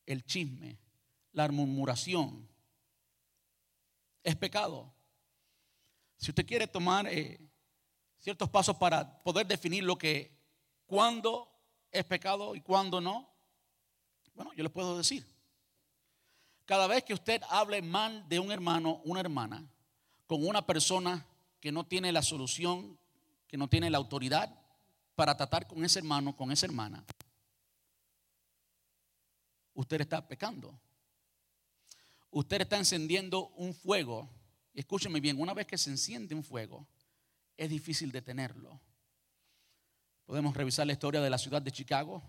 el 0.06 0.24
chisme, 0.24 0.78
la 1.32 1.48
murmuración. 1.48 2.48
Es 4.22 4.36
pecado. 4.36 4.92
Si 6.16 6.30
usted 6.30 6.46
quiere 6.46 6.66
tomar 6.66 7.06
eh, 7.08 7.38
ciertos 8.18 8.48
pasos 8.48 8.76
para 8.76 9.22
poder 9.22 9.46
definir 9.46 9.84
lo 9.84 9.98
que, 9.98 10.32
cuándo 10.86 11.52
es 11.90 12.04
pecado 12.04 12.54
y 12.54 12.60
cuándo 12.60 13.00
no, 13.00 13.28
bueno, 14.34 14.52
yo 14.54 14.62
le 14.62 14.70
puedo 14.70 14.96
decir. 14.96 15.26
Cada 16.64 16.86
vez 16.86 17.04
que 17.04 17.14
usted 17.14 17.42
hable 17.48 17.82
mal 17.82 18.28
de 18.28 18.40
un 18.40 18.50
hermano, 18.50 19.00
una 19.04 19.20
hermana, 19.20 19.64
con 20.26 20.46
una 20.46 20.66
persona 20.66 21.26
que 21.60 21.70
no 21.70 21.86
tiene 21.86 22.10
la 22.10 22.22
solución, 22.22 22.98
que 23.46 23.56
no 23.56 23.68
tiene 23.68 23.90
la 23.90 23.98
autoridad 23.98 24.52
para 25.14 25.36
tratar 25.36 25.66
con 25.66 25.84
ese 25.84 25.98
hermano, 25.98 26.36
con 26.36 26.52
esa 26.52 26.66
hermana, 26.66 27.04
usted 29.74 30.00
está 30.00 30.26
pecando. 30.26 30.78
usted 32.30 32.62
está 32.62 32.76
encendiendo 32.76 33.48
un 33.56 33.72
fuego. 33.72 34.28
Escúcheme 34.74 35.20
bien, 35.20 35.40
una 35.40 35.54
vez 35.54 35.66
que 35.66 35.78
se 35.78 35.90
enciende 35.90 36.34
un 36.34 36.44
fuego, 36.44 36.86
es 37.56 37.70
difícil 37.70 38.12
detenerlo. 38.12 38.78
Podemos 40.26 40.54
revisar 40.54 40.86
la 40.86 40.92
historia 40.92 41.20
de 41.20 41.30
la 41.30 41.38
ciudad 41.38 41.62
de 41.62 41.72
Chicago. 41.72 42.22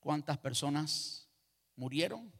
¿Cuántas 0.00 0.38
personas 0.38 1.28
murieron? 1.76 2.32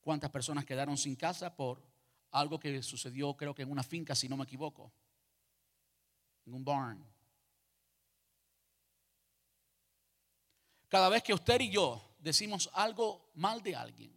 ¿Cuántas 0.00 0.30
personas 0.30 0.64
quedaron 0.64 0.96
sin 0.96 1.16
casa 1.16 1.54
por 1.54 1.82
algo 2.30 2.58
que 2.58 2.82
sucedió 2.82 3.36
creo 3.36 3.54
que 3.54 3.62
en 3.62 3.70
una 3.70 3.82
finca, 3.82 4.14
si 4.14 4.28
no 4.28 4.36
me 4.36 4.44
equivoco? 4.44 4.92
En 6.46 6.54
un 6.54 6.64
barn. 6.64 7.15
Cada 10.88 11.08
vez 11.08 11.22
que 11.22 11.34
usted 11.34 11.60
y 11.60 11.70
yo 11.70 12.16
decimos 12.18 12.70
algo 12.72 13.30
mal 13.34 13.62
de 13.62 13.74
alguien, 13.74 14.12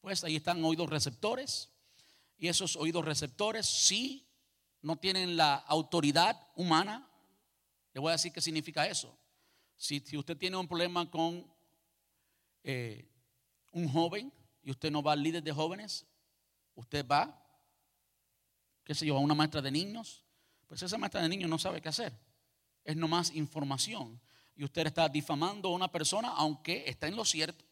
pues 0.00 0.24
ahí 0.24 0.36
están 0.36 0.64
oídos 0.64 0.88
receptores. 0.88 1.70
Y 2.36 2.48
esos 2.48 2.76
oídos 2.76 3.04
receptores 3.04 3.66
sí 3.66 4.28
no 4.80 4.96
tienen 4.96 5.36
la 5.36 5.56
autoridad 5.56 6.40
humana. 6.54 7.10
Le 7.92 8.00
voy 8.00 8.10
a 8.10 8.12
decir 8.12 8.32
qué 8.32 8.40
significa 8.40 8.86
eso. 8.86 9.18
Si, 9.76 10.02
usted 10.16 10.36
tiene 10.36 10.56
un 10.56 10.68
problema 10.68 11.10
con 11.10 11.46
eh, 12.62 13.08
un 13.72 13.88
joven 13.88 14.32
y 14.62 14.70
usted 14.70 14.90
no 14.90 15.02
va 15.02 15.12
al 15.12 15.22
líder 15.22 15.42
de 15.42 15.52
jóvenes, 15.52 16.06
usted 16.74 17.06
va, 17.06 17.44
qué 18.84 18.94
sé 18.94 19.06
yo, 19.06 19.16
a 19.16 19.20
una 19.20 19.34
maestra 19.34 19.62
de 19.62 19.70
niños, 19.70 20.24
pues 20.66 20.82
esa 20.82 20.98
maestra 20.98 21.22
de 21.22 21.28
niños 21.28 21.48
no 21.48 21.58
sabe 21.58 21.80
qué 21.80 21.88
hacer. 21.88 22.12
Es 22.84 22.96
nomás 22.96 23.34
información. 23.34 24.20
Y 24.58 24.64
usted 24.64 24.88
está 24.88 25.08
difamando 25.08 25.68
a 25.68 25.72
una 25.72 25.88
persona 25.88 26.34
aunque 26.36 26.84
está 26.86 27.06
en 27.06 27.16
lo 27.16 27.24
cierto. 27.24 27.64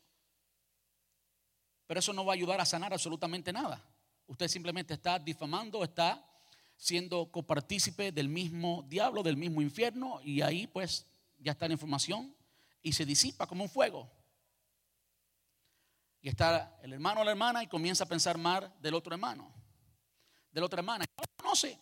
Pero 1.86 2.00
eso 2.00 2.12
no 2.12 2.24
va 2.24 2.32
a 2.32 2.36
ayudar 2.36 2.60
a 2.60 2.64
sanar 2.64 2.92
absolutamente 2.92 3.52
nada. 3.52 3.84
Usted 4.28 4.48
simplemente 4.48 4.94
está 4.94 5.18
difamando, 5.18 5.84
está 5.84 6.24
siendo 6.76 7.30
copartícipe 7.30 8.12
del 8.12 8.28
mismo 8.28 8.84
diablo, 8.88 9.22
del 9.24 9.36
mismo 9.36 9.60
infierno, 9.60 10.20
y 10.22 10.42
ahí 10.42 10.66
pues 10.68 11.06
ya 11.38 11.52
está 11.52 11.66
la 11.66 11.74
información 11.74 12.34
y 12.82 12.92
se 12.92 13.04
disipa 13.04 13.46
como 13.46 13.64
un 13.64 13.70
fuego. 13.70 14.08
Y 16.20 16.28
está 16.28 16.78
el 16.82 16.92
hermano 16.92 17.20
o 17.20 17.24
la 17.24 17.32
hermana 17.32 17.62
y 17.62 17.66
comienza 17.66 18.04
a 18.04 18.08
pensar 18.08 18.38
mal 18.38 18.72
del 18.80 18.94
otro 18.94 19.12
hermano, 19.12 19.52
de 20.52 20.60
la 20.60 20.66
otra 20.66 20.80
hermana. 20.80 21.04
No 21.16 21.24
conoce. 21.36 21.78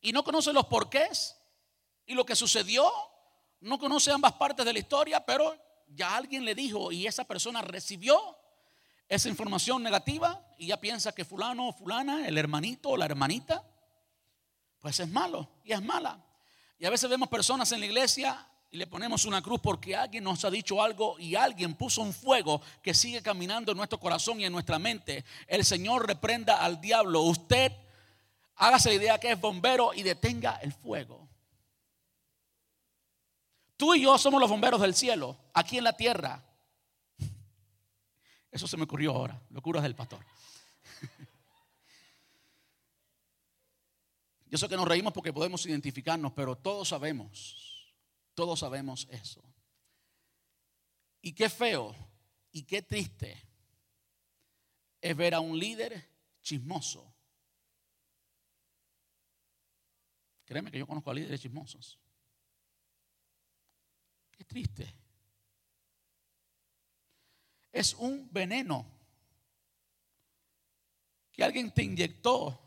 Y 0.00 0.12
no 0.12 0.24
conoce 0.24 0.52
los 0.52 0.66
porqués 0.66 1.36
y 2.06 2.14
lo 2.14 2.26
que 2.26 2.34
sucedió. 2.34 2.90
No 3.60 3.78
conoce 3.78 4.10
ambas 4.10 4.32
partes 4.34 4.64
de 4.64 4.72
la 4.72 4.78
historia, 4.78 5.24
pero 5.24 5.56
ya 5.88 6.16
alguien 6.16 6.44
le 6.44 6.54
dijo 6.54 6.92
y 6.92 7.06
esa 7.06 7.24
persona 7.24 7.62
recibió 7.62 8.38
esa 9.08 9.28
información 9.28 9.82
negativa 9.82 10.40
y 10.58 10.66
ya 10.66 10.80
piensa 10.80 11.12
que 11.12 11.24
fulano 11.24 11.68
o 11.68 11.72
fulana, 11.72 12.26
el 12.28 12.36
hermanito 12.36 12.90
o 12.90 12.96
la 12.96 13.06
hermanita, 13.06 13.64
pues 14.80 15.00
es 15.00 15.08
malo 15.08 15.48
y 15.64 15.72
es 15.72 15.82
mala. 15.82 16.22
Y 16.78 16.84
a 16.84 16.90
veces 16.90 17.08
vemos 17.08 17.28
personas 17.28 17.72
en 17.72 17.80
la 17.80 17.86
iglesia 17.86 18.46
y 18.70 18.76
le 18.76 18.86
ponemos 18.86 19.24
una 19.24 19.40
cruz 19.40 19.60
porque 19.62 19.96
alguien 19.96 20.24
nos 20.24 20.44
ha 20.44 20.50
dicho 20.50 20.82
algo 20.82 21.18
y 21.18 21.34
alguien 21.34 21.74
puso 21.74 22.02
un 22.02 22.12
fuego 22.12 22.60
que 22.82 22.92
sigue 22.92 23.22
caminando 23.22 23.72
en 23.72 23.78
nuestro 23.78 23.98
corazón 23.98 24.40
y 24.40 24.44
en 24.44 24.52
nuestra 24.52 24.78
mente. 24.78 25.24
El 25.46 25.64
Señor 25.64 26.06
reprenda 26.06 26.62
al 26.62 26.80
diablo. 26.80 27.22
Usted 27.22 27.72
hágase 28.56 28.90
la 28.90 28.94
idea 28.94 29.18
que 29.18 29.32
es 29.32 29.40
bombero 29.40 29.94
y 29.94 30.02
detenga 30.02 30.56
el 30.56 30.72
fuego. 30.72 31.28
Tú 33.78 33.94
y 33.94 34.02
yo 34.02 34.18
somos 34.18 34.40
los 34.40 34.50
bomberos 34.50 34.80
del 34.80 34.92
cielo, 34.92 35.38
aquí 35.54 35.78
en 35.78 35.84
la 35.84 35.96
tierra. 35.96 36.44
Eso 38.50 38.66
se 38.66 38.76
me 38.76 38.82
ocurrió 38.82 39.12
ahora, 39.12 39.40
locuras 39.50 39.84
del 39.84 39.94
pastor. 39.94 40.26
Yo 44.46 44.58
sé 44.58 44.68
que 44.68 44.76
nos 44.76 44.88
reímos 44.88 45.12
porque 45.12 45.32
podemos 45.32 45.64
identificarnos, 45.64 46.32
pero 46.32 46.56
todos 46.56 46.88
sabemos, 46.88 47.94
todos 48.34 48.58
sabemos 48.58 49.06
eso. 49.12 49.44
Y 51.22 51.32
qué 51.32 51.48
feo 51.48 51.94
y 52.50 52.64
qué 52.64 52.82
triste 52.82 53.40
es 55.00 55.16
ver 55.16 55.34
a 55.34 55.40
un 55.40 55.56
líder 55.56 56.04
chismoso. 56.42 57.14
Créeme 60.46 60.72
que 60.72 60.80
yo 60.80 60.86
conozco 60.86 61.12
a 61.12 61.14
líderes 61.14 61.40
chismosos. 61.40 61.96
Triste 64.48 64.98
es 67.78 67.94
un 67.94 68.28
veneno 68.32 68.84
que 71.30 71.44
alguien 71.44 71.70
te 71.70 71.84
inyectó 71.84 72.58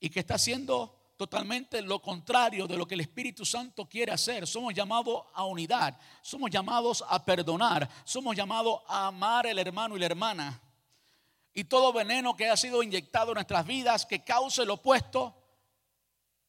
y 0.00 0.10
que 0.10 0.20
está 0.20 0.34
haciendo 0.34 1.14
totalmente 1.16 1.80
lo 1.80 2.02
contrario 2.02 2.66
de 2.66 2.76
lo 2.76 2.86
que 2.86 2.94
el 2.94 3.00
Espíritu 3.00 3.46
Santo 3.46 3.88
quiere 3.88 4.12
hacer. 4.12 4.46
Somos 4.46 4.74
llamados 4.74 5.24
a 5.32 5.44
unidad, 5.46 5.98
somos 6.20 6.50
llamados 6.50 7.02
a 7.08 7.24
perdonar, 7.24 7.88
somos 8.04 8.36
llamados 8.36 8.82
a 8.86 9.06
amar 9.06 9.46
al 9.46 9.58
hermano 9.58 9.96
y 9.96 10.00
la 10.00 10.06
hermana. 10.06 10.60
Y 11.54 11.64
todo 11.64 11.92
veneno 11.92 12.36
que 12.36 12.48
ha 12.48 12.56
sido 12.56 12.82
inyectado 12.82 13.30
en 13.30 13.36
nuestras 13.36 13.66
vidas 13.66 14.04
que 14.04 14.22
cause 14.22 14.64
lo 14.66 14.74
opuesto 14.74 15.34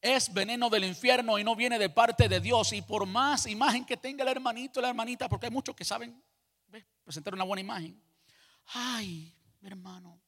es 0.00 0.32
veneno 0.32 0.70
del 0.70 0.84
infierno 0.84 1.38
y 1.38 1.44
no 1.44 1.54
viene 1.54 1.78
de 1.78 1.90
parte 1.90 2.28
de 2.28 2.40
Dios. 2.40 2.72
Y 2.72 2.82
por 2.82 3.06
más 3.06 3.46
imagen 3.46 3.84
que 3.84 3.96
tenga 3.96 4.22
el 4.22 4.28
hermanito 4.28 4.80
y 4.80 4.82
la 4.82 4.88
hermanita, 4.88 5.28
porque 5.28 5.46
hay 5.46 5.52
muchos 5.52 5.74
que 5.74 5.84
saben 5.84 6.22
presentar 7.04 7.34
una 7.34 7.44
buena 7.44 7.60
imagen. 7.60 8.00
Ay, 8.66 9.34
mi 9.60 9.68
hermano, 9.68 10.20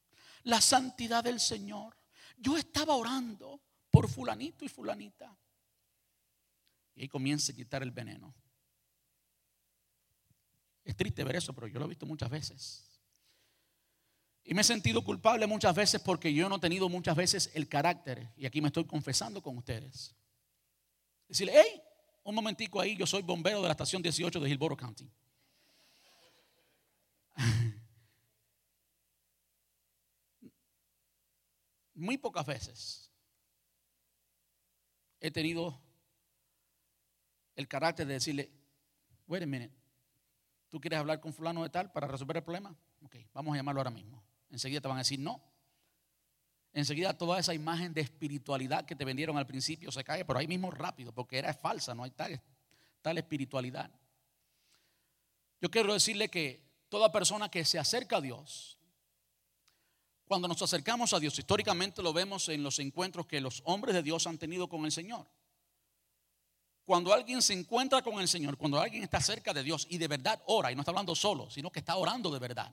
la 0.43 0.61
santidad 0.61 1.23
del 1.23 1.39
Señor. 1.39 1.95
Yo 2.37 2.57
estaba 2.57 2.95
orando 2.95 3.61
por 3.89 4.09
fulanito 4.09 4.65
y 4.65 4.69
fulanita. 4.69 5.35
Y 6.95 7.01
ahí 7.01 7.07
comienza 7.07 7.51
a 7.51 7.55
quitar 7.55 7.81
el 7.83 7.91
veneno. 7.91 8.33
Es 10.83 10.95
triste 10.95 11.23
ver 11.23 11.37
eso, 11.37 11.53
pero 11.53 11.67
yo 11.67 11.79
lo 11.79 11.85
he 11.85 11.89
visto 11.89 12.05
muchas 12.05 12.29
veces. 12.29 12.92
Y 14.45 14.53
me 14.53 14.61
he 14.61 14.63
sentido 14.63 15.03
culpable 15.03 15.47
muchas 15.47 15.73
veces 15.73 16.01
porque 16.01 16.33
yo 16.33 16.49
no 16.49 16.57
he 16.57 16.59
tenido 16.59 16.89
muchas 16.89 17.15
veces 17.15 17.49
el 17.53 17.69
carácter. 17.69 18.27
Y 18.35 18.45
aquí 18.45 18.61
me 18.61 18.67
estoy 18.67 18.85
confesando 18.85 19.41
con 19.41 19.57
ustedes. 19.57 20.13
Decirle, 21.27 21.53
hey, 21.55 21.81
un 22.23 22.35
momentico 22.35 22.81
ahí, 22.81 22.95
yo 22.97 23.07
soy 23.07 23.21
bombero 23.21 23.61
de 23.61 23.67
la 23.67 23.71
estación 23.71 24.01
18 24.01 24.39
de 24.39 24.49
Hillsborough 24.49 24.77
County. 24.77 25.09
Muy 31.95 32.17
pocas 32.17 32.45
veces 32.45 33.09
he 35.23 35.31
tenido 35.31 35.81
el 37.55 37.67
carácter 37.67 38.05
de 38.05 38.15
decirle, 38.15 38.51
wait 39.25 39.41
a 39.41 39.45
minute, 39.45 39.73
¿tú 40.67 40.81
quieres 40.81 40.99
hablar 40.99 41.21
con 41.21 41.33
fulano 41.33 41.63
de 41.63 41.69
tal 41.69 41.93
para 41.93 42.07
resolver 42.07 42.35
el 42.37 42.43
problema? 42.43 42.75
Ok, 43.01 43.15
vamos 43.33 43.53
a 43.53 43.57
llamarlo 43.57 43.79
ahora 43.79 43.91
mismo. 43.91 44.21
Enseguida 44.53 44.81
te 44.81 44.87
van 44.87 44.97
a 44.97 45.01
decir 45.01 45.19
no. 45.19 45.41
Enseguida 46.73 47.17
toda 47.17 47.39
esa 47.39 47.55
imagen 47.55 47.93
de 47.93 48.01
espiritualidad 48.01 48.85
que 48.85 48.95
te 48.95 49.03
vendieron 49.03 49.37
al 49.37 49.47
principio 49.47 49.91
se 49.91 50.03
cae, 50.03 50.25
pero 50.25 50.37
ahí 50.39 50.47
mismo 50.47 50.69
rápido, 50.69 51.11
porque 51.11 51.39
era 51.39 51.53
falsa, 51.53 51.95
no 51.95 52.03
hay 52.03 52.11
tal, 52.11 52.39
tal 53.01 53.17
espiritualidad. 53.17 53.91
Yo 55.59 55.71
quiero 55.71 55.93
decirle 55.93 56.29
que 56.29 56.63
toda 56.87 57.11
persona 57.11 57.49
que 57.49 57.65
se 57.65 57.79
acerca 57.79 58.17
a 58.17 58.21
Dios, 58.21 58.77
cuando 60.25 60.47
nos 60.47 60.61
acercamos 60.61 61.13
a 61.13 61.19
Dios, 61.19 61.37
históricamente 61.37 62.03
lo 62.03 62.13
vemos 62.13 62.47
en 62.49 62.61
los 62.61 62.77
encuentros 62.77 63.25
que 63.25 63.41
los 63.41 63.61
hombres 63.65 63.95
de 63.95 64.03
Dios 64.03 64.27
han 64.27 64.37
tenido 64.37 64.69
con 64.69 64.85
el 64.85 64.91
Señor. 64.91 65.27
Cuando 66.85 67.11
alguien 67.11 67.41
se 67.41 67.53
encuentra 67.53 68.03
con 68.03 68.19
el 68.19 68.27
Señor, 68.27 68.57
cuando 68.57 68.79
alguien 68.79 69.03
está 69.03 69.19
cerca 69.19 69.51
de 69.51 69.63
Dios 69.63 69.87
y 69.89 69.97
de 69.97 70.07
verdad 70.07 70.43
ora, 70.45 70.71
y 70.71 70.75
no 70.75 70.81
está 70.81 70.91
hablando 70.91 71.15
solo, 71.15 71.49
sino 71.49 71.71
que 71.71 71.79
está 71.79 71.95
orando 71.95 72.29
de 72.29 72.39
verdad, 72.39 72.71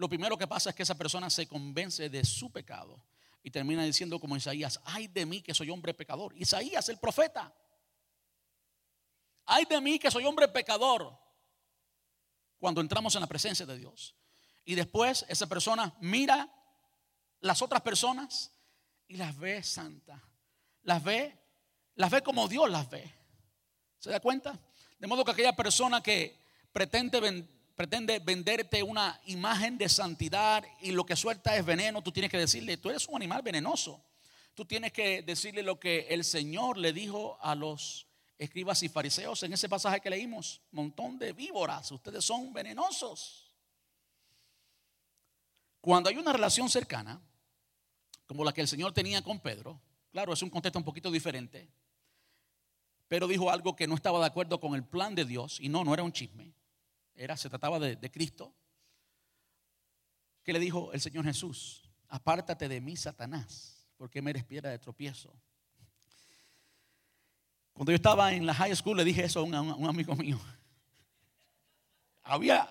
lo 0.00 0.08
primero 0.08 0.38
que 0.38 0.46
pasa 0.46 0.70
es 0.70 0.76
que 0.76 0.82
esa 0.82 0.94
persona 0.94 1.28
se 1.28 1.46
convence 1.46 2.08
de 2.08 2.24
su 2.24 2.50
pecado 2.50 3.04
y 3.42 3.50
termina 3.50 3.84
diciendo 3.84 4.18
como 4.18 4.34
Isaías, 4.34 4.80
ay 4.84 5.08
de 5.08 5.26
mí 5.26 5.42
que 5.42 5.52
soy 5.52 5.68
hombre 5.68 5.92
pecador. 5.92 6.34
Isaías, 6.38 6.88
el 6.88 6.98
profeta, 6.98 7.54
ay 9.44 9.66
de 9.66 9.78
mí 9.78 9.98
que 9.98 10.10
soy 10.10 10.24
hombre 10.24 10.48
pecador 10.48 11.14
cuando 12.58 12.80
entramos 12.80 13.14
en 13.14 13.20
la 13.20 13.26
presencia 13.26 13.66
de 13.66 13.76
Dios. 13.76 14.16
Y 14.64 14.74
después 14.74 15.26
esa 15.28 15.46
persona 15.46 15.94
mira 16.00 16.50
las 17.40 17.60
otras 17.60 17.82
personas 17.82 18.52
y 19.06 19.18
las 19.18 19.36
ve 19.36 19.62
santas. 19.62 20.18
Las 20.80 21.04
ve, 21.04 21.38
las 21.96 22.10
ve 22.10 22.22
como 22.22 22.48
Dios 22.48 22.70
las 22.70 22.88
ve. 22.88 23.12
¿Se 23.98 24.08
da 24.08 24.20
cuenta? 24.20 24.58
De 24.98 25.06
modo 25.06 25.26
que 25.26 25.32
aquella 25.32 25.54
persona 25.54 26.02
que 26.02 26.40
pretende, 26.72 27.20
pretende 27.80 28.18
venderte 28.18 28.82
una 28.82 29.18
imagen 29.24 29.78
de 29.78 29.88
santidad 29.88 30.62
y 30.82 30.90
lo 30.90 31.06
que 31.06 31.16
suelta 31.16 31.56
es 31.56 31.64
veneno, 31.64 32.02
tú 32.02 32.12
tienes 32.12 32.30
que 32.30 32.36
decirle, 32.36 32.76
tú 32.76 32.90
eres 32.90 33.08
un 33.08 33.16
animal 33.16 33.40
venenoso. 33.40 34.04
Tú 34.52 34.66
tienes 34.66 34.92
que 34.92 35.22
decirle 35.22 35.62
lo 35.62 35.80
que 35.80 36.00
el 36.10 36.22
Señor 36.22 36.76
le 36.76 36.92
dijo 36.92 37.38
a 37.40 37.54
los 37.54 38.06
escribas 38.36 38.82
y 38.82 38.90
fariseos 38.90 39.42
en 39.44 39.54
ese 39.54 39.66
pasaje 39.66 39.98
que 40.02 40.10
leímos. 40.10 40.60
Montón 40.72 41.18
de 41.18 41.32
víboras, 41.32 41.90
ustedes 41.90 42.22
son 42.22 42.52
venenosos. 42.52 43.50
Cuando 45.80 46.10
hay 46.10 46.18
una 46.18 46.34
relación 46.34 46.68
cercana, 46.68 47.18
como 48.26 48.44
la 48.44 48.52
que 48.52 48.60
el 48.60 48.68
Señor 48.68 48.92
tenía 48.92 49.22
con 49.22 49.40
Pedro, 49.40 49.80
claro, 50.12 50.34
es 50.34 50.42
un 50.42 50.50
contexto 50.50 50.78
un 50.78 50.84
poquito 50.84 51.10
diferente, 51.10 51.66
pero 53.08 53.26
dijo 53.26 53.50
algo 53.50 53.74
que 53.74 53.86
no 53.86 53.94
estaba 53.94 54.20
de 54.20 54.26
acuerdo 54.26 54.60
con 54.60 54.74
el 54.74 54.84
plan 54.84 55.14
de 55.14 55.24
Dios, 55.24 55.58
y 55.60 55.70
no, 55.70 55.82
no 55.82 55.94
era 55.94 56.02
un 56.02 56.12
chisme, 56.12 56.52
era, 57.14 57.36
se 57.36 57.48
trataba 57.48 57.78
de, 57.78 57.96
de 57.96 58.10
Cristo, 58.10 58.54
que 60.42 60.52
le 60.52 60.58
dijo 60.58 60.92
el 60.92 61.00
Señor 61.00 61.24
Jesús, 61.24 61.90
apártate 62.08 62.68
de 62.68 62.80
mí, 62.80 62.96
Satanás, 62.96 63.86
porque 63.96 64.22
me 64.22 64.30
eres 64.30 64.44
piedra 64.44 64.70
de 64.70 64.78
tropiezo. 64.78 65.32
Cuando 67.72 67.92
yo 67.92 67.96
estaba 67.96 68.34
en 68.34 68.44
la 68.44 68.52
high 68.52 68.76
school 68.76 68.96
le 68.96 69.04
dije 69.04 69.24
eso 69.24 69.40
a 69.40 69.42
un, 69.42 69.54
amigo 69.54 70.14
mío. 70.14 70.38
Había, 72.22 72.68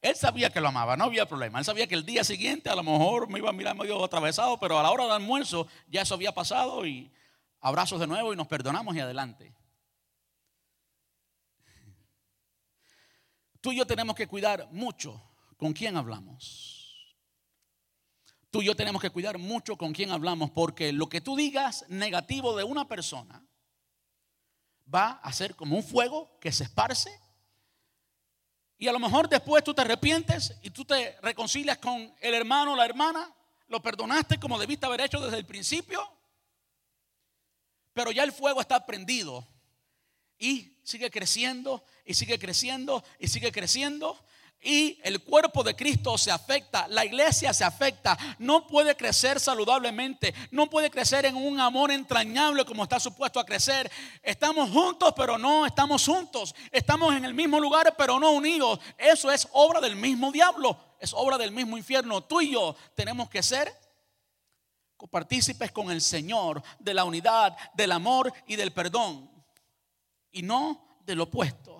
él 0.00 0.14
sabía 0.14 0.50
que 0.50 0.60
lo 0.60 0.68
amaba, 0.68 0.96
no 0.96 1.04
había 1.04 1.26
problema. 1.26 1.58
Él 1.58 1.64
sabía 1.64 1.86
que 1.86 1.96
el 1.96 2.06
día 2.06 2.22
siguiente 2.22 2.70
a 2.70 2.76
lo 2.76 2.84
mejor 2.84 3.28
me 3.28 3.40
iba 3.40 3.50
a 3.50 3.52
mirar 3.52 3.76
medio 3.76 4.04
atravesado, 4.04 4.60
pero 4.60 4.78
a 4.78 4.82
la 4.84 4.92
hora 4.92 5.04
del 5.04 5.12
almuerzo 5.14 5.66
ya 5.88 6.02
eso 6.02 6.14
había 6.14 6.32
pasado 6.32 6.86
y 6.86 7.10
abrazos 7.60 7.98
de 7.98 8.06
nuevo 8.06 8.32
y 8.32 8.36
nos 8.36 8.46
perdonamos 8.46 8.94
y 8.94 9.00
adelante. 9.00 9.52
Tú 13.64 13.72
y 13.72 13.76
yo 13.76 13.86
tenemos 13.86 14.14
que 14.14 14.26
cuidar 14.26 14.68
mucho 14.72 15.22
con 15.56 15.72
quién 15.72 15.96
hablamos. 15.96 17.16
Tú 18.50 18.60
y 18.60 18.66
yo 18.66 18.76
tenemos 18.76 19.00
que 19.00 19.08
cuidar 19.08 19.38
mucho 19.38 19.78
con 19.78 19.94
quién 19.94 20.10
hablamos 20.10 20.50
porque 20.50 20.92
lo 20.92 21.08
que 21.08 21.22
tú 21.22 21.34
digas 21.34 21.86
negativo 21.88 22.54
de 22.54 22.62
una 22.62 22.86
persona 22.86 23.42
va 24.94 25.12
a 25.12 25.32
ser 25.32 25.56
como 25.56 25.76
un 25.76 25.82
fuego 25.82 26.38
que 26.40 26.52
se 26.52 26.64
esparce. 26.64 27.18
Y 28.76 28.86
a 28.86 28.92
lo 28.92 28.98
mejor 28.98 29.30
después 29.30 29.64
tú 29.64 29.72
te 29.72 29.80
arrepientes 29.80 30.58
y 30.60 30.68
tú 30.68 30.84
te 30.84 31.18
reconcilias 31.22 31.78
con 31.78 32.14
el 32.20 32.34
hermano 32.34 32.74
o 32.74 32.76
la 32.76 32.84
hermana, 32.84 33.34
lo 33.68 33.80
perdonaste 33.80 34.38
como 34.38 34.58
debiste 34.58 34.84
haber 34.84 35.00
hecho 35.00 35.20
desde 35.20 35.38
el 35.38 35.46
principio, 35.46 36.06
pero 37.94 38.12
ya 38.12 38.24
el 38.24 38.32
fuego 38.32 38.60
está 38.60 38.84
prendido 38.84 39.48
y 40.36 40.76
sigue 40.82 41.10
creciendo 41.10 41.82
y 42.04 42.14
sigue 42.14 42.38
creciendo 42.38 43.02
y 43.18 43.28
sigue 43.28 43.52
creciendo 43.52 44.18
y 44.64 44.98
el 45.02 45.22
cuerpo 45.22 45.62
de 45.62 45.76
Cristo 45.76 46.16
se 46.16 46.30
afecta, 46.30 46.88
la 46.88 47.04
iglesia 47.04 47.52
se 47.52 47.64
afecta, 47.64 48.16
no 48.38 48.66
puede 48.66 48.96
crecer 48.96 49.38
saludablemente, 49.38 50.34
no 50.50 50.70
puede 50.70 50.90
crecer 50.90 51.26
en 51.26 51.36
un 51.36 51.60
amor 51.60 51.92
entrañable 51.92 52.64
como 52.64 52.82
está 52.82 52.98
supuesto 52.98 53.38
a 53.38 53.44
crecer. 53.44 53.90
Estamos 54.22 54.70
juntos, 54.70 55.12
pero 55.14 55.36
no 55.36 55.66
estamos 55.66 56.06
juntos. 56.06 56.54
Estamos 56.72 57.14
en 57.14 57.26
el 57.26 57.34
mismo 57.34 57.60
lugar, 57.60 57.94
pero 57.96 58.18
no 58.18 58.30
unidos. 58.30 58.80
Eso 58.96 59.30
es 59.30 59.46
obra 59.52 59.80
del 59.80 59.96
mismo 59.96 60.32
diablo, 60.32 60.78
es 60.98 61.12
obra 61.12 61.36
del 61.36 61.52
mismo 61.52 61.76
infierno. 61.76 62.22
Tú 62.22 62.40
y 62.40 62.52
yo 62.52 62.74
tenemos 62.94 63.28
que 63.28 63.42
ser 63.42 63.70
copartícipes 64.96 65.72
con 65.72 65.90
el 65.90 66.00
Señor 66.00 66.62
de 66.78 66.94
la 66.94 67.04
unidad, 67.04 67.54
del 67.74 67.92
amor 67.92 68.32
y 68.46 68.56
del 68.56 68.72
perdón, 68.72 69.30
y 70.32 70.40
no 70.40 70.98
del 71.04 71.20
opuesto 71.20 71.73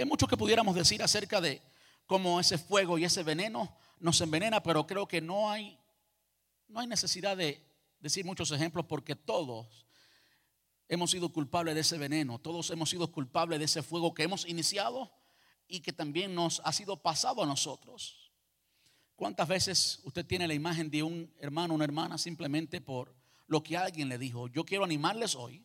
hay 0.00 0.06
mucho 0.06 0.26
que 0.26 0.36
pudiéramos 0.36 0.74
decir 0.74 1.02
acerca 1.02 1.40
de 1.40 1.62
cómo 2.06 2.40
ese 2.40 2.58
fuego 2.58 2.98
y 2.98 3.04
ese 3.04 3.22
veneno 3.22 3.76
nos 4.00 4.20
envenena, 4.20 4.62
pero 4.62 4.86
creo 4.86 5.06
que 5.06 5.20
no 5.20 5.50
hay, 5.50 5.78
no 6.68 6.80
hay 6.80 6.86
necesidad 6.86 7.36
de 7.36 7.64
decir 8.00 8.24
muchos 8.24 8.50
ejemplos 8.50 8.86
porque 8.86 9.16
todos 9.16 9.86
hemos 10.88 11.10
sido 11.10 11.32
culpables 11.32 11.74
de 11.74 11.80
ese 11.80 11.96
veneno, 11.96 12.38
todos 12.38 12.70
hemos 12.70 12.90
sido 12.90 13.10
culpables 13.10 13.58
de 13.58 13.64
ese 13.64 13.82
fuego 13.82 14.12
que 14.12 14.24
hemos 14.24 14.46
iniciado 14.46 15.10
y 15.66 15.80
que 15.80 15.92
también 15.92 16.34
nos 16.34 16.60
ha 16.64 16.72
sido 16.72 17.00
pasado 17.00 17.42
a 17.42 17.46
nosotros. 17.46 18.32
¿Cuántas 19.16 19.48
veces 19.48 20.00
usted 20.04 20.26
tiene 20.26 20.48
la 20.48 20.54
imagen 20.54 20.90
de 20.90 21.02
un 21.02 21.32
hermano 21.38 21.72
o 21.72 21.76
una 21.76 21.84
hermana 21.84 22.18
simplemente 22.18 22.80
por 22.80 23.14
lo 23.46 23.62
que 23.62 23.76
alguien 23.76 24.08
le 24.08 24.18
dijo? 24.18 24.48
Yo 24.48 24.64
quiero 24.64 24.84
animarles 24.84 25.34
hoy 25.34 25.64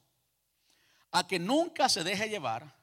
a 1.12 1.28
que 1.28 1.40
nunca 1.40 1.90
se 1.90 2.04
deje 2.04 2.30
llevar 2.30 2.79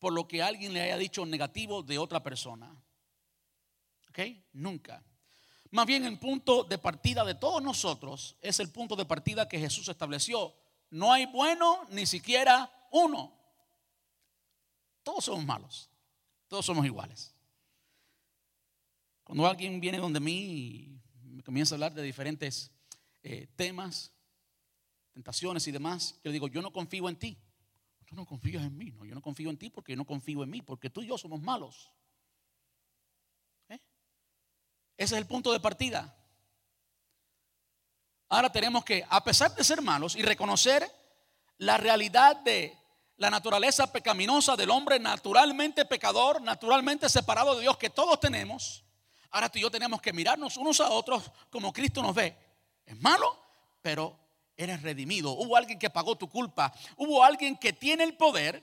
por 0.00 0.12
lo 0.12 0.26
que 0.26 0.42
alguien 0.42 0.72
le 0.72 0.80
haya 0.80 0.96
dicho 0.96 1.24
negativo 1.24 1.82
de 1.82 1.98
otra 1.98 2.22
persona. 2.22 2.74
¿Ok? 4.08 4.18
Nunca. 4.54 5.04
Más 5.70 5.86
bien 5.86 6.04
el 6.04 6.18
punto 6.18 6.64
de 6.64 6.78
partida 6.78 7.24
de 7.24 7.36
todos 7.36 7.62
nosotros 7.62 8.36
es 8.40 8.58
el 8.58 8.72
punto 8.72 8.96
de 8.96 9.04
partida 9.04 9.46
que 9.46 9.60
Jesús 9.60 9.88
estableció. 9.88 10.52
No 10.90 11.12
hay 11.12 11.26
bueno 11.26 11.86
ni 11.90 12.06
siquiera 12.06 12.88
uno. 12.90 13.38
Todos 15.04 15.26
somos 15.26 15.44
malos. 15.44 15.88
Todos 16.48 16.66
somos 16.66 16.84
iguales. 16.84 17.32
Cuando 19.22 19.46
alguien 19.46 19.80
viene 19.80 19.98
donde 19.98 20.18
mí 20.18 20.32
y 20.32 21.00
me 21.22 21.42
comienza 21.44 21.74
a 21.74 21.76
hablar 21.76 21.94
de 21.94 22.02
diferentes 22.02 22.72
eh, 23.22 23.46
temas, 23.54 24.12
tentaciones 25.12 25.68
y 25.68 25.70
demás, 25.70 26.18
yo 26.24 26.32
digo, 26.32 26.48
yo 26.48 26.62
no 26.62 26.72
confío 26.72 27.08
en 27.08 27.16
ti. 27.16 27.38
Tú 28.10 28.16
no 28.16 28.26
confías 28.26 28.64
en 28.64 28.76
mí. 28.76 28.90
No, 28.90 29.04
yo 29.04 29.14
no 29.14 29.22
confío 29.22 29.50
en 29.50 29.56
ti 29.56 29.70
porque 29.70 29.92
yo 29.92 29.96
no 29.96 30.04
confío 30.04 30.42
en 30.42 30.50
mí, 30.50 30.62
porque 30.62 30.90
tú 30.90 31.00
y 31.00 31.06
yo 31.06 31.16
somos 31.16 31.40
malos. 31.40 31.92
¿Eh? 33.68 33.78
Ese 34.96 35.14
es 35.14 35.20
el 35.20 35.28
punto 35.28 35.52
de 35.52 35.60
partida. 35.60 36.12
Ahora 38.28 38.50
tenemos 38.50 38.84
que, 38.84 39.06
a 39.08 39.22
pesar 39.22 39.54
de 39.54 39.62
ser 39.62 39.80
malos 39.80 40.16
y 40.16 40.22
reconocer 40.22 40.90
la 41.58 41.76
realidad 41.76 42.34
de 42.38 42.76
la 43.16 43.30
naturaleza 43.30 43.92
pecaminosa 43.92 44.56
del 44.56 44.70
hombre 44.70 44.98
naturalmente 44.98 45.84
pecador, 45.84 46.42
naturalmente 46.42 47.08
separado 47.08 47.54
de 47.54 47.60
Dios 47.62 47.76
que 47.76 47.90
todos 47.90 48.18
tenemos, 48.18 48.84
ahora 49.30 49.48
tú 49.48 49.60
y 49.60 49.62
yo 49.62 49.70
tenemos 49.70 50.02
que 50.02 50.12
mirarnos 50.12 50.56
unos 50.56 50.80
a 50.80 50.90
otros 50.90 51.30
como 51.48 51.72
Cristo 51.72 52.02
nos 52.02 52.16
ve. 52.16 52.36
Es 52.84 53.00
malo, 53.00 53.40
pero 53.80 54.18
eres 54.62 54.82
redimido. 54.82 55.32
Hubo 55.32 55.56
alguien 55.56 55.78
que 55.78 55.90
pagó 55.90 56.16
tu 56.16 56.28
culpa. 56.28 56.72
Hubo 56.96 57.24
alguien 57.24 57.56
que 57.56 57.72
tiene 57.72 58.04
el 58.04 58.14
poder. 58.14 58.62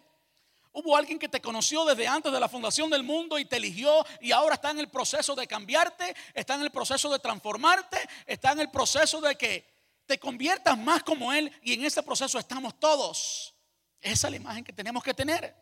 Hubo 0.74 0.96
alguien 0.96 1.18
que 1.18 1.28
te 1.28 1.42
conoció 1.42 1.86
desde 1.86 2.08
antes 2.08 2.32
de 2.32 2.40
la 2.40 2.48
fundación 2.48 2.90
del 2.92 3.02
mundo 3.02 3.40
y 3.40 3.46
te 3.46 3.58
eligió 3.58 4.06
y 4.22 4.32
ahora 4.32 4.56
está 4.56 4.70
en 4.70 4.78
el 4.78 4.90
proceso 4.90 5.34
de 5.34 5.48
cambiarte, 5.48 6.16
está 6.36 6.54
en 6.54 6.62
el 6.62 6.70
proceso 6.70 7.10
de 7.10 7.18
transformarte, 7.18 7.98
está 8.28 8.52
en 8.52 8.60
el 8.60 8.70
proceso 8.70 9.20
de 9.20 9.36
que 9.36 9.66
te 10.06 10.20
conviertas 10.20 10.78
más 10.78 11.02
como 11.02 11.34
Él 11.34 11.52
y 11.64 11.74
en 11.74 11.84
ese 11.84 12.04
proceso 12.04 12.38
estamos 12.38 12.80
todos. 12.80 13.56
Esa 14.00 14.28
es 14.28 14.32
la 14.32 14.38
imagen 14.38 14.64
que 14.64 14.72
tenemos 14.72 15.04
que 15.04 15.16
tener. 15.16 15.56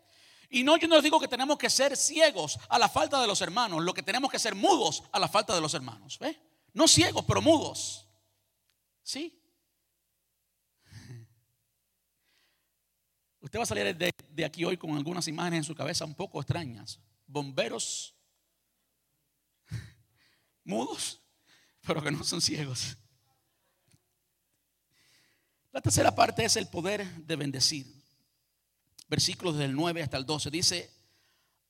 Y 0.50 0.62
no, 0.62 0.76
yo 0.76 0.86
no 0.86 0.96
les 0.96 1.04
digo 1.04 1.18
que 1.18 1.28
tenemos 1.28 1.56
que 1.56 1.70
ser 1.70 1.96
ciegos 1.96 2.58
a 2.68 2.78
la 2.78 2.88
falta 2.88 3.18
de 3.18 3.26
los 3.26 3.40
hermanos, 3.40 3.82
lo 3.82 3.94
que 3.94 4.02
tenemos 4.02 4.30
que 4.30 4.38
ser 4.38 4.54
mudos 4.54 5.02
a 5.12 5.18
la 5.18 5.28
falta 5.28 5.54
de 5.54 5.62
los 5.62 5.72
hermanos. 5.72 6.18
No 6.74 6.86
ciegos, 6.86 7.24
pero 7.26 7.40
mudos. 7.40 8.06
¿Sí? 9.02 9.35
Usted 13.46 13.60
va 13.60 13.62
a 13.62 13.66
salir 13.66 13.96
de, 13.96 14.44
aquí 14.44 14.64
hoy 14.64 14.76
con 14.76 14.96
algunas 14.96 15.28
imágenes 15.28 15.58
en 15.58 15.64
su 15.64 15.74
cabeza 15.76 16.04
un 16.04 16.16
poco 16.16 16.40
extrañas. 16.40 16.98
Bomberos 17.28 18.12
mudos, 20.64 21.22
pero 21.86 22.02
que 22.02 22.10
no 22.10 22.24
son 22.24 22.40
ciegos. 22.40 22.96
La 25.70 25.80
tercera 25.80 26.12
parte 26.12 26.44
es 26.44 26.56
el 26.56 26.66
poder 26.66 27.06
de 27.24 27.36
bendecir. 27.36 27.86
Versículos 29.06 29.56
del 29.56 29.76
9 29.76 30.02
hasta 30.02 30.16
el 30.16 30.26
12 30.26 30.50
dice, 30.50 30.90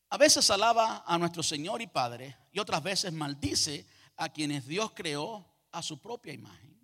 a 0.09 0.16
veces 0.16 0.51
alaba 0.51 1.05
a 1.07 1.18
nuestro 1.18 1.43
Señor 1.43 1.83
y 1.83 1.89
Padre 1.89 2.39
y 2.53 2.59
otras 2.59 2.83
veces 2.83 3.12
maldice 3.12 3.87
a 4.16 4.31
quienes 4.31 4.66
Dios 4.66 4.93
creó 4.95 5.47
a 5.72 5.83
su 5.83 6.01
propia 6.01 6.33
imagen. 6.33 6.74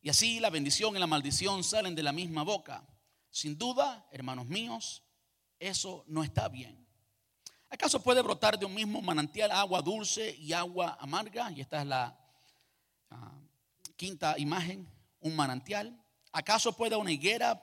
Y 0.00 0.08
así 0.08 0.40
la 0.40 0.48
bendición 0.48 0.96
y 0.96 0.98
la 0.98 1.06
maldición 1.06 1.62
salen 1.62 1.94
de 1.94 2.02
la 2.02 2.12
misma 2.12 2.44
boca. 2.44 2.88
Sin 3.30 3.56
duda, 3.56 4.06
hermanos 4.10 4.46
míos, 4.46 5.02
eso 5.58 6.04
no 6.06 6.22
está 6.22 6.48
bien. 6.48 6.86
¿Acaso 7.70 8.02
puede 8.02 8.22
brotar 8.22 8.58
de 8.58 8.64
un 8.64 8.74
mismo 8.74 9.02
manantial 9.02 9.50
agua 9.50 9.82
dulce 9.82 10.34
y 10.36 10.52
agua 10.52 10.96
amarga? 11.00 11.50
Y 11.52 11.60
esta 11.60 11.82
es 11.82 11.86
la 11.86 12.18
ah, 13.10 13.38
quinta 13.96 14.38
imagen, 14.38 14.88
un 15.20 15.36
manantial. 15.36 16.02
¿Acaso 16.32 16.72
puede 16.72 16.96
una 16.96 17.12
higuera 17.12 17.62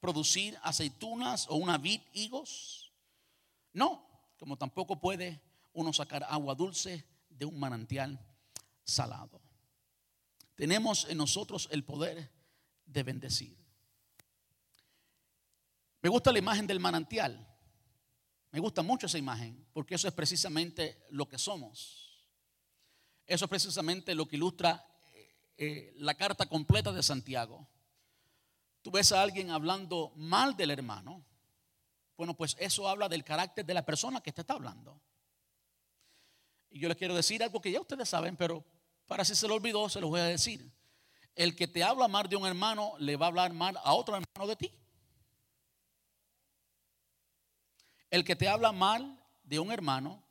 producir 0.00 0.58
aceitunas 0.62 1.46
o 1.48 1.56
una 1.56 1.78
vid 1.78 2.00
higos? 2.12 2.92
No, 3.72 4.06
como 4.38 4.56
tampoco 4.56 5.00
puede 5.00 5.40
uno 5.72 5.92
sacar 5.92 6.24
agua 6.28 6.54
dulce 6.54 7.04
de 7.28 7.44
un 7.44 7.58
manantial 7.58 8.18
salado. 8.84 9.40
Tenemos 10.56 11.06
en 11.08 11.18
nosotros 11.18 11.68
el 11.70 11.84
poder 11.84 12.30
de 12.86 13.02
bendecir. 13.02 13.63
Me 16.04 16.10
gusta 16.10 16.30
la 16.30 16.38
imagen 16.38 16.66
del 16.66 16.80
manantial. 16.80 17.48
Me 18.50 18.60
gusta 18.60 18.82
mucho 18.82 19.06
esa 19.06 19.16
imagen, 19.16 19.66
porque 19.72 19.94
eso 19.94 20.06
es 20.06 20.12
precisamente 20.12 21.02
lo 21.08 21.26
que 21.26 21.38
somos. 21.38 22.28
Eso 23.26 23.46
es 23.46 23.48
precisamente 23.48 24.14
lo 24.14 24.28
que 24.28 24.36
ilustra 24.36 24.86
eh, 25.14 25.34
eh, 25.56 25.94
la 25.96 26.12
carta 26.12 26.44
completa 26.44 26.92
de 26.92 27.02
Santiago. 27.02 27.66
Tú 28.82 28.90
ves 28.90 29.12
a 29.12 29.22
alguien 29.22 29.50
hablando 29.50 30.12
mal 30.14 30.54
del 30.54 30.72
hermano. 30.72 31.24
Bueno, 32.18 32.36
pues 32.36 32.54
eso 32.60 32.86
habla 32.86 33.08
del 33.08 33.24
carácter 33.24 33.64
de 33.64 33.72
la 33.72 33.86
persona 33.86 34.20
que 34.20 34.30
te 34.30 34.42
está 34.42 34.52
hablando. 34.52 35.00
Y 36.68 36.80
yo 36.80 36.88
les 36.88 36.98
quiero 36.98 37.14
decir 37.14 37.42
algo 37.42 37.62
que 37.62 37.72
ya 37.72 37.80
ustedes 37.80 38.10
saben, 38.10 38.36
pero 38.36 38.62
para 39.06 39.24
si 39.24 39.34
se 39.34 39.48
lo 39.48 39.54
olvidó, 39.54 39.88
se 39.88 40.02
lo 40.02 40.08
voy 40.10 40.20
a 40.20 40.24
decir. 40.24 40.70
El 41.34 41.56
que 41.56 41.66
te 41.66 41.82
habla 41.82 42.08
mal 42.08 42.28
de 42.28 42.36
un 42.36 42.46
hermano 42.46 42.92
le 42.98 43.16
va 43.16 43.24
a 43.24 43.28
hablar 43.30 43.54
mal 43.54 43.78
a 43.82 43.94
otro 43.94 44.16
hermano 44.16 44.46
de 44.46 44.56
ti. 44.56 44.83
El 48.14 48.24
que 48.24 48.36
te 48.36 48.46
habla 48.46 48.70
mal 48.70 49.20
de 49.42 49.58
un 49.58 49.72
hermano 49.72 50.22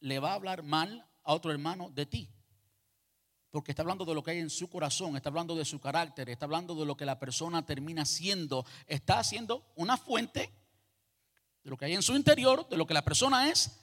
le 0.00 0.18
va 0.18 0.32
a 0.32 0.34
hablar 0.34 0.62
mal 0.62 1.08
a 1.22 1.32
otro 1.32 1.50
hermano 1.50 1.88
de 1.88 2.04
ti. 2.04 2.30
Porque 3.48 3.72
está 3.72 3.80
hablando 3.80 4.04
de 4.04 4.14
lo 4.14 4.22
que 4.22 4.32
hay 4.32 4.40
en 4.40 4.50
su 4.50 4.68
corazón, 4.68 5.16
está 5.16 5.30
hablando 5.30 5.56
de 5.56 5.64
su 5.64 5.80
carácter, 5.80 6.28
está 6.28 6.44
hablando 6.44 6.74
de 6.74 6.84
lo 6.84 6.98
que 6.98 7.06
la 7.06 7.18
persona 7.18 7.64
termina 7.64 8.04
siendo. 8.04 8.66
Está 8.86 9.20
haciendo 9.20 9.72
una 9.76 9.96
fuente 9.96 10.52
de 11.62 11.70
lo 11.70 11.78
que 11.78 11.86
hay 11.86 11.94
en 11.94 12.02
su 12.02 12.14
interior, 12.14 12.68
de 12.68 12.76
lo 12.76 12.86
que 12.86 12.92
la 12.92 13.02
persona 13.02 13.48
es, 13.48 13.74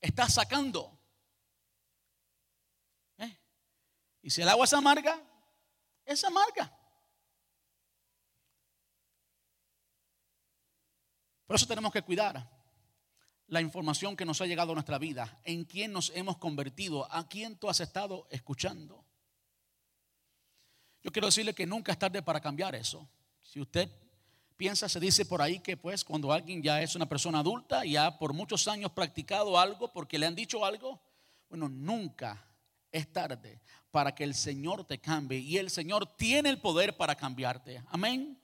está 0.00 0.28
sacando. 0.28 0.96
¿Eh? 3.18 3.36
Y 4.22 4.30
si 4.30 4.40
el 4.40 4.48
agua 4.48 4.66
es 4.66 4.72
amarga, 4.72 5.20
es 6.04 6.22
amarga. 6.22 6.72
Por 11.44 11.56
eso 11.56 11.66
tenemos 11.66 11.92
que 11.92 12.00
cuidar 12.00 12.54
la 13.54 13.60
información 13.60 14.16
que 14.16 14.24
nos 14.24 14.40
ha 14.40 14.46
llegado 14.46 14.72
a 14.72 14.74
nuestra 14.74 14.98
vida, 14.98 15.38
en 15.44 15.64
quién 15.64 15.92
nos 15.92 16.10
hemos 16.16 16.38
convertido, 16.38 17.06
a 17.12 17.28
quién 17.28 17.56
tú 17.56 17.70
has 17.70 17.78
estado 17.78 18.26
escuchando. 18.30 19.04
Yo 21.04 21.12
quiero 21.12 21.28
decirle 21.28 21.54
que 21.54 21.64
nunca 21.64 21.92
es 21.92 21.98
tarde 22.00 22.20
para 22.20 22.40
cambiar 22.40 22.74
eso. 22.74 23.08
Si 23.42 23.60
usted 23.60 23.88
piensa, 24.56 24.88
se 24.88 24.98
dice 24.98 25.24
por 25.24 25.40
ahí 25.40 25.60
que 25.60 25.76
pues 25.76 26.02
cuando 26.02 26.32
alguien 26.32 26.64
ya 26.64 26.82
es 26.82 26.96
una 26.96 27.08
persona 27.08 27.38
adulta 27.38 27.86
y 27.86 27.96
ha 27.96 28.18
por 28.18 28.32
muchos 28.32 28.66
años 28.66 28.90
practicado 28.90 29.56
algo 29.56 29.92
porque 29.92 30.18
le 30.18 30.26
han 30.26 30.34
dicho 30.34 30.64
algo, 30.64 31.00
bueno, 31.48 31.68
nunca 31.68 32.44
es 32.90 33.12
tarde 33.12 33.60
para 33.92 34.16
que 34.16 34.24
el 34.24 34.34
Señor 34.34 34.84
te 34.84 34.98
cambie 34.98 35.38
y 35.38 35.58
el 35.58 35.70
Señor 35.70 36.16
tiene 36.16 36.50
el 36.50 36.60
poder 36.60 36.96
para 36.96 37.14
cambiarte. 37.14 37.84
Amén. 37.86 38.36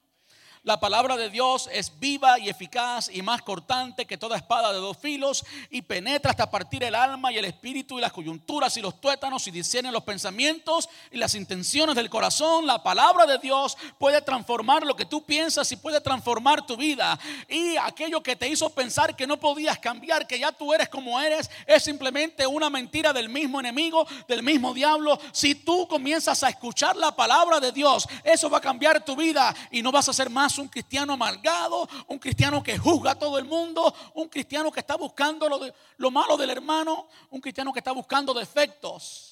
La 0.63 0.79
palabra 0.79 1.17
de 1.17 1.31
Dios 1.31 1.71
es 1.73 1.99
viva 1.99 2.39
y 2.39 2.51
eficaz 2.51 3.09
y 3.11 3.23
más 3.23 3.41
cortante 3.41 4.05
que 4.05 4.19
toda 4.19 4.37
espada 4.37 4.75
de 4.75 4.79
dos 4.79 4.99
filos 4.99 5.43
y 5.71 5.81
penetra 5.81 6.33
hasta 6.33 6.51
partir 6.51 6.85
el 6.85 6.95
alma 6.95 7.33
y 7.33 7.39
el 7.39 7.47
espíritu 7.47 7.97
y 7.97 8.03
las 8.03 8.13
coyunturas 8.13 8.77
y 8.77 8.83
los 8.83 9.01
tuétanos 9.01 9.47
y 9.47 9.53
discierne 9.53 9.91
los 9.91 10.03
pensamientos 10.03 10.91
y 11.11 11.17
las 11.17 11.35
intenciones 11.35 11.97
del 11.97 12.11
corazón. 12.11 12.67
La 12.67 12.83
palabra 12.83 13.25
de 13.25 13.39
Dios 13.39 13.75
puede 13.97 14.21
transformar 14.21 14.85
lo 14.85 14.95
que 14.95 15.07
tú 15.07 15.25
piensas 15.25 15.73
y 15.73 15.77
puede 15.77 15.99
transformar 16.03 16.67
tu 16.67 16.77
vida. 16.77 17.19
Y 17.49 17.79
aquello 17.79 18.23
que 18.23 18.37
te 18.37 18.47
hizo 18.47 18.69
pensar 18.69 19.17
que 19.17 19.27
no 19.27 19.41
podías 19.41 19.79
cambiar, 19.79 20.27
que 20.27 20.39
ya 20.39 20.53
tú 20.53 20.75
eres 20.75 20.91
como 20.91 21.19
eres, 21.19 21.49
es 21.67 21.83
simplemente 21.83 22.47
una 22.47 22.69
mentira 22.69 23.15
del 23.15 23.31
mismo 23.31 23.61
enemigo, 23.61 24.07
del 24.29 24.43
mismo 24.43 24.75
diablo. 24.75 25.19
Si 25.33 25.55
tú 25.55 25.89
comienzas 25.89 26.43
a 26.43 26.51
escuchar 26.51 26.97
la 26.97 27.17
palabra 27.17 27.61
de 27.61 27.73
Dios, 27.73 28.07
eso 28.23 28.51
va 28.51 28.59
a 28.59 28.61
cambiar 28.61 29.03
tu 29.03 29.17
vida 29.17 29.55
y 29.71 29.81
no 29.81 29.91
vas 29.91 30.11
a 30.11 30.13
ser 30.13 30.29
más 30.29 30.50
un 30.59 30.69
cristiano 30.69 31.13
amargado, 31.13 31.89
un 32.09 32.19
cristiano 32.19 32.63
que 32.63 32.79
juzga 32.79 33.13
a 33.13 33.19
todo 33.19 33.39
el 33.39 33.45
mundo, 33.45 33.95
un 34.15 34.29
cristiano 34.29 34.71
que 34.71 34.81
está 34.81 34.97
buscando 34.97 35.49
lo, 35.49 35.61
lo 35.97 36.11
malo 36.11 36.37
del 36.37 36.51
hermano, 36.51 37.09
un 37.31 37.41
cristiano 37.41 37.73
que 37.73 37.81
está 37.81 37.93
buscando 37.93 38.35
defectos. 38.35 39.31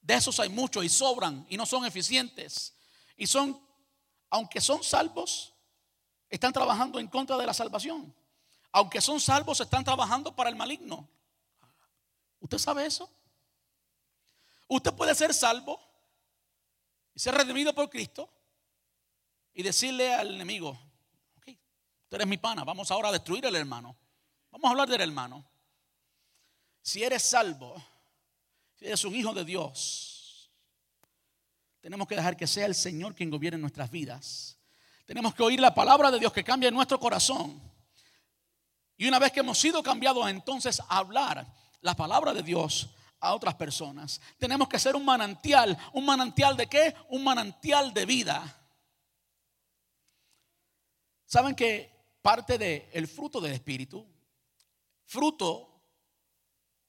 De 0.00 0.14
esos 0.14 0.38
hay 0.40 0.48
muchos 0.48 0.84
y 0.84 0.88
sobran 0.88 1.46
y 1.48 1.56
no 1.56 1.66
son 1.66 1.84
eficientes. 1.84 2.74
Y 3.16 3.26
son, 3.26 3.60
aunque 4.30 4.60
son 4.60 4.82
salvos, 4.82 5.54
están 6.28 6.52
trabajando 6.52 6.98
en 6.98 7.08
contra 7.08 7.36
de 7.36 7.46
la 7.46 7.54
salvación. 7.54 8.14
Aunque 8.72 9.00
son 9.00 9.20
salvos, 9.20 9.60
están 9.60 9.84
trabajando 9.84 10.34
para 10.34 10.48
el 10.48 10.56
maligno. 10.56 11.08
¿Usted 12.38 12.58
sabe 12.58 12.86
eso? 12.86 13.10
Usted 14.68 14.92
puede 14.94 15.14
ser 15.14 15.34
salvo 15.34 15.80
y 17.14 17.20
ser 17.20 17.34
redimido 17.34 17.74
por 17.74 17.90
Cristo 17.90 18.30
y 19.54 19.62
decirle 19.62 20.14
al 20.14 20.34
enemigo, 20.34 20.70
ok, 21.36 21.56
tú 22.08 22.16
eres 22.16 22.26
mi 22.26 22.36
pana, 22.36 22.64
vamos 22.64 22.90
ahora 22.90 23.08
a 23.08 23.12
destruir 23.12 23.46
al 23.46 23.56
hermano. 23.56 23.96
Vamos 24.50 24.66
a 24.66 24.70
hablar 24.70 24.88
del 24.88 25.00
hermano. 25.00 25.48
Si 26.82 27.02
eres 27.02 27.22
salvo, 27.22 27.82
si 28.76 28.86
eres 28.86 29.04
un 29.04 29.14
hijo 29.14 29.32
de 29.32 29.44
Dios, 29.44 30.50
tenemos 31.80 32.06
que 32.06 32.16
dejar 32.16 32.36
que 32.36 32.46
sea 32.46 32.66
el 32.66 32.74
Señor 32.74 33.14
quien 33.14 33.30
gobierne 33.30 33.58
nuestras 33.58 33.90
vidas. 33.90 34.58
Tenemos 35.06 35.34
que 35.34 35.42
oír 35.42 35.60
la 35.60 35.74
palabra 35.74 36.10
de 36.10 36.18
Dios 36.18 36.32
que 36.32 36.44
cambia 36.44 36.70
nuestro 36.70 37.00
corazón. 37.00 37.60
Y 38.96 39.08
una 39.08 39.18
vez 39.18 39.32
que 39.32 39.40
hemos 39.40 39.58
sido 39.58 39.82
cambiados, 39.82 40.28
entonces 40.28 40.80
hablar 40.88 41.46
la 41.80 41.96
palabra 41.96 42.32
de 42.32 42.42
Dios 42.42 42.90
a 43.18 43.34
otras 43.34 43.54
personas. 43.54 44.20
Tenemos 44.38 44.68
que 44.68 44.78
ser 44.78 44.96
un 44.96 45.04
manantial. 45.04 45.76
¿Un 45.92 46.04
manantial 46.04 46.56
de 46.56 46.66
qué? 46.66 46.94
Un 47.08 47.24
manantial 47.24 47.92
de 47.94 48.06
vida. 48.06 48.59
Saben 51.30 51.54
que 51.54 52.16
parte 52.20 52.58
del 52.58 53.06
fruto 53.06 53.40
del 53.40 53.52
Espíritu, 53.52 54.04
fruto, 55.04 55.80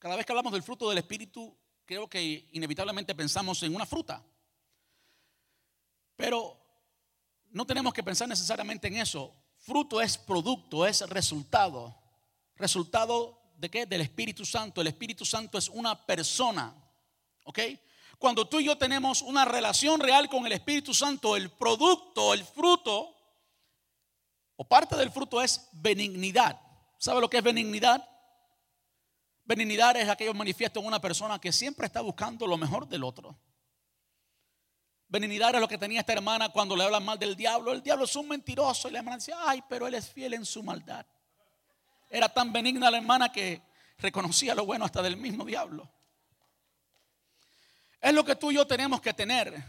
cada 0.00 0.16
vez 0.16 0.26
que 0.26 0.32
hablamos 0.32 0.52
del 0.52 0.64
fruto 0.64 0.88
del 0.88 0.98
Espíritu, 0.98 1.56
creo 1.84 2.08
que 2.08 2.48
inevitablemente 2.50 3.14
pensamos 3.14 3.62
en 3.62 3.72
una 3.72 3.86
fruta. 3.86 4.20
Pero 6.16 6.60
no 7.50 7.64
tenemos 7.64 7.94
que 7.94 8.02
pensar 8.02 8.26
necesariamente 8.26 8.88
en 8.88 8.96
eso. 8.96 9.32
Fruto 9.58 10.00
es 10.00 10.18
producto, 10.18 10.88
es 10.88 11.08
resultado. 11.08 11.94
¿Resultado 12.56 13.40
de 13.58 13.70
qué? 13.70 13.86
Del 13.86 14.00
Espíritu 14.00 14.44
Santo. 14.44 14.80
El 14.80 14.88
Espíritu 14.88 15.24
Santo 15.24 15.56
es 15.56 15.68
una 15.68 16.04
persona. 16.04 16.74
¿Ok? 17.44 17.60
Cuando 18.18 18.48
tú 18.48 18.58
y 18.58 18.64
yo 18.64 18.76
tenemos 18.76 19.22
una 19.22 19.44
relación 19.44 20.00
real 20.00 20.28
con 20.28 20.44
el 20.46 20.52
Espíritu 20.52 20.92
Santo, 20.92 21.36
el 21.36 21.48
producto, 21.52 22.34
el 22.34 22.44
fruto, 22.44 23.11
o 24.62 24.64
parte 24.64 24.94
del 24.94 25.10
fruto 25.10 25.42
es 25.42 25.68
benignidad. 25.72 26.56
¿Sabe 26.96 27.20
lo 27.20 27.28
que 27.28 27.38
es 27.38 27.42
benignidad? 27.42 28.08
Benignidad 29.42 29.96
es 29.96 30.08
aquello 30.08 30.32
manifiesto 30.34 30.78
en 30.78 30.86
una 30.86 31.00
persona 31.00 31.40
que 31.40 31.50
siempre 31.50 31.86
está 31.86 32.00
buscando 32.00 32.46
lo 32.46 32.56
mejor 32.56 32.86
del 32.86 33.02
otro. 33.02 33.36
Benignidad 35.08 35.56
es 35.56 35.60
lo 35.60 35.66
que 35.66 35.78
tenía 35.78 35.98
esta 35.98 36.12
hermana 36.12 36.50
cuando 36.50 36.76
le 36.76 36.84
hablan 36.84 37.04
mal 37.04 37.18
del 37.18 37.34
diablo. 37.34 37.72
El 37.72 37.82
diablo 37.82 38.04
es 38.04 38.14
un 38.14 38.28
mentiroso. 38.28 38.88
Y 38.88 38.92
la 38.92 39.00
hermana 39.00 39.16
decía, 39.16 39.36
ay, 39.44 39.64
pero 39.68 39.88
él 39.88 39.94
es 39.94 40.08
fiel 40.08 40.34
en 40.34 40.46
su 40.46 40.62
maldad. 40.62 41.04
Era 42.08 42.28
tan 42.28 42.52
benigna 42.52 42.88
la 42.88 42.98
hermana 42.98 43.32
que 43.32 43.62
reconocía 43.98 44.54
lo 44.54 44.64
bueno 44.64 44.84
hasta 44.84 45.02
del 45.02 45.16
mismo 45.16 45.44
diablo. 45.44 45.90
Es 48.00 48.14
lo 48.14 48.24
que 48.24 48.36
tú 48.36 48.52
y 48.52 48.54
yo 48.54 48.64
tenemos 48.64 49.00
que 49.00 49.12
tener. 49.12 49.60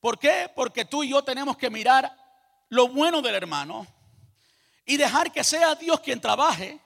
¿Por 0.00 0.18
qué? 0.18 0.50
Porque 0.56 0.86
tú 0.86 1.02
y 1.02 1.10
yo 1.10 1.22
tenemos 1.22 1.58
que 1.58 1.68
mirar 1.68 2.25
lo 2.68 2.88
bueno 2.88 3.22
del 3.22 3.34
hermano 3.34 3.86
y 4.84 4.96
dejar 4.96 5.32
que 5.32 5.44
sea 5.44 5.74
Dios 5.74 6.00
quien 6.00 6.20
trabaje 6.20 6.80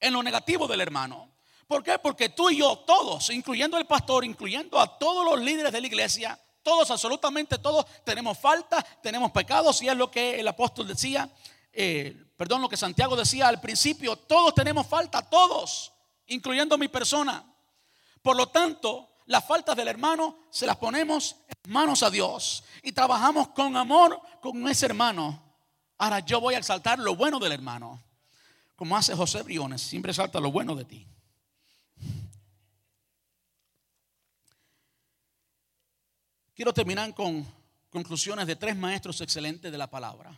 en 0.00 0.12
lo 0.12 0.22
negativo 0.22 0.66
del 0.66 0.80
hermano. 0.80 1.30
¿Por 1.66 1.82
qué? 1.82 1.98
Porque 1.98 2.28
tú 2.28 2.50
y 2.50 2.58
yo, 2.58 2.78
todos, 2.86 3.30
incluyendo 3.30 3.78
el 3.78 3.86
pastor, 3.86 4.24
incluyendo 4.24 4.78
a 4.78 4.98
todos 4.98 5.24
los 5.24 5.40
líderes 5.44 5.72
de 5.72 5.80
la 5.80 5.86
iglesia, 5.86 6.38
todos, 6.62 6.90
absolutamente 6.90 7.58
todos, 7.58 7.86
tenemos 8.04 8.38
falta, 8.38 8.82
tenemos 9.02 9.30
pecados, 9.30 9.80
y 9.82 9.88
es 9.88 9.96
lo 9.96 10.10
que 10.10 10.40
el 10.40 10.48
apóstol 10.48 10.88
decía, 10.88 11.28
eh, 11.72 12.16
perdón, 12.36 12.62
lo 12.62 12.68
que 12.68 12.76
Santiago 12.76 13.16
decía 13.16 13.48
al 13.48 13.60
principio, 13.60 14.16
todos 14.16 14.54
tenemos 14.54 14.86
falta, 14.86 15.28
todos, 15.28 15.92
incluyendo 16.26 16.78
mi 16.78 16.88
persona. 16.88 17.44
Por 18.22 18.36
lo 18.36 18.48
tanto, 18.48 19.13
las 19.26 19.44
faltas 19.46 19.76
del 19.76 19.88
hermano 19.88 20.38
se 20.50 20.66
las 20.66 20.76
ponemos 20.76 21.36
en 21.48 21.72
manos 21.72 22.02
a 22.02 22.10
Dios 22.10 22.64
y 22.82 22.92
trabajamos 22.92 23.48
con 23.48 23.76
amor 23.76 24.20
con 24.40 24.66
ese 24.68 24.86
hermano. 24.86 25.42
Ahora 25.98 26.20
yo 26.20 26.40
voy 26.40 26.54
a 26.54 26.58
exaltar 26.58 26.98
lo 26.98 27.16
bueno 27.16 27.38
del 27.38 27.52
hermano, 27.52 28.02
como 28.76 28.96
hace 28.96 29.14
José 29.14 29.42
Briones, 29.42 29.80
siempre 29.80 30.10
exalta 30.10 30.40
lo 30.40 30.50
bueno 30.50 30.74
de 30.74 30.84
ti. 30.84 31.06
Quiero 36.54 36.72
terminar 36.72 37.12
con 37.14 37.44
conclusiones 37.90 38.46
de 38.46 38.56
tres 38.56 38.76
maestros 38.76 39.20
excelentes 39.20 39.72
de 39.72 39.78
la 39.78 39.90
palabra. 39.90 40.36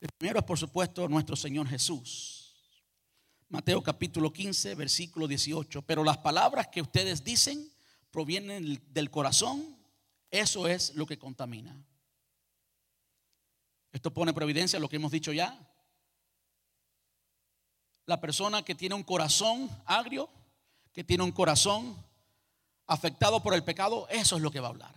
El 0.00 0.08
primero 0.16 0.38
es, 0.38 0.44
por 0.44 0.58
supuesto, 0.58 1.06
nuestro 1.08 1.36
Señor 1.36 1.68
Jesús. 1.68 2.54
Mateo 3.50 3.82
capítulo 3.82 4.32
15, 4.32 4.74
versículo 4.76 5.26
18. 5.26 5.82
Pero 5.82 6.04
las 6.04 6.18
palabras 6.18 6.68
que 6.68 6.80
ustedes 6.80 7.22
dicen 7.22 7.70
provienen 8.10 8.82
del 8.92 9.10
corazón, 9.10 9.76
eso 10.30 10.68
es 10.68 10.94
lo 10.94 11.06
que 11.06 11.18
contamina. 11.18 11.76
Esto 13.92 14.12
pone 14.12 14.32
providencia 14.32 14.78
lo 14.78 14.88
que 14.88 14.96
hemos 14.96 15.12
dicho 15.12 15.32
ya. 15.32 15.58
La 18.06 18.20
persona 18.20 18.62
que 18.62 18.74
tiene 18.74 18.94
un 18.94 19.02
corazón 19.02 19.68
agrio, 19.84 20.30
que 20.92 21.04
tiene 21.04 21.24
un 21.24 21.32
corazón 21.32 21.96
afectado 22.86 23.42
por 23.42 23.54
el 23.54 23.64
pecado, 23.64 24.08
eso 24.08 24.36
es 24.36 24.42
lo 24.42 24.50
que 24.50 24.60
va 24.60 24.68
a 24.68 24.70
hablar. 24.70 24.94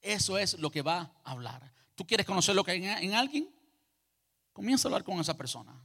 Eso 0.00 0.38
es 0.38 0.58
lo 0.58 0.70
que 0.70 0.82
va 0.82 1.12
a 1.24 1.30
hablar. 1.30 1.72
¿Tú 1.94 2.06
quieres 2.06 2.26
conocer 2.26 2.54
lo 2.54 2.64
que 2.64 2.72
hay 2.72 2.84
en 2.84 3.14
alguien? 3.14 3.48
Comienza 4.52 4.86
a 4.86 4.88
hablar 4.88 5.04
con 5.04 5.18
esa 5.18 5.36
persona. 5.36 5.80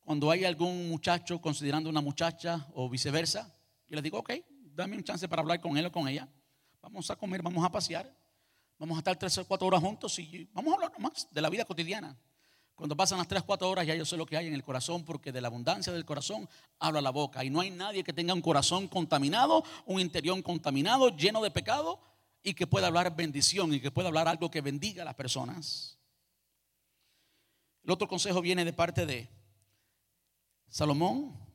cuando 0.00 0.30
hay 0.30 0.46
algún 0.46 0.88
muchacho 0.88 1.38
considerando 1.38 1.90
una 1.90 2.00
muchacha 2.00 2.66
o 2.72 2.88
viceversa, 2.88 3.54
yo 3.88 3.94
les 3.94 4.02
digo, 4.02 4.18
ok, 4.18 4.32
dame 4.78 4.96
un 4.96 5.02
chance 5.02 5.28
para 5.28 5.42
hablar 5.42 5.60
con 5.60 5.76
él 5.76 5.86
o 5.86 5.92
con 5.92 6.06
ella. 6.06 6.28
Vamos 6.80 7.10
a 7.10 7.16
comer, 7.16 7.42
vamos 7.42 7.64
a 7.64 7.70
pasear, 7.70 8.10
vamos 8.78 8.96
a 8.96 9.00
estar 9.00 9.18
tres 9.18 9.36
o 9.38 9.44
cuatro 9.44 9.66
horas 9.66 9.80
juntos 9.80 10.16
y 10.20 10.48
vamos 10.52 10.72
a 10.72 10.74
hablar 10.76 10.92
más 11.00 11.28
de 11.30 11.40
la 11.42 11.50
vida 11.50 11.64
cotidiana. 11.64 12.16
Cuando 12.76 12.96
pasan 12.96 13.18
las 13.18 13.26
3, 13.26 13.42
4 13.42 13.68
horas 13.68 13.84
ya 13.84 13.96
yo 13.96 14.04
sé 14.04 14.16
lo 14.16 14.24
que 14.24 14.36
hay 14.36 14.46
en 14.46 14.54
el 14.54 14.62
corazón 14.62 15.04
porque 15.04 15.32
de 15.32 15.40
la 15.40 15.48
abundancia 15.48 15.92
del 15.92 16.04
corazón 16.04 16.48
habla 16.78 17.00
la 17.00 17.10
boca. 17.10 17.44
Y 17.44 17.50
no 17.50 17.58
hay 17.58 17.72
nadie 17.72 18.04
que 18.04 18.12
tenga 18.12 18.32
un 18.32 18.40
corazón 18.40 18.86
contaminado, 18.86 19.64
un 19.84 20.00
interior 20.00 20.40
contaminado, 20.44 21.08
lleno 21.08 21.42
de 21.42 21.50
pecado 21.50 22.00
y 22.40 22.54
que 22.54 22.68
pueda 22.68 22.86
hablar 22.86 23.16
bendición 23.16 23.74
y 23.74 23.80
que 23.80 23.90
pueda 23.90 24.06
hablar 24.06 24.28
algo 24.28 24.48
que 24.48 24.60
bendiga 24.60 25.02
a 25.02 25.06
las 25.06 25.16
personas. 25.16 25.98
El 27.82 27.90
otro 27.90 28.06
consejo 28.06 28.40
viene 28.40 28.64
de 28.64 28.72
parte 28.72 29.06
de 29.06 29.28
Salomón 30.68 31.47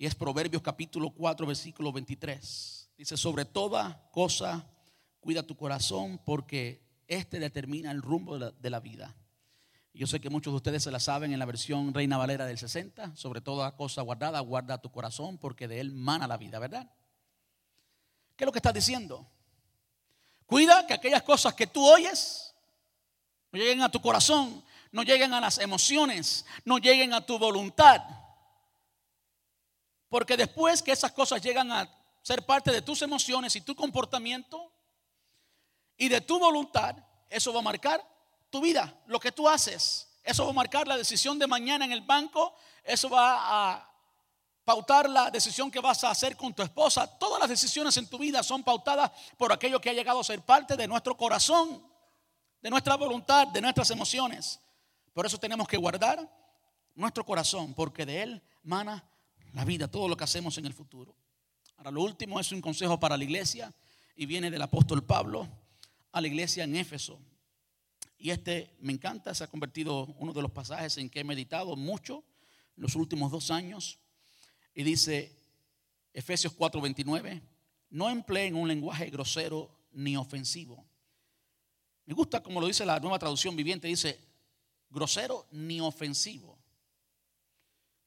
y 0.00 0.06
es 0.06 0.14
Proverbios 0.14 0.62
capítulo 0.62 1.10
4 1.10 1.46
versículo 1.46 1.92
23. 1.92 2.90
Dice, 2.96 3.18
sobre 3.18 3.44
toda 3.44 4.08
cosa 4.12 4.66
cuida 5.20 5.42
tu 5.42 5.58
corazón 5.58 6.18
porque 6.24 6.80
este 7.06 7.38
determina 7.38 7.90
el 7.90 8.00
rumbo 8.00 8.32
de 8.32 8.46
la, 8.46 8.50
de 8.50 8.70
la 8.70 8.80
vida. 8.80 9.14
Yo 9.92 10.06
sé 10.06 10.18
que 10.18 10.30
muchos 10.30 10.54
de 10.54 10.56
ustedes 10.56 10.84
se 10.84 10.90
la 10.90 11.00
saben 11.00 11.34
en 11.34 11.38
la 11.38 11.44
versión 11.44 11.92
Reina 11.92 12.16
Valera 12.16 12.46
del 12.46 12.56
60. 12.56 13.14
Sobre 13.14 13.42
toda 13.42 13.76
cosa 13.76 14.00
guardada, 14.00 14.40
guarda 14.40 14.80
tu 14.80 14.90
corazón 14.90 15.36
porque 15.36 15.68
de 15.68 15.80
él 15.80 15.92
mana 15.92 16.26
la 16.26 16.38
vida, 16.38 16.58
¿verdad? 16.58 16.90
¿Qué 18.36 18.44
es 18.44 18.46
lo 18.46 18.52
que 18.52 18.58
estás 18.60 18.72
diciendo? 18.72 19.30
Cuida 20.46 20.86
que 20.86 20.94
aquellas 20.94 21.24
cosas 21.24 21.52
que 21.52 21.66
tú 21.66 21.86
oyes 21.86 22.54
no 23.52 23.58
lleguen 23.58 23.82
a 23.82 23.90
tu 23.90 24.00
corazón, 24.00 24.64
no 24.92 25.02
lleguen 25.02 25.34
a 25.34 25.42
las 25.42 25.58
emociones, 25.58 26.46
no 26.64 26.78
lleguen 26.78 27.12
a 27.12 27.20
tu 27.20 27.38
voluntad. 27.38 28.19
Porque 30.10 30.36
después 30.36 30.82
que 30.82 30.92
esas 30.92 31.12
cosas 31.12 31.40
llegan 31.40 31.72
a 31.72 31.88
ser 32.20 32.44
parte 32.44 32.70
de 32.70 32.82
tus 32.82 33.00
emociones 33.00 33.56
y 33.56 33.62
tu 33.62 33.74
comportamiento 33.74 34.70
y 35.96 36.08
de 36.08 36.20
tu 36.20 36.38
voluntad, 36.38 36.96
eso 37.30 37.52
va 37.52 37.60
a 37.60 37.62
marcar 37.62 38.04
tu 38.50 38.60
vida, 38.60 38.92
lo 39.06 39.20
que 39.20 39.32
tú 39.32 39.48
haces. 39.48 40.08
Eso 40.24 40.44
va 40.44 40.50
a 40.50 40.54
marcar 40.54 40.86
la 40.86 40.96
decisión 40.96 41.38
de 41.38 41.46
mañana 41.46 41.84
en 41.84 41.92
el 41.92 42.02
banco. 42.02 42.54
Eso 42.82 43.08
va 43.08 43.72
a 43.72 43.90
pautar 44.64 45.08
la 45.08 45.30
decisión 45.30 45.70
que 45.70 45.80
vas 45.80 46.02
a 46.02 46.10
hacer 46.10 46.36
con 46.36 46.52
tu 46.52 46.62
esposa. 46.62 47.06
Todas 47.18 47.40
las 47.40 47.48
decisiones 47.48 47.96
en 47.96 48.08
tu 48.08 48.18
vida 48.18 48.42
son 48.42 48.64
pautadas 48.64 49.12
por 49.38 49.52
aquello 49.52 49.80
que 49.80 49.90
ha 49.90 49.94
llegado 49.94 50.20
a 50.20 50.24
ser 50.24 50.42
parte 50.42 50.76
de 50.76 50.88
nuestro 50.88 51.16
corazón, 51.16 51.88
de 52.60 52.68
nuestra 52.68 52.96
voluntad, 52.96 53.46
de 53.46 53.60
nuestras 53.60 53.90
emociones. 53.90 54.60
Por 55.12 55.24
eso 55.24 55.38
tenemos 55.38 55.68
que 55.68 55.76
guardar 55.76 56.28
nuestro 56.96 57.24
corazón, 57.24 57.74
porque 57.74 58.04
de 58.04 58.22
él 58.22 58.42
mana 58.62 59.04
la 59.52 59.64
vida, 59.64 59.88
todo 59.88 60.08
lo 60.08 60.16
que 60.16 60.24
hacemos 60.24 60.56
en 60.58 60.66
el 60.66 60.72
futuro. 60.72 61.14
Ahora, 61.76 61.90
lo 61.90 62.02
último 62.02 62.38
es 62.38 62.52
un 62.52 62.60
consejo 62.60 63.00
para 63.00 63.16
la 63.16 63.24
iglesia 63.24 63.72
y 64.14 64.26
viene 64.26 64.50
del 64.50 64.62
apóstol 64.62 65.02
Pablo 65.02 65.48
a 66.12 66.20
la 66.20 66.26
iglesia 66.28 66.64
en 66.64 66.76
Éfeso. 66.76 67.18
Y 68.18 68.30
este 68.30 68.76
me 68.80 68.92
encanta, 68.92 69.34
se 69.34 69.44
ha 69.44 69.46
convertido 69.46 70.04
uno 70.18 70.32
de 70.32 70.42
los 70.42 70.50
pasajes 70.50 70.98
en 70.98 71.08
que 71.08 71.20
he 71.20 71.24
meditado 71.24 71.74
mucho 71.74 72.22
los 72.76 72.94
últimos 72.94 73.32
dos 73.32 73.50
años. 73.50 73.98
Y 74.74 74.82
dice 74.82 75.34
Efesios 76.12 76.54
4:29, 76.56 77.40
no 77.90 78.10
empleen 78.10 78.54
un 78.54 78.68
lenguaje 78.68 79.08
grosero 79.08 79.70
ni 79.92 80.16
ofensivo. 80.16 80.84
Me 82.04 82.14
gusta 82.14 82.42
como 82.42 82.60
lo 82.60 82.66
dice 82.66 82.84
la 82.84 83.00
nueva 83.00 83.18
traducción 83.18 83.56
viviente, 83.56 83.88
dice 83.88 84.20
grosero 84.90 85.46
ni 85.52 85.80
ofensivo. 85.80 86.59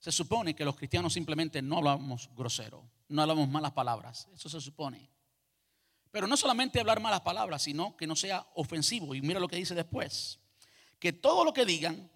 Se 0.03 0.11
supone 0.11 0.53
que 0.53 0.65
los 0.65 0.75
cristianos 0.75 1.13
simplemente 1.13 1.61
no 1.61 1.77
hablamos 1.77 2.29
grosero, 2.35 2.83
no 3.07 3.21
hablamos 3.21 3.47
malas 3.47 3.71
palabras, 3.71 4.27
eso 4.35 4.49
se 4.49 4.59
supone. 4.59 5.09
Pero 6.11 6.27
no 6.27 6.35
solamente 6.35 6.81
hablar 6.81 6.99
malas 6.99 7.21
palabras, 7.21 7.61
sino 7.61 7.95
que 7.95 8.05
no 8.05 8.13
sea 8.13 8.45
ofensivo. 8.55 9.15
Y 9.15 9.21
mira 9.21 9.39
lo 9.39 9.47
que 9.47 9.55
dice 9.55 9.73
después. 9.73 10.41
Que 10.99 11.13
todo 11.13 11.45
lo 11.45 11.53
que 11.53 11.63
digan, 11.63 12.11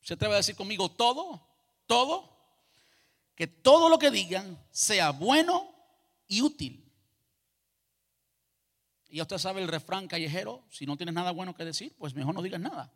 se 0.00 0.14
atreve 0.14 0.34
a 0.34 0.36
decir 0.36 0.54
conmigo 0.54 0.88
todo, 0.88 1.44
todo, 1.88 2.30
que 3.34 3.48
todo 3.48 3.88
lo 3.88 3.98
que 3.98 4.12
digan 4.12 4.64
sea 4.70 5.10
bueno 5.10 5.68
y 6.28 6.42
útil. 6.42 6.92
Y 9.08 9.16
ya 9.16 9.22
usted 9.22 9.38
sabe 9.38 9.60
el 9.60 9.66
refrán 9.66 10.06
callejero, 10.06 10.62
si 10.70 10.86
no 10.86 10.96
tienes 10.96 11.16
nada 11.16 11.32
bueno 11.32 11.56
que 11.56 11.64
decir, 11.64 11.92
pues 11.98 12.14
mejor 12.14 12.36
no 12.36 12.42
digas 12.42 12.60
nada. 12.60 12.92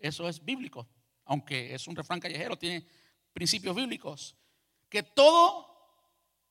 Eso 0.00 0.28
es 0.28 0.44
bíblico, 0.44 0.88
aunque 1.26 1.74
es 1.74 1.86
un 1.86 1.96
refrán 1.96 2.20
callejero, 2.20 2.56
tiene 2.56 2.86
principios 3.32 3.76
bíblicos. 3.76 4.34
Que 4.88 5.02
todo 5.02 5.76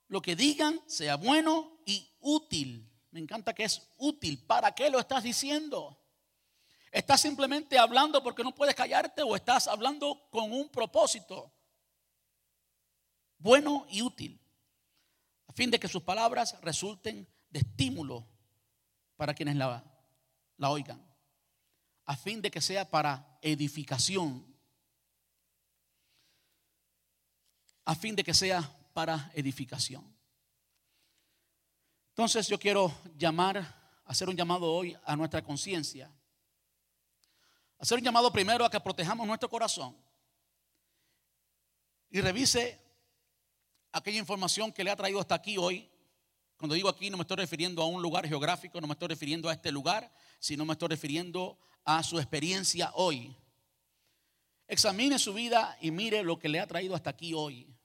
lo 0.08 0.22
que 0.22 0.36
digan 0.36 0.80
sea 0.86 1.16
bueno 1.16 1.80
y 1.84 2.08
útil. 2.20 2.88
Me 3.10 3.20
encanta 3.20 3.54
que 3.54 3.64
es 3.64 3.90
útil. 3.96 4.44
¿Para 4.46 4.72
qué 4.72 4.90
lo 4.90 5.00
estás 5.00 5.24
diciendo? 5.24 5.98
¿Estás 6.92 7.20
simplemente 7.20 7.78
hablando 7.78 8.22
porque 8.22 8.44
no 8.44 8.54
puedes 8.54 8.74
callarte 8.74 9.22
o 9.22 9.34
estás 9.34 9.66
hablando 9.66 10.28
con 10.30 10.52
un 10.52 10.68
propósito? 10.68 11.52
Bueno 13.38 13.86
y 13.90 14.02
útil. 14.02 14.40
A 15.46 15.52
fin 15.52 15.70
de 15.70 15.80
que 15.80 15.88
sus 15.88 16.02
palabras 16.02 16.60
resulten 16.60 17.26
de 17.48 17.60
estímulo 17.60 18.26
para 19.16 19.34
quienes 19.34 19.56
la, 19.56 19.82
la 20.58 20.70
oigan. 20.70 21.02
A 22.04 22.16
fin 22.16 22.40
de 22.40 22.50
que 22.50 22.60
sea 22.60 22.88
para 22.88 23.38
edificación. 23.40 24.55
A 27.86 27.94
fin 27.94 28.14
de 28.14 28.22
que 28.22 28.34
sea 28.34 28.62
para 28.92 29.30
edificación. 29.34 30.04
Entonces 32.10 32.48
yo 32.48 32.58
quiero 32.58 32.94
llamar, 33.16 34.02
hacer 34.04 34.28
un 34.28 34.36
llamado 34.36 34.72
hoy 34.72 34.96
a 35.04 35.16
nuestra 35.16 35.42
conciencia. 35.42 36.10
Hacer 37.78 37.98
un 37.98 38.04
llamado 38.04 38.32
primero 38.32 38.64
a 38.64 38.70
que 38.70 38.80
protejamos 38.80 39.26
nuestro 39.26 39.48
corazón 39.50 39.96
y 42.08 42.20
revise 42.20 42.80
aquella 43.92 44.18
información 44.18 44.72
que 44.72 44.82
le 44.82 44.90
ha 44.90 44.96
traído 44.96 45.20
hasta 45.20 45.34
aquí 45.34 45.58
hoy. 45.58 45.90
Cuando 46.56 46.74
digo 46.74 46.88
aquí 46.88 47.10
no 47.10 47.18
me 47.18 47.22
estoy 47.22 47.36
refiriendo 47.36 47.82
a 47.82 47.86
un 47.86 48.00
lugar 48.00 48.26
geográfico, 48.26 48.80
no 48.80 48.86
me 48.86 48.94
estoy 48.94 49.08
refiriendo 49.08 49.48
a 49.48 49.52
este 49.52 49.70
lugar, 49.70 50.10
sino 50.38 50.64
me 50.64 50.72
estoy 50.72 50.88
refiriendo 50.88 51.58
a 51.84 52.02
su 52.02 52.18
experiencia 52.18 52.90
hoy. 52.94 53.36
Examine 54.66 55.18
su 55.18 55.34
vida 55.34 55.76
y 55.80 55.90
mire 55.90 56.22
lo 56.22 56.38
que 56.38 56.48
le 56.48 56.60
ha 56.60 56.66
traído 56.66 56.94
hasta 56.94 57.10
aquí 57.10 57.34
hoy. 57.34 57.75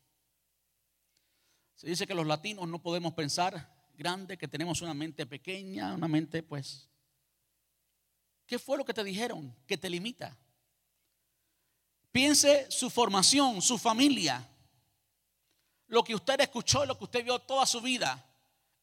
Se 1.81 1.87
dice 1.87 2.05
que 2.05 2.13
los 2.13 2.27
latinos 2.27 2.67
no 2.67 2.77
podemos 2.77 3.15
pensar 3.15 3.67
grande, 3.97 4.37
que 4.37 4.47
tenemos 4.47 4.83
una 4.83 4.93
mente 4.93 5.25
pequeña, 5.25 5.95
una 5.95 6.07
mente 6.07 6.43
pues... 6.43 6.87
¿Qué 8.45 8.59
fue 8.59 8.77
lo 8.77 8.85
que 8.85 8.93
te 8.93 9.03
dijeron 9.03 9.51
que 9.65 9.79
te 9.79 9.89
limita? 9.89 10.37
Piense 12.11 12.69
su 12.69 12.91
formación, 12.91 13.63
su 13.63 13.79
familia, 13.79 14.47
lo 15.87 16.03
que 16.03 16.13
usted 16.13 16.39
escuchó, 16.41 16.85
lo 16.85 16.95
que 16.99 17.05
usted 17.05 17.23
vio 17.23 17.39
toda 17.39 17.65
su 17.65 17.81
vida 17.81 18.23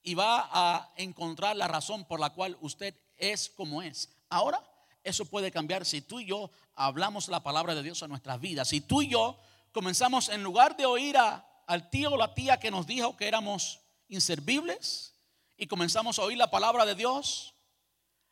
y 0.02 0.14
va 0.14 0.48
a 0.50 0.92
encontrar 0.96 1.54
la 1.54 1.68
razón 1.68 2.04
por 2.04 2.18
la 2.18 2.30
cual 2.30 2.58
usted 2.62 2.96
es 3.16 3.48
como 3.48 3.80
es. 3.80 4.10
Ahora, 4.28 4.60
eso 5.04 5.24
puede 5.24 5.52
cambiar 5.52 5.86
si 5.86 6.00
tú 6.00 6.18
y 6.18 6.26
yo 6.26 6.50
hablamos 6.74 7.28
la 7.28 7.44
palabra 7.44 7.76
de 7.76 7.84
Dios 7.84 8.02
a 8.02 8.08
nuestras 8.08 8.40
vidas. 8.40 8.66
Si 8.66 8.80
tú 8.80 9.02
y 9.02 9.08
yo 9.10 9.38
comenzamos, 9.70 10.30
en 10.30 10.42
lugar 10.42 10.76
de 10.76 10.84
oír 10.84 11.16
a, 11.16 11.47
al 11.68 11.90
tío 11.90 12.10
o 12.12 12.16
la 12.16 12.34
tía 12.34 12.58
que 12.58 12.70
nos 12.70 12.86
dijo 12.86 13.16
que 13.16 13.28
éramos 13.28 13.80
inservibles 14.08 15.14
y 15.58 15.66
comenzamos 15.66 16.18
a 16.18 16.22
oír 16.22 16.38
la 16.38 16.50
palabra 16.50 16.86
de 16.86 16.94
Dios, 16.94 17.54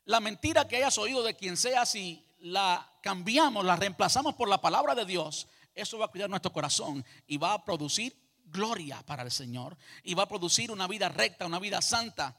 la 0.07 0.21
mentira 0.21 0.67
que 0.67 0.77
hayas 0.77 0.97
oído 0.97 1.23
de 1.23 1.37
quien 1.37 1.59
sea, 1.59 1.85
si 1.85 2.27
la 2.39 2.91
cambiamos, 3.03 3.65
la 3.65 3.77
reemplazamos 3.77 4.35
por 4.35 4.49
la 4.49 4.63
palabra 4.63 4.95
de 4.95 5.05
Dios, 5.05 5.49
eso 5.75 5.99
va 5.99 6.07
a 6.07 6.09
cuidar 6.09 6.31
nuestro 6.31 6.51
corazón 6.51 7.05
y 7.27 7.37
va 7.37 7.53
a 7.53 7.63
producir 7.63 8.17
gloria 8.47 9.03
para 9.05 9.23
el 9.23 9.31
Señor 9.31 9.77
y 10.03 10.15
va 10.15 10.23
a 10.23 10.29
producir 10.29 10.71
una 10.71 10.87
vida 10.87 11.11
recta, 11.11 11.45
una 11.45 11.59
vida 11.59 11.83
santa, 11.83 12.35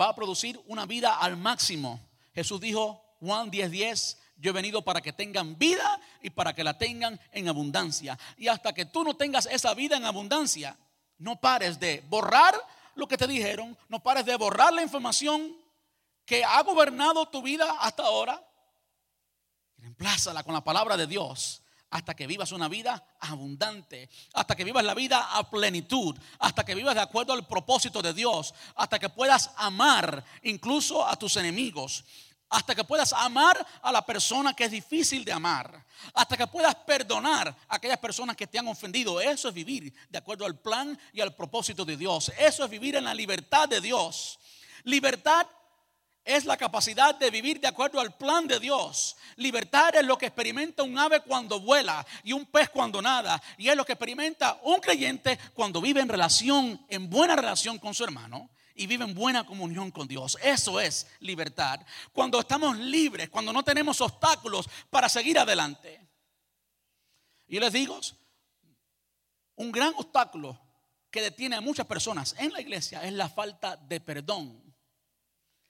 va 0.00 0.10
a 0.10 0.14
producir 0.14 0.62
una 0.66 0.86
vida 0.86 1.18
al 1.18 1.36
máximo. 1.36 2.00
Jesús 2.32 2.60
dijo, 2.60 3.16
Juan 3.18 3.50
10:10, 3.50 3.70
10, 3.70 4.18
yo 4.42 4.50
he 4.50 4.52
venido 4.52 4.82
para 4.82 5.00
que 5.00 5.12
tengan 5.12 5.56
vida 5.56 6.00
y 6.20 6.30
para 6.30 6.52
que 6.52 6.64
la 6.64 6.76
tengan 6.76 7.18
en 7.30 7.48
abundancia. 7.48 8.18
Y 8.36 8.48
hasta 8.48 8.72
que 8.72 8.86
tú 8.86 9.04
no 9.04 9.14
tengas 9.14 9.46
esa 9.46 9.72
vida 9.72 9.96
en 9.96 10.04
abundancia, 10.04 10.76
no 11.18 11.40
pares 11.40 11.78
de 11.78 12.02
borrar 12.08 12.60
lo 12.96 13.06
que 13.06 13.16
te 13.16 13.28
dijeron, 13.28 13.78
no 13.88 14.02
pares 14.02 14.24
de 14.24 14.34
borrar 14.34 14.72
la 14.72 14.82
información 14.82 15.56
que 16.24 16.44
ha 16.44 16.60
gobernado 16.62 17.26
tu 17.26 17.40
vida 17.40 17.76
hasta 17.78 18.02
ahora. 18.02 18.44
Reemplázala 19.78 20.42
con 20.42 20.54
la 20.54 20.64
palabra 20.64 20.96
de 20.96 21.06
Dios 21.06 21.62
hasta 21.90 22.14
que 22.14 22.26
vivas 22.26 22.50
una 22.50 22.68
vida 22.68 23.04
abundante, 23.20 24.08
hasta 24.32 24.56
que 24.56 24.64
vivas 24.64 24.82
la 24.82 24.94
vida 24.94 25.36
a 25.36 25.48
plenitud, 25.48 26.18
hasta 26.40 26.64
que 26.64 26.74
vivas 26.74 26.94
de 26.96 27.02
acuerdo 27.02 27.32
al 27.34 27.46
propósito 27.46 28.02
de 28.02 28.14
Dios, 28.14 28.54
hasta 28.74 28.98
que 28.98 29.10
puedas 29.10 29.50
amar 29.56 30.24
incluso 30.42 31.06
a 31.06 31.14
tus 31.16 31.36
enemigos, 31.36 32.04
hasta 32.52 32.74
que 32.74 32.84
puedas 32.84 33.12
amar 33.14 33.66
a 33.80 33.90
la 33.90 34.04
persona 34.04 34.54
que 34.54 34.64
es 34.64 34.70
difícil 34.70 35.24
de 35.24 35.32
amar, 35.32 35.84
hasta 36.12 36.36
que 36.36 36.46
puedas 36.46 36.74
perdonar 36.74 37.48
a 37.48 37.76
aquellas 37.76 37.98
personas 37.98 38.36
que 38.36 38.46
te 38.46 38.58
han 38.58 38.68
ofendido. 38.68 39.20
Eso 39.20 39.48
es 39.48 39.54
vivir 39.54 39.92
de 40.10 40.18
acuerdo 40.18 40.44
al 40.44 40.58
plan 40.58 40.98
y 41.14 41.22
al 41.22 41.34
propósito 41.34 41.84
de 41.84 41.96
Dios. 41.96 42.30
Eso 42.38 42.64
es 42.64 42.70
vivir 42.70 42.96
en 42.96 43.04
la 43.04 43.14
libertad 43.14 43.68
de 43.68 43.80
Dios. 43.80 44.38
Libertad 44.84 45.46
es 46.24 46.44
la 46.44 46.58
capacidad 46.58 47.14
de 47.14 47.30
vivir 47.30 47.58
de 47.58 47.68
acuerdo 47.68 47.98
al 47.98 48.14
plan 48.16 48.46
de 48.46 48.60
Dios. 48.60 49.16
Libertad 49.36 49.96
es 49.96 50.04
lo 50.04 50.18
que 50.18 50.26
experimenta 50.26 50.82
un 50.82 50.98
ave 50.98 51.20
cuando 51.20 51.58
vuela 51.58 52.06
y 52.22 52.34
un 52.34 52.44
pez 52.44 52.68
cuando 52.68 53.00
nada. 53.00 53.42
Y 53.56 53.68
es 53.70 53.76
lo 53.76 53.86
que 53.86 53.94
experimenta 53.94 54.60
un 54.62 54.78
creyente 54.78 55.38
cuando 55.54 55.80
vive 55.80 56.02
en 56.02 56.08
relación, 56.08 56.84
en 56.90 57.08
buena 57.08 57.34
relación 57.34 57.78
con 57.78 57.94
su 57.94 58.04
hermano 58.04 58.50
y 58.74 58.86
vive 58.86 59.04
en 59.04 59.14
buena 59.14 59.44
comunión 59.44 59.90
con 59.90 60.08
Dios. 60.08 60.38
Eso 60.42 60.80
es 60.80 61.06
libertad. 61.20 61.80
Cuando 62.12 62.40
estamos 62.40 62.78
libres, 62.78 63.28
cuando 63.30 63.52
no 63.52 63.62
tenemos 63.62 64.00
obstáculos 64.00 64.68
para 64.90 65.08
seguir 65.08 65.38
adelante. 65.38 66.00
Y 67.46 67.60
les 67.60 67.72
digo, 67.72 68.00
un 69.56 69.72
gran 69.72 69.92
obstáculo 69.96 70.58
que 71.10 71.20
detiene 71.20 71.56
a 71.56 71.60
muchas 71.60 71.86
personas 71.86 72.34
en 72.38 72.52
la 72.52 72.60
iglesia 72.60 73.04
es 73.04 73.12
la 73.12 73.28
falta 73.28 73.76
de 73.76 74.00
perdón. 74.00 74.74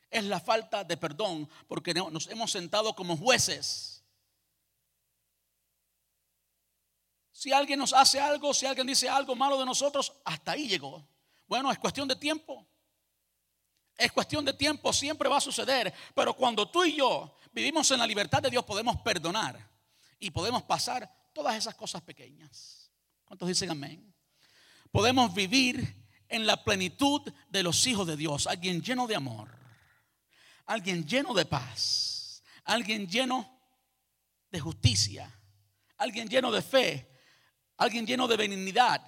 Es 0.08 0.24
la 0.24 0.40
falta 0.40 0.84
de 0.84 0.96
perdón 0.96 1.48
porque 1.66 1.94
nos 1.94 2.28
hemos 2.28 2.52
sentado 2.52 2.94
como 2.94 3.16
jueces. 3.16 4.04
Si 7.32 7.52
alguien 7.52 7.80
nos 7.80 7.92
hace 7.92 8.20
algo, 8.20 8.54
si 8.54 8.66
alguien 8.66 8.86
dice 8.86 9.08
algo 9.08 9.34
malo 9.34 9.58
de 9.58 9.66
nosotros, 9.66 10.12
hasta 10.24 10.52
ahí 10.52 10.68
llegó. 10.68 11.04
Bueno, 11.48 11.72
es 11.72 11.78
cuestión 11.78 12.06
de 12.06 12.14
tiempo. 12.14 12.64
Es 13.96 14.12
cuestión 14.12 14.44
de 14.44 14.52
tiempo, 14.52 14.92
siempre 14.92 15.28
va 15.28 15.36
a 15.38 15.40
suceder. 15.40 15.92
Pero 16.14 16.34
cuando 16.34 16.70
tú 16.70 16.84
y 16.84 16.96
yo 16.96 17.36
vivimos 17.52 17.90
en 17.90 17.98
la 17.98 18.06
libertad 18.06 18.42
de 18.42 18.50
Dios, 18.50 18.64
podemos 18.64 18.96
perdonar 19.02 19.70
y 20.18 20.30
podemos 20.30 20.62
pasar 20.62 21.10
todas 21.32 21.56
esas 21.56 21.74
cosas 21.74 22.02
pequeñas. 22.02 22.90
¿Cuántos 23.24 23.48
dicen 23.48 23.70
amén? 23.70 24.14
Podemos 24.90 25.32
vivir 25.34 26.02
en 26.28 26.46
la 26.46 26.62
plenitud 26.64 27.20
de 27.48 27.62
los 27.62 27.86
hijos 27.86 28.06
de 28.06 28.16
Dios, 28.16 28.46
alguien 28.46 28.82
lleno 28.82 29.06
de 29.06 29.16
amor, 29.16 29.50
alguien 30.66 31.06
lleno 31.06 31.34
de 31.34 31.44
paz, 31.44 32.42
alguien 32.64 33.06
lleno 33.06 33.60
de 34.50 34.60
justicia, 34.60 35.30
alguien 35.98 36.28
lleno 36.28 36.50
de 36.50 36.62
fe, 36.62 37.18
alguien 37.76 38.06
lleno 38.06 38.26
de 38.28 38.36
benignidad, 38.36 39.02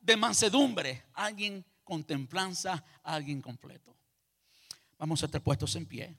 de 0.00 0.16
mansedumbre, 0.16 1.06
alguien 1.14 1.64
con 1.82 2.04
templanza, 2.04 2.84
alguien 3.02 3.40
completo. 3.40 3.96
Vamos 4.98 5.22
a 5.22 5.26
estar 5.26 5.42
puestos 5.42 5.76
en 5.76 5.86
pie. 5.86 6.16